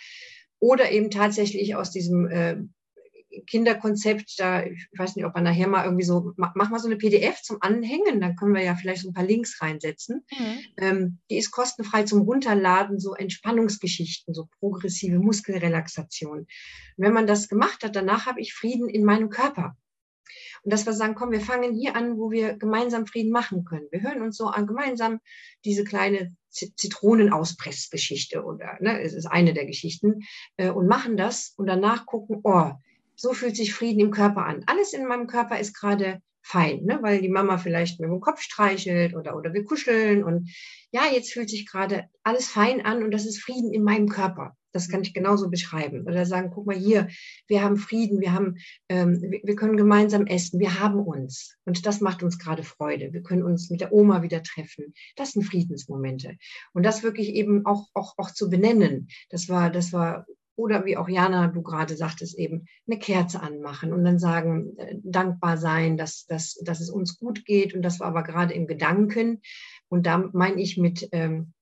oder 0.62 0.92
eben 0.92 1.11
tatsächlich 1.11 1.75
aus 1.75 1.90
diesem 1.90 2.31
äh, 2.31 2.57
Kinderkonzept, 3.48 4.38
da, 4.38 4.62
ich 4.62 4.87
weiß 4.96 5.16
nicht, 5.16 5.25
ob 5.25 5.35
man 5.35 5.42
nachher 5.42 5.66
mal 5.66 5.85
irgendwie 5.85 6.05
so, 6.05 6.35
mach, 6.37 6.55
mal 6.55 6.79
so 6.79 6.87
eine 6.87 6.96
PDF 6.96 7.42
zum 7.42 7.57
Anhängen, 7.61 8.20
dann 8.20 8.37
können 8.37 8.55
wir 8.55 8.62
ja 8.62 8.77
vielleicht 8.77 9.03
so 9.03 9.09
ein 9.11 9.12
paar 9.12 9.27
Links 9.27 9.61
reinsetzen. 9.61 10.25
Mhm. 10.31 10.59
Ähm, 10.77 11.18
die 11.31 11.38
ist 11.38 11.51
kostenfrei 11.51 12.05
zum 12.05 12.22
Runterladen, 12.22 13.01
so 13.01 13.14
Entspannungsgeschichten, 13.14 14.35
so 14.35 14.48
progressive 14.61 15.18
Muskelrelaxation. 15.18 16.38
Und 16.38 16.48
wenn 16.96 17.12
man 17.12 17.27
das 17.27 17.48
gemacht 17.48 17.83
hat, 17.83 17.96
danach 17.96 18.27
habe 18.27 18.40
ich 18.40 18.55
Frieden 18.55 18.88
in 18.88 19.05
meinem 19.05 19.31
Körper. 19.31 19.77
Und 20.62 20.72
dass 20.72 20.87
wir 20.87 20.92
sagen, 20.92 21.14
komm, 21.14 21.30
wir 21.32 21.40
fangen 21.40 21.74
hier 21.74 21.96
an, 21.96 22.18
wo 22.18 22.30
wir 22.30 22.54
gemeinsam 22.54 23.06
Frieden 23.06 23.32
machen 23.32 23.64
können. 23.64 23.87
Wir 23.90 24.02
hören 24.02 24.22
uns 24.22 24.37
so 24.37 24.46
an, 24.46 24.66
gemeinsam 24.66 25.20
diese 25.64 25.85
kleine 25.85 26.35
Zitronenauspressgeschichte 26.50 28.44
oder 28.44 28.76
ne, 28.80 29.00
es 29.00 29.14
ist 29.14 29.26
eine 29.26 29.54
der 29.54 29.66
Geschichten 29.66 30.20
äh, 30.56 30.70
und 30.70 30.87
machen 30.87 31.16
das 31.16 31.54
und 31.56 31.66
danach 31.66 32.06
gucken, 32.06 32.40
oh, 32.44 32.72
so 33.16 33.32
fühlt 33.32 33.56
sich 33.56 33.74
Frieden 33.74 34.00
im 34.00 34.11
Körper 34.11 34.44
an. 34.46 34.64
Alles 34.66 34.92
in 34.92 35.06
meinem 35.06 35.26
Körper 35.26 35.58
ist 35.58 35.74
gerade 35.74 36.20
fein, 36.42 36.85
ne? 36.85 36.98
weil 37.02 37.20
die 37.20 37.28
Mama 37.28 37.59
vielleicht 37.59 38.00
mit 38.00 38.11
dem 38.11 38.20
Kopf 38.20 38.40
streichelt 38.40 39.14
oder, 39.14 39.37
oder 39.37 39.55
wir 39.55 39.64
kuscheln 39.64 40.24
und 40.24 40.50
ja, 40.90 41.02
jetzt 41.12 41.33
fühlt 41.33 41.48
sich 41.48 41.66
gerade 41.66 42.09
alles 42.22 42.48
fein 42.48 42.85
an 42.85 43.02
und 43.02 43.12
das 43.12 43.26
ist 43.26 43.42
Frieden 43.42 43.72
in 43.72 43.83
meinem 43.83 44.09
Körper. 44.09 44.57
Das 44.72 44.88
kann 44.88 45.02
ich 45.02 45.12
genauso 45.12 45.50
beschreiben. 45.50 46.07
Oder 46.07 46.24
sagen, 46.24 46.50
guck 46.52 46.66
mal 46.66 46.76
hier, 46.76 47.09
wir 47.46 47.62
haben 47.62 47.76
Frieden, 47.76 48.20
wir 48.20 48.33
haben, 48.33 48.57
ähm, 48.88 49.20
wir, 49.20 49.55
können 49.55 49.76
gemeinsam 49.76 50.26
essen, 50.26 50.61
wir 50.61 50.81
haben 50.81 51.00
uns. 51.00 51.57
Und 51.66 51.85
das 51.87 52.00
macht 52.00 52.22
uns 52.22 52.38
gerade 52.38 52.62
Freude. 52.62 53.12
Wir 53.12 53.22
können 53.22 53.42
uns 53.42 53.70
mit 53.70 53.83
der 53.83 53.92
Oma 53.92 54.22
wieder 54.22 54.42
treffen. 54.42 54.94
Das 55.16 55.33
sind 55.33 55.42
Friedensmomente. 55.42 56.37
Und 56.72 56.85
das 56.85 57.02
wirklich 57.02 57.28
eben 57.35 57.66
auch, 57.66 57.88
auch, 57.92 58.14
auch 58.16 58.31
zu 58.31 58.48
benennen. 58.48 59.09
Das 59.28 59.48
war, 59.48 59.70
das 59.70 59.92
war 59.92 60.26
oder 60.57 60.85
wie 60.85 60.97
auch 60.97 61.09
Jana, 61.09 61.49
du 61.49 61.62
gerade 61.62 61.97
sagtest, 61.97 62.38
eben 62.38 62.67
eine 62.87 62.99
Kerze 62.99 63.41
anmachen 63.41 63.93
und 63.93 64.05
dann 64.05 64.19
sagen, 64.19 64.77
äh, 64.79 64.97
dankbar 65.03 65.57
sein, 65.57 65.97
dass, 65.97 66.27
dass, 66.27 66.55
dass 66.62 66.81
es 66.81 66.91
uns 66.91 67.19
gut 67.19 67.45
geht 67.45 67.75
und 67.75 67.83
das 67.83 68.01
war 68.01 68.09
aber 68.09 68.23
gerade 68.23 68.55
im 68.55 68.67
Gedanken. 68.67 69.41
Und 69.88 70.07
da 70.07 70.31
meine 70.33 70.61
ich 70.61 70.77
mit, 70.77 71.09
ähm, 71.12 71.53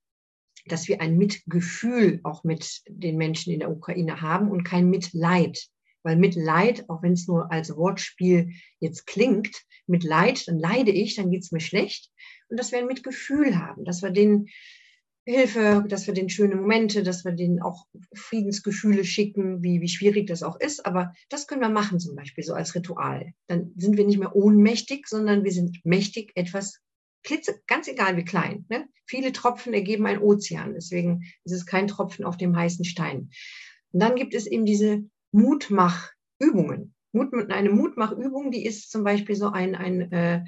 dass 0.66 0.88
wir 0.88 1.00
ein 1.00 1.16
Mitgefühl 1.16 2.20
auch 2.24 2.44
mit 2.44 2.82
den 2.88 3.16
Menschen 3.16 3.52
in 3.52 3.60
der 3.60 3.70
Ukraine 3.70 4.20
haben 4.20 4.50
und 4.50 4.64
kein 4.64 4.90
Mitleid. 4.90 5.68
Weil 6.02 6.16
Mitleid, 6.16 6.88
auch 6.88 7.02
wenn 7.02 7.12
es 7.12 7.28
nur 7.28 7.52
als 7.52 7.76
Wortspiel 7.76 8.52
jetzt 8.78 9.06
klingt, 9.06 9.54
Mitleid, 9.86 10.48
dann 10.48 10.58
leide 10.58 10.90
ich, 10.90 11.16
dann 11.16 11.30
geht 11.30 11.42
es 11.42 11.52
mir 11.52 11.60
schlecht. 11.60 12.10
Und 12.48 12.58
dass 12.58 12.72
wir 12.72 12.78
ein 12.78 12.86
Mitgefühl 12.86 13.58
haben, 13.58 13.84
dass 13.84 14.02
wir 14.02 14.10
denen 14.10 14.48
Hilfe, 15.30 15.84
dass 15.88 16.06
wir 16.06 16.14
den 16.14 16.28
schöne 16.28 16.56
Momente, 16.56 17.02
dass 17.02 17.24
wir 17.24 17.32
denen 17.32 17.60
auch 17.60 17.86
Friedensgefühle 18.14 19.04
schicken, 19.04 19.62
wie, 19.62 19.80
wie 19.80 19.88
schwierig 19.88 20.26
das 20.26 20.42
auch 20.42 20.58
ist. 20.58 20.84
Aber 20.86 21.12
das 21.28 21.46
können 21.46 21.60
wir 21.60 21.68
machen 21.68 22.00
zum 22.00 22.16
Beispiel 22.16 22.44
so 22.44 22.54
als 22.54 22.74
Ritual. 22.74 23.32
Dann 23.46 23.72
sind 23.76 23.96
wir 23.96 24.06
nicht 24.06 24.18
mehr 24.18 24.34
ohnmächtig, 24.34 25.06
sondern 25.06 25.44
wir 25.44 25.52
sind 25.52 25.80
mächtig, 25.84 26.32
etwas 26.34 26.80
klitze, 27.22 27.60
ganz 27.66 27.88
egal 27.88 28.16
wie 28.16 28.24
klein. 28.24 28.64
Ne? 28.68 28.86
Viele 29.06 29.32
Tropfen 29.32 29.72
ergeben 29.74 30.06
ein 30.06 30.20
Ozean. 30.20 30.74
Deswegen 30.74 31.22
ist 31.44 31.52
es 31.52 31.66
kein 31.66 31.88
Tropfen 31.88 32.24
auf 32.24 32.36
dem 32.36 32.56
heißen 32.56 32.84
Stein. 32.84 33.30
Und 33.92 34.00
dann 34.00 34.16
gibt 34.16 34.34
es 34.34 34.46
eben 34.46 34.64
diese 34.64 35.04
Mutmachübungen. 35.32 36.94
Mut, 37.12 37.32
eine 37.50 37.70
Mutmachübung, 37.70 38.50
die 38.50 38.64
ist 38.64 38.90
zum 38.90 39.02
Beispiel 39.02 39.34
so 39.34 39.48
ein, 39.48 39.74
ein 39.74 40.12
äh, 40.12 40.44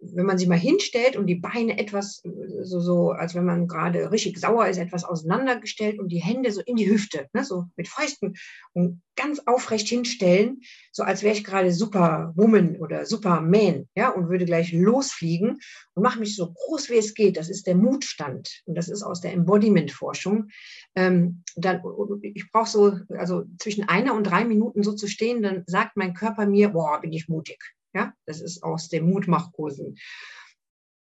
wenn 0.00 0.26
man 0.26 0.38
sie 0.38 0.46
mal 0.46 0.58
hinstellt 0.58 1.16
und 1.16 1.26
die 1.26 1.34
Beine 1.34 1.78
etwas 1.78 2.22
so, 2.62 2.80
so 2.80 3.10
als 3.10 3.34
wenn 3.34 3.44
man 3.44 3.66
gerade 3.66 4.10
richtig 4.12 4.38
sauer 4.38 4.66
ist, 4.68 4.78
etwas 4.78 5.04
auseinandergestellt 5.04 5.98
und 5.98 6.10
die 6.10 6.22
Hände 6.22 6.52
so 6.52 6.60
in 6.60 6.76
die 6.76 6.88
Hüfte, 6.88 7.26
ne, 7.32 7.44
so 7.44 7.64
mit 7.76 7.88
Fäusten 7.88 8.34
und 8.72 9.02
ganz 9.16 9.40
aufrecht 9.46 9.88
hinstellen, 9.88 10.60
so 10.92 11.02
als 11.02 11.22
wäre 11.22 11.34
ich 11.34 11.42
gerade 11.42 11.72
Superwoman 11.72 12.76
oder 12.76 13.06
Superman, 13.06 13.88
ja, 13.96 14.10
und 14.10 14.28
würde 14.28 14.44
gleich 14.44 14.72
losfliegen 14.72 15.58
und 15.94 16.02
mache 16.02 16.20
mich 16.20 16.36
so 16.36 16.52
groß 16.52 16.90
wie 16.90 16.98
es 16.98 17.14
geht. 17.14 17.36
Das 17.36 17.48
ist 17.48 17.66
der 17.66 17.74
Mutstand 17.74 18.62
und 18.66 18.76
das 18.76 18.88
ist 18.88 19.02
aus 19.02 19.20
der 19.20 19.32
Embodiment-Forschung. 19.32 20.48
Ähm, 20.94 21.42
dann, 21.56 21.82
ich 22.22 22.50
brauche 22.52 22.70
so, 22.70 22.98
also 23.10 23.44
zwischen 23.58 23.88
einer 23.88 24.14
und 24.14 24.24
drei 24.24 24.44
Minuten 24.44 24.84
so 24.84 24.92
zu 24.92 25.08
stehen, 25.08 25.42
dann 25.42 25.64
sagt 25.66 25.96
mein 25.96 26.14
Körper 26.14 26.46
mir, 26.46 26.68
boah, 26.68 27.00
bin 27.00 27.12
ich 27.12 27.28
mutig. 27.28 27.58
Ja, 27.98 28.12
das 28.26 28.40
ist 28.40 28.62
aus 28.62 28.88
dem 28.88 29.10
Mutmachkursen. 29.10 29.96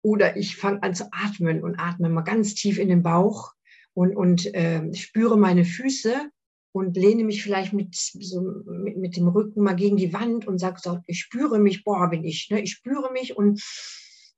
Oder 0.03 0.38
ich 0.38 0.58
fange 0.58 0.84
an 0.84 0.93
zu 0.93 1.12
atmen 1.12 1.63
und 1.63 1.79
atme 1.79 2.08
mal 2.08 2.21
ganz 2.21 2.53
tief 2.53 2.77
in 2.77 2.88
den 2.88 3.01
Bauch 3.01 3.53
und, 3.95 4.15
und 4.15 4.53
äh, 4.53 4.93
spüre 4.93 5.36
meine 5.36 5.65
Füße 5.65 6.29
und 6.71 6.95
lehne 6.95 7.23
mich 7.23 7.41
vielleicht 7.41 7.73
mit, 7.73 7.95
so, 7.95 8.41
mit, 8.65 8.97
mit, 8.97 9.17
dem 9.17 9.27
Rücken 9.27 9.63
mal 9.63 9.75
gegen 9.75 9.97
die 9.97 10.13
Wand 10.13 10.45
und 10.45 10.60
sage 10.60 10.79
so, 10.79 10.99
ich 11.08 11.19
spüre 11.19 11.58
mich, 11.58 11.84
boah, 11.84 12.12
bin 12.12 12.23
ich, 12.23 12.51
ne? 12.51 12.62
ich 12.62 12.73
spüre 12.73 13.12
mich 13.12 13.36
und 13.36 13.63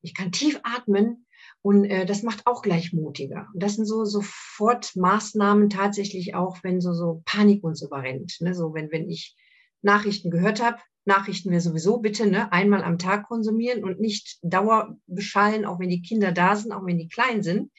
ich 0.01 0.13
kann 0.13 0.31
tief 0.31 0.57
atmen 0.63 1.25
und 1.61 1.83
äh, 1.83 2.05
das 2.05 2.23
macht 2.23 2.47
auch 2.47 2.61
gleich 2.61 2.93
mutiger. 2.93 3.49
Und 3.53 3.61
das 3.61 3.75
sind 3.75 3.85
so 3.85 4.05
sofort 4.05 4.95
Maßnahmen 4.95 5.69
tatsächlich 5.69 6.35
auch, 6.35 6.63
wenn 6.63 6.79
so, 6.79 6.93
so 6.93 7.21
Panik 7.25 7.65
uns 7.65 7.81
überrennt. 7.81 8.37
Ne? 8.39 8.55
So, 8.55 8.73
wenn, 8.73 8.93
wenn 8.93 9.09
ich 9.09 9.35
Nachrichten 9.81 10.31
gehört 10.31 10.63
habe, 10.63 10.77
Nachrichten 11.05 11.51
wir 11.51 11.61
sowieso 11.61 11.99
bitte 11.99 12.27
ne, 12.27 12.51
einmal 12.51 12.83
am 12.83 12.97
Tag 12.97 13.27
konsumieren 13.27 13.83
und 13.83 13.99
nicht 13.99 14.39
dauerbeschallen, 14.41 15.65
auch 15.65 15.79
wenn 15.79 15.89
die 15.89 16.01
Kinder 16.01 16.31
da 16.31 16.55
sind, 16.55 16.71
auch 16.71 16.85
wenn 16.85 16.97
die 16.97 17.07
klein 17.07 17.43
sind. 17.43 17.71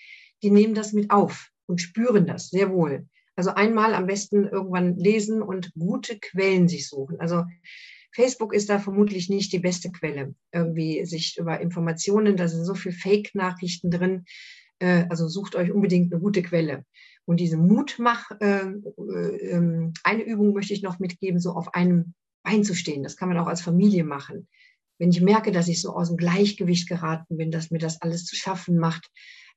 Die 0.43 0.51
nehmen 0.51 0.75
das 0.75 0.93
mit 0.93 1.11
auf 1.11 1.51
und 1.67 1.81
spüren 1.81 2.27
das 2.27 2.51
sehr 2.51 2.71
wohl. 2.71 3.07
Also 3.35 3.51
einmal 3.51 3.95
am 3.95 4.07
besten 4.07 4.47
irgendwann 4.47 4.97
lesen 4.97 5.43
und 5.43 5.73
gute 5.75 6.19
Quellen 6.19 6.69
sich 6.69 6.89
suchen. 6.89 7.21
Also 7.21 7.45
Facebook 8.15 8.55
ist 8.55 8.71
da 8.71 8.79
vermutlich 8.79 9.29
nicht 9.29 9.53
die 9.53 9.59
beste 9.59 9.91
Quelle. 9.91 10.35
Irgendwie 10.53 11.05
sich 11.05 11.37
über 11.39 11.61
Informationen, 11.61 12.37
da 12.37 12.49
sind 12.49 12.65
so 12.65 12.75
viele 12.75 12.95
Fake-Nachrichten 12.95 13.91
drin. 13.91 14.25
Äh, 14.79 15.05
also 15.11 15.29
sucht 15.29 15.55
euch 15.55 15.71
unbedingt 15.71 16.13
eine 16.13 16.23
gute 16.23 16.43
Quelle. 16.43 16.85
Und 17.27 17.41
diese 17.41 17.59
Mutmach, 17.59 18.31
äh, 18.41 18.63
äh, 18.63 19.51
ähm, 19.51 19.93
eine 20.03 20.23
Übung 20.23 20.55
möchte 20.55 20.73
ich 20.73 20.83
noch 20.83 20.99
mitgeben, 20.99 21.41
so 21.41 21.51
auf 21.51 21.75
einem 21.75 22.15
einzustehen. 22.47 23.03
Das 23.03 23.17
kann 23.17 23.29
man 23.29 23.39
auch 23.39 23.47
als 23.47 23.61
Familie 23.61 24.05
machen. 24.05 24.49
Wenn 24.99 25.11
ich 25.11 25.21
merke, 25.21 25.53
dass 25.53 25.69
ich 25.69 25.83
so 25.83 25.91
aus 25.91 26.09
dem 26.09 26.17
Gleichgewicht 26.17 26.89
geraten 26.89 27.37
bin, 27.37 27.51
dass 27.51 27.71
mir 27.71 27.79
das 27.79 28.01
alles 28.01 28.25
zu 28.25 28.35
schaffen 28.35 28.79
macht, 28.79 29.11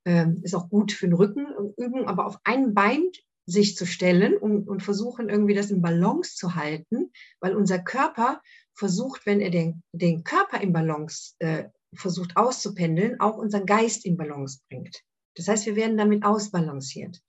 ähm, 0.06 0.42
ist 0.44 0.56
auch 0.56 0.70
gut 0.70 0.92
für 0.92 1.08
den 1.08 1.14
Rücken 1.14 1.48
üben, 1.78 2.06
aber 2.06 2.26
auf 2.26 2.38
ein 2.44 2.74
Bein 2.74 3.04
sich 3.46 3.76
zu 3.76 3.86
stellen 3.86 4.38
und, 4.38 4.68
und 4.68 4.84
versuchen 4.84 5.30
irgendwie 5.30 5.56
das 5.56 5.72
in 5.72 5.82
Balance 5.82 6.36
zu 6.36 6.56
halten, 6.56 7.12
weil 7.40 7.56
unser 7.56 7.80
Körper 7.80 8.42
versucht, 8.76 9.26
wenn 9.26 9.42
er 9.42 9.50
den, 9.50 9.82
den 9.92 10.24
Körper 10.24 10.62
in 10.62 10.72
Balance 10.72 11.34
äh, 11.40 11.66
versucht 11.94 12.38
auszupendeln, 12.38 13.20
auch 13.20 13.38
unseren 13.38 13.66
Geist 13.66 14.06
in 14.06 14.18
Balance 14.18 14.60
bringt. 14.70 15.04
Das 15.36 15.48
heißt, 15.48 15.66
wir 15.66 15.76
werden 15.76 15.98
damit 15.98 16.24
ausbalanciert. 16.24 17.22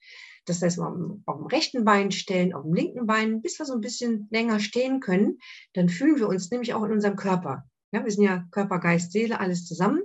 Das 0.47 0.63
heißt, 0.63 0.79
auf 0.81 1.37
dem 1.37 1.47
rechten 1.47 1.85
Bein 1.85 2.11
stellen, 2.11 2.55
auf 2.55 2.63
dem 2.63 2.75
linken 2.75 3.07
Bein, 3.07 3.43
bis 3.43 3.59
wir 3.59 3.67
so 3.67 3.75
ein 3.75 3.81
bisschen 3.81 4.29
länger 4.31 4.59
stehen 4.61 5.01
können, 5.01 5.39
dann 5.75 5.89
fühlen 5.89 6.19
wir 6.19 6.29
uns 6.29 6.51
nämlich 6.51 6.75
auch 6.75 6.83
in 6.85 6.93
unserem 6.93 7.17
Körper. 7.17 7.65
Ja, 7.93 8.05
wir 8.05 8.11
sind 8.11 8.25
ja 8.25 8.47
Körper, 8.51 8.79
Geist, 8.79 9.13
Seele, 9.13 9.41
alles 9.41 9.67
zusammen. 9.67 10.03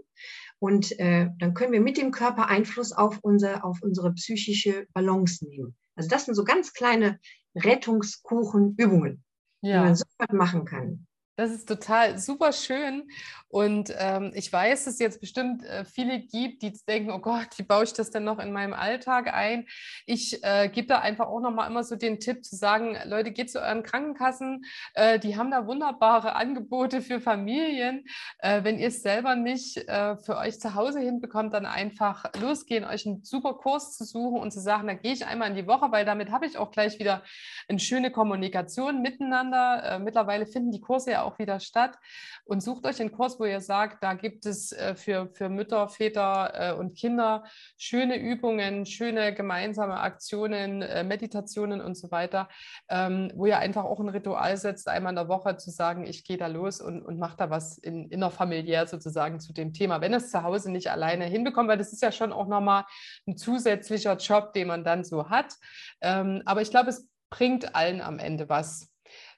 Und 0.60 0.98
äh, 1.00 1.30
dann 1.38 1.54
können 1.54 1.74
wir 1.74 1.82
mit 1.82 1.98
dem 1.98 2.12
Körper 2.12 2.48
Einfluss 2.48 2.92
auf, 2.92 3.20
unser, 3.22 3.66
auf 3.66 3.80
unsere 3.82 4.14
psychische 4.14 4.88
Balance 4.94 5.46
nehmen. 5.46 5.76
Also 5.96 6.10
das 6.10 6.26
sind 6.26 6.36
so 6.36 6.44
ganz 6.44 6.74
kleine 6.74 7.20
Rettungskuchenübungen, 7.56 9.24
ja. 9.62 9.80
die 9.80 9.86
man 9.86 9.96
sofort 9.96 10.34
machen 10.34 10.66
kann. 10.66 11.08
Das 11.38 11.52
ist 11.52 11.68
total 11.68 12.18
super 12.18 12.54
schön. 12.54 13.10
Und 13.50 13.94
ähm, 13.98 14.32
ich 14.36 14.52
weiß, 14.52 14.86
dass 14.86 14.96
es 14.96 15.00
jetzt 15.00 15.22
bestimmt 15.22 15.64
äh, 15.64 15.86
viele 15.86 16.20
gibt, 16.20 16.62
die 16.62 16.74
denken, 16.88 17.12
oh 17.12 17.20
Gott, 17.20 17.58
wie 17.58 17.64
baue 17.64 17.86
ich 17.86 17.94
das 17.94 18.12
denn 18.12 18.24
noch 18.24 18.40
in 18.40 18.52
meinem 18.52 18.74
Alltag 18.74 19.34
ein? 19.34 19.66
Ich 20.06 20.44
äh, 20.44 20.68
gebe 20.68 20.88
da 20.88 21.00
einfach 21.00 21.28
auch 21.28 21.40
nochmal 21.40 21.70
immer 21.70 21.84
so 21.84 21.96
den 21.96 22.20
Tipp 22.20 22.44
zu 22.44 22.56
sagen, 22.56 22.98
Leute, 23.06 23.32
geht 23.32 23.50
zu 23.50 23.62
euren 23.62 23.84
Krankenkassen, 23.84 24.66
äh, 24.94 25.20
die 25.20 25.38
haben 25.38 25.52
da 25.52 25.68
wunderbare 25.68 26.36
Angebote 26.36 27.02
für 27.02 27.22
Familien. 27.22 28.06
Äh, 28.40 28.64
wenn 28.64 28.78
ihr 28.78 28.88
es 28.88 29.02
selber 29.02 29.36
nicht 29.36 29.78
äh, 29.88 30.18
für 30.18 30.38
euch 30.38 30.60
zu 30.60 30.76
Hause 30.76 31.00
hinbekommt, 31.00 31.54
dann 31.54 31.66
einfach 31.66 32.26
losgehen, 32.42 32.84
euch 32.84 33.06
einen 33.06 33.24
super 33.24 33.54
Kurs 33.54 33.96
zu 33.98 34.04
suchen 34.04 34.42
und 34.42 34.52
zu 34.52 34.60
sagen, 34.60 34.88
da 34.88 34.94
gehe 34.94 35.14
ich 35.14 35.26
einmal 35.26 35.50
in 35.50 35.56
die 35.56 35.68
Woche, 35.68 35.92
weil 35.92 36.04
damit 36.04 36.32
habe 36.32 36.46
ich 36.46 36.58
auch 36.58 36.72
gleich 36.72 37.00
wieder 37.00 37.24
eine 37.70 37.80
schöne 37.80 38.12
Kommunikation 38.12 39.02
miteinander. 39.02 39.84
Äh, 39.84 40.00
mittlerweile 40.00 40.46
finden 40.46 40.72
die 40.72 40.82
Kurse 40.82 41.12
ja 41.12 41.24
auch 41.24 41.25
wieder 41.40 41.60
statt 41.60 41.98
und 42.46 42.62
sucht 42.62 42.86
euch 42.86 43.00
einen 43.02 43.12
Kurs, 43.12 43.40
wo 43.40 43.46
ihr 43.46 43.62
sagt, 43.62 44.04
da 44.04 44.14
gibt 44.14 44.46
es 44.46 44.72
äh, 44.72 44.96
für, 44.96 45.30
für 45.34 45.50
Mütter, 45.50 45.88
Väter 45.90 46.52
äh, 46.54 46.74
und 46.74 46.96
Kinder 46.96 47.44
schöne 47.78 48.18
Übungen, 48.18 48.86
schöne 48.86 49.34
gemeinsame 49.34 50.00
Aktionen, 50.00 50.82
äh, 50.82 51.04
Meditationen 51.04 51.82
und 51.82 51.96
so 51.96 52.12
weiter, 52.12 52.50
ähm, 52.90 53.32
wo 53.36 53.46
ihr 53.46 53.60
einfach 53.60 53.84
auch 53.84 54.00
ein 54.00 54.10
Ritual 54.10 54.58
setzt, 54.58 54.88
einmal 54.88 55.12
in 55.12 55.18
der 55.18 55.28
Woche 55.28 55.58
zu 55.58 55.72
sagen, 55.72 56.06
ich 56.06 56.24
gehe 56.24 56.38
da 56.38 56.48
los 56.48 56.82
und, 56.82 57.02
und 57.02 57.20
mache 57.20 57.38
da 57.38 57.50
was 57.50 57.78
in, 57.78 58.10
innerfamiliär 58.10 58.88
sozusagen 58.88 59.40
zu 59.40 59.54
dem 59.54 59.74
Thema. 59.74 60.02
Wenn 60.02 60.14
es 60.14 60.32
zu 60.32 60.44
Hause 60.44 60.72
nicht 60.72 60.90
alleine 60.92 61.26
hinbekommt, 61.26 61.70
weil 61.70 61.78
das 61.78 61.94
ist 61.94 62.02
ja 62.02 62.12
schon 62.12 62.32
auch 62.32 62.48
nochmal 62.48 62.86
ein 63.28 63.38
zusätzlicher 63.38 64.18
Job, 64.18 64.54
den 64.54 64.68
man 64.68 64.84
dann 64.84 65.04
so 65.04 65.30
hat. 65.30 65.56
Ähm, 66.02 66.42
aber 66.46 66.62
ich 66.62 66.70
glaube, 66.70 66.90
es 66.90 67.08
bringt 67.30 67.76
allen 67.76 68.02
am 68.02 68.20
Ende 68.20 68.50
was, 68.50 68.90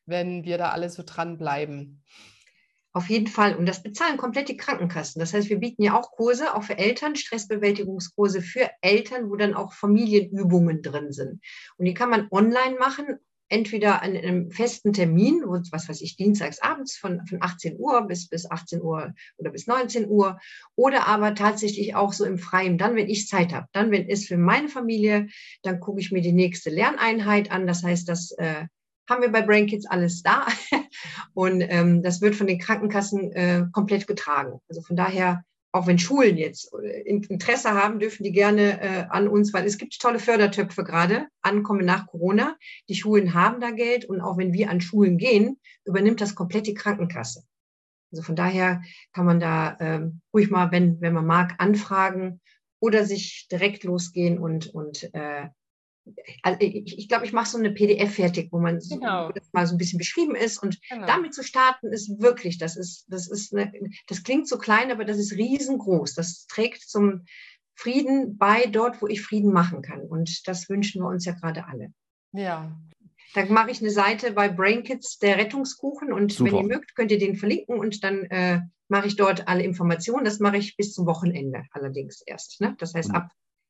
wenn 0.07 0.43
wir 0.43 0.57
da 0.57 0.69
alle 0.71 0.89
so 0.89 1.03
dranbleiben. 1.05 2.03
Auf 2.93 3.09
jeden 3.09 3.27
Fall. 3.27 3.55
Und 3.55 3.67
das 3.67 3.83
bezahlen 3.83 4.17
komplett 4.17 4.49
die 4.49 4.57
Krankenkassen. 4.57 5.19
Das 5.19 5.31
heißt, 5.31 5.49
wir 5.49 5.59
bieten 5.59 5.83
ja 5.83 5.95
auch 5.95 6.11
Kurse, 6.11 6.55
auch 6.55 6.63
für 6.63 6.79
Eltern, 6.79 7.15
Stressbewältigungskurse 7.15 8.41
für 8.41 8.71
Eltern, 8.81 9.29
wo 9.29 9.35
dann 9.35 9.53
auch 9.53 9.73
Familienübungen 9.73 10.81
drin 10.81 11.11
sind. 11.11 11.39
Und 11.77 11.85
die 11.85 11.93
kann 11.93 12.09
man 12.09 12.27
online 12.31 12.77
machen, 12.79 13.19
entweder 13.49 14.01
an 14.01 14.15
einem 14.15 14.51
festen 14.51 14.93
Termin, 14.93 15.43
was 15.45 15.87
weiß 15.87 16.01
ich, 16.01 16.17
dienstags 16.17 16.59
abends 16.59 16.97
von, 16.97 17.25
von 17.27 17.37
18 17.41 17.77
Uhr 17.79 18.07
bis, 18.07 18.27
bis 18.27 18.49
18 18.49 18.81
Uhr 18.81 19.13
oder 19.37 19.51
bis 19.51 19.67
19 19.67 20.07
Uhr, 20.07 20.39
oder 20.75 21.07
aber 21.07 21.35
tatsächlich 21.35 21.95
auch 21.95 22.13
so 22.13 22.25
im 22.25 22.37
Freien, 22.37 22.77
dann, 22.77 22.95
wenn 22.95 23.09
ich 23.09 23.27
Zeit 23.27 23.53
habe, 23.53 23.67
dann, 23.73 23.91
wenn 23.91 24.09
es 24.09 24.25
für 24.25 24.37
meine 24.37 24.69
Familie, 24.69 25.27
dann 25.61 25.79
gucke 25.79 25.99
ich 25.99 26.11
mir 26.11 26.21
die 26.21 26.33
nächste 26.33 26.69
Lerneinheit 26.69 27.51
an. 27.51 27.67
Das 27.67 27.83
heißt, 27.83 28.09
das 28.09 28.31
äh, 28.31 28.65
haben 29.09 29.21
wir 29.21 29.31
bei 29.31 29.41
Brain 29.41 29.67
Kids 29.67 29.85
alles 29.85 30.21
da 30.23 30.47
und 31.33 31.61
ähm, 31.61 32.03
das 32.03 32.21
wird 32.21 32.35
von 32.35 32.47
den 32.47 32.59
Krankenkassen 32.59 33.31
äh, 33.31 33.65
komplett 33.71 34.07
getragen. 34.07 34.59
Also 34.67 34.81
von 34.81 34.95
daher 34.95 35.43
auch 35.71 35.87
wenn 35.87 35.99
Schulen 35.99 36.37
jetzt 36.37 36.73
äh, 36.73 37.01
Interesse 37.01 37.71
haben, 37.71 37.99
dürfen 37.99 38.23
die 38.23 38.31
gerne 38.31 38.81
äh, 38.81 39.05
an 39.09 39.27
uns, 39.27 39.53
weil 39.53 39.65
es 39.65 39.77
gibt 39.77 39.99
tolle 39.99 40.19
Fördertöpfe 40.19 40.83
gerade, 40.83 41.27
ankommen 41.41 41.85
nach 41.85 42.07
Corona. 42.07 42.57
Die 42.89 42.95
Schulen 42.95 43.33
haben 43.33 43.61
da 43.61 43.71
Geld 43.71 44.05
und 44.05 44.21
auch 44.21 44.37
wenn 44.37 44.53
wir 44.53 44.69
an 44.69 44.81
Schulen 44.81 45.17
gehen, 45.17 45.59
übernimmt 45.85 46.21
das 46.21 46.35
komplett 46.35 46.67
die 46.67 46.73
Krankenkasse. 46.73 47.43
Also 48.11 48.23
von 48.23 48.35
daher 48.35 48.81
kann 49.13 49.25
man 49.25 49.39
da 49.39 49.77
ähm, 49.79 50.21
ruhig 50.33 50.49
mal, 50.49 50.71
wenn, 50.71 51.01
wenn 51.01 51.13
man 51.13 51.25
mag, 51.25 51.55
anfragen 51.57 52.41
oder 52.79 53.05
sich 53.05 53.47
direkt 53.51 53.83
losgehen 53.83 54.39
und, 54.39 54.67
und 54.67 55.13
äh, 55.13 55.47
also 56.43 56.59
ich, 56.59 56.97
ich 56.97 57.07
glaube, 57.07 57.25
ich 57.25 57.33
mache 57.33 57.49
so 57.49 57.57
eine 57.57 57.71
PDF 57.71 58.15
fertig, 58.15 58.49
wo 58.51 58.59
man 58.59 58.79
genau. 58.79 59.29
so, 59.29 59.41
mal 59.51 59.67
so 59.67 59.75
ein 59.75 59.77
bisschen 59.77 59.97
beschrieben 59.97 60.35
ist. 60.35 60.61
Und 60.61 60.79
genau. 60.89 61.05
damit 61.05 61.33
zu 61.33 61.43
starten, 61.43 61.91
ist 61.91 62.21
wirklich, 62.21 62.57
das 62.57 62.75
ist, 62.75 63.05
das 63.09 63.29
ist 63.29 63.53
eine, 63.53 63.71
das 64.07 64.23
klingt 64.23 64.47
so 64.47 64.57
klein, 64.57 64.91
aber 64.91 65.05
das 65.05 65.17
ist 65.17 65.33
riesengroß. 65.33 66.13
Das 66.13 66.47
trägt 66.47 66.81
zum 66.81 67.25
Frieden 67.75 68.37
bei 68.37 68.65
dort, 68.65 69.01
wo 69.01 69.07
ich 69.07 69.21
Frieden 69.21 69.53
machen 69.53 69.81
kann. 69.81 70.01
Und 70.01 70.47
das 70.47 70.69
wünschen 70.69 71.01
wir 71.01 71.07
uns 71.07 71.25
ja 71.25 71.33
gerade 71.33 71.65
alle. 71.67 71.93
Ja. 72.31 72.75
Da 73.33 73.45
mache 73.45 73.71
ich 73.71 73.81
eine 73.81 73.91
Seite 73.91 74.31
bei 74.31 74.49
Brain 74.49 74.83
Kids, 74.83 75.19
der 75.19 75.37
Rettungskuchen. 75.37 76.11
Und 76.11 76.31
Super. 76.33 76.51
wenn 76.51 76.57
ihr 76.57 76.75
mögt, 76.75 76.95
könnt 76.95 77.11
ihr 77.11 77.19
den 77.19 77.35
verlinken 77.35 77.79
und 77.79 78.03
dann 78.03 78.23
äh, 78.25 78.61
mache 78.87 79.07
ich 79.07 79.15
dort 79.15 79.47
alle 79.47 79.63
Informationen. 79.63 80.25
Das 80.25 80.39
mache 80.39 80.57
ich 80.57 80.77
bis 80.77 80.93
zum 80.93 81.05
Wochenende 81.05 81.63
allerdings 81.71 82.21
erst. 82.25 82.61
Ne? 82.61 82.75
Das 82.79 82.93
heißt, 82.93 83.13
ab 83.13 83.29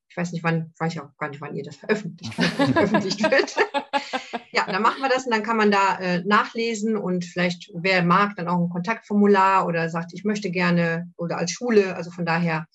ich 0.09 0.17
weiß 0.17 0.31
nicht, 0.31 0.43
wann, 0.43 0.73
weiß 0.77 0.93
ich 0.93 0.99
auch 0.99 1.15
gar 1.17 1.29
nicht, 1.29 1.41
wann 1.41 1.55
ihr 1.55 1.63
das 1.63 1.77
veröffentlicht, 1.77 2.33
veröffentlicht 2.33 3.21
wird. 3.23 3.55
ja, 4.51 4.65
dann 4.65 4.81
machen 4.81 5.01
wir 5.01 5.09
das 5.09 5.25
und 5.25 5.31
dann 5.31 5.43
kann 5.43 5.57
man 5.57 5.71
da 5.71 5.99
äh, 5.99 6.23
nachlesen 6.25 6.97
und 6.97 7.25
vielleicht, 7.25 7.71
wer 7.73 8.03
mag, 8.03 8.35
dann 8.35 8.47
auch 8.47 8.59
ein 8.59 8.69
Kontaktformular 8.69 9.67
oder 9.67 9.89
sagt, 9.89 10.13
ich 10.13 10.23
möchte 10.23 10.51
gerne 10.51 11.11
oder 11.17 11.37
als 11.37 11.51
Schule. 11.51 11.95
Also 11.95 12.11
von 12.11 12.25
daher, 12.25 12.67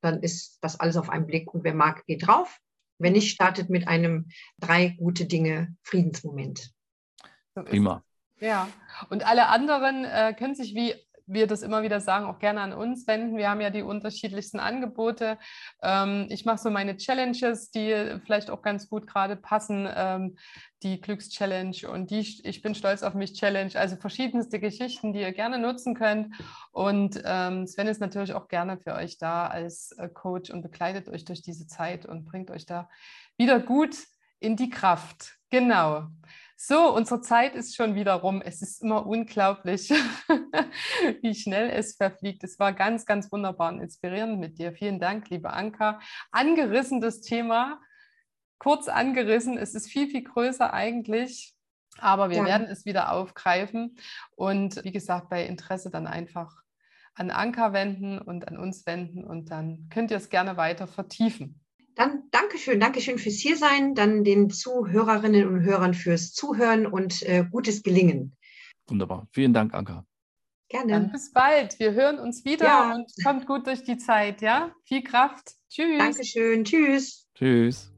dann 0.00 0.22
ist 0.22 0.58
das 0.62 0.78
alles 0.80 0.96
auf 0.96 1.10
einen 1.10 1.26
Blick 1.26 1.52
und 1.52 1.64
wer 1.64 1.74
mag, 1.74 2.04
geht 2.06 2.26
drauf. 2.26 2.58
Wenn 2.98 3.14
nicht, 3.14 3.30
startet 3.30 3.70
mit 3.70 3.88
einem 3.88 4.28
drei 4.58 4.88
gute 4.88 5.24
Dinge 5.24 5.74
Friedensmoment. 5.82 6.70
Prima. 7.54 8.02
Ja, 8.40 8.68
und 9.10 9.26
alle 9.26 9.48
anderen 9.48 10.04
äh, 10.04 10.34
können 10.36 10.54
sich 10.54 10.74
wie 10.74 10.94
wir 11.32 11.46
das 11.46 11.62
immer 11.62 11.82
wieder 11.82 12.00
sagen, 12.00 12.26
auch 12.26 12.38
gerne 12.38 12.60
an 12.60 12.72
uns 12.72 13.06
wenden. 13.06 13.36
Wir 13.36 13.50
haben 13.50 13.60
ja 13.60 13.70
die 13.70 13.82
unterschiedlichsten 13.82 14.60
Angebote. 14.60 15.38
Ähm, 15.82 16.26
ich 16.28 16.44
mache 16.44 16.58
so 16.58 16.70
meine 16.70 16.96
Challenges, 16.96 17.70
die 17.70 18.18
vielleicht 18.24 18.50
auch 18.50 18.62
ganz 18.62 18.88
gut 18.88 19.06
gerade 19.06 19.36
passen. 19.36 19.88
Ähm, 19.94 20.36
die 20.82 21.00
Glückschallenge 21.00 21.90
und 21.90 22.10
die 22.10 22.20
Ich 22.44 22.62
bin 22.62 22.74
stolz 22.74 23.02
auf 23.02 23.14
mich 23.14 23.34
Challenge. 23.34 23.72
Also 23.74 23.96
verschiedenste 23.96 24.60
Geschichten, 24.60 25.12
die 25.12 25.20
ihr 25.20 25.32
gerne 25.32 25.58
nutzen 25.58 25.94
könnt. 25.94 26.34
Und 26.72 27.20
ähm, 27.24 27.66
Sven 27.66 27.88
ist 27.88 28.00
natürlich 28.00 28.32
auch 28.32 28.48
gerne 28.48 28.78
für 28.78 28.94
euch 28.94 29.18
da 29.18 29.46
als 29.46 29.92
äh, 29.92 30.08
Coach 30.08 30.50
und 30.50 30.62
begleitet 30.62 31.08
euch 31.08 31.24
durch 31.24 31.42
diese 31.42 31.66
Zeit 31.66 32.06
und 32.06 32.24
bringt 32.24 32.50
euch 32.50 32.66
da 32.66 32.88
wieder 33.36 33.60
gut 33.60 33.96
in 34.38 34.56
die 34.56 34.70
Kraft. 34.70 35.38
Genau. 35.50 36.06
So, 36.62 36.94
unsere 36.94 37.22
Zeit 37.22 37.54
ist 37.54 37.74
schon 37.74 37.94
wieder 37.94 38.12
rum. 38.12 38.42
Es 38.42 38.60
ist 38.60 38.82
immer 38.82 39.06
unglaublich, 39.06 39.88
wie 41.22 41.34
schnell 41.34 41.70
es 41.70 41.96
verfliegt. 41.96 42.44
Es 42.44 42.58
war 42.58 42.74
ganz, 42.74 43.06
ganz 43.06 43.32
wunderbar 43.32 43.72
und 43.72 43.80
inspirierend 43.80 44.38
mit 44.38 44.58
dir. 44.58 44.74
Vielen 44.74 45.00
Dank, 45.00 45.30
liebe 45.30 45.54
Anka. 45.54 46.00
Angerissen 46.30 47.00
das 47.00 47.22
Thema, 47.22 47.80
kurz 48.58 48.88
angerissen. 48.88 49.56
Es 49.56 49.74
ist 49.74 49.88
viel, 49.88 50.10
viel 50.10 50.22
größer 50.22 50.74
eigentlich, 50.74 51.54
aber 51.96 52.28
wir 52.28 52.36
ja. 52.36 52.44
werden 52.44 52.66
es 52.66 52.84
wieder 52.84 53.10
aufgreifen. 53.10 53.96
Und 54.36 54.84
wie 54.84 54.92
gesagt, 54.92 55.30
bei 55.30 55.46
Interesse 55.46 55.88
dann 55.88 56.06
einfach 56.06 56.54
an 57.14 57.30
Anka 57.30 57.72
wenden 57.72 58.18
und 58.18 58.48
an 58.48 58.58
uns 58.58 58.84
wenden 58.84 59.24
und 59.24 59.50
dann 59.50 59.88
könnt 59.88 60.10
ihr 60.10 60.18
es 60.18 60.28
gerne 60.28 60.58
weiter 60.58 60.86
vertiefen. 60.86 61.59
Dann 62.00 62.22
Dankeschön, 62.30 62.80
Dankeschön 62.80 63.18
fürs 63.18 63.34
Hiersein, 63.34 63.94
dann 63.94 64.24
den 64.24 64.48
Zuhörerinnen 64.48 65.46
und 65.46 65.60
Hörern 65.60 65.92
fürs 65.92 66.32
Zuhören 66.32 66.86
und 66.86 67.22
äh, 67.24 67.44
gutes 67.50 67.82
Gelingen. 67.82 68.34
Wunderbar. 68.86 69.28
Vielen 69.32 69.52
Dank, 69.52 69.74
Anka. 69.74 70.06
Gerne. 70.70 70.92
Dann 70.92 71.12
bis 71.12 71.30
bald. 71.30 71.78
Wir 71.78 71.92
hören 71.92 72.18
uns 72.18 72.42
wieder 72.46 72.64
ja. 72.64 72.94
und 72.94 73.12
kommt 73.22 73.46
gut 73.46 73.66
durch 73.66 73.84
die 73.84 73.98
Zeit, 73.98 74.40
ja? 74.40 74.74
Viel 74.84 75.02
Kraft. 75.02 75.56
Tschüss. 75.68 75.98
Dankeschön. 75.98 76.64
Tschüss. 76.64 77.28
Tschüss. 77.34 77.92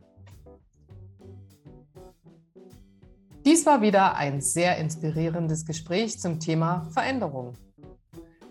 Dies 3.44 3.64
war 3.66 3.82
wieder 3.82 4.16
ein 4.16 4.40
sehr 4.40 4.78
inspirierendes 4.78 5.64
Gespräch 5.64 6.18
zum 6.18 6.40
Thema 6.40 6.90
Veränderung. 6.90 7.54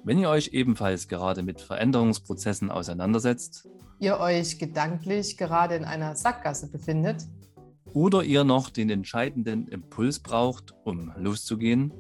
Wenn 0.04 0.18
ihr 0.18 0.30
euch 0.30 0.50
ebenfalls 0.54 1.08
gerade 1.08 1.44
mit 1.44 1.62
Veränderungsprozessen 1.62 2.72
auseinandersetzt, 2.72 3.70
ihr 4.00 4.20
euch 4.20 4.58
gedanklich 4.58 5.38
gerade 5.38 5.76
in 5.76 5.86
einer 5.86 6.16
Sackgasse 6.16 6.72
befindet 6.72 7.28
oder 7.94 8.24
ihr 8.24 8.44
noch 8.44 8.72
den 8.72 8.90
entscheidenden 8.90 9.68
Impuls 9.68 10.20
braucht, 10.20 10.74
um 10.86 11.14
loszugehen, 11.18 11.94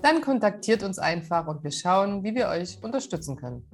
dann 0.00 0.20
kontaktiert 0.20 0.84
uns 0.84 1.00
einfach 1.00 1.48
und 1.48 1.64
wir 1.64 1.72
schauen, 1.72 2.22
wie 2.22 2.36
wir 2.36 2.46
euch 2.48 2.78
unterstützen 2.82 3.34
können. 3.36 3.64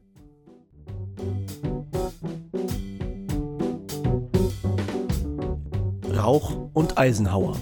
Rauch 6.27 6.57
und 6.73 6.97
Eisenhauer. 6.97 7.55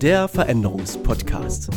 Der 0.00 0.28
Veränderungspodcast. 0.28 1.70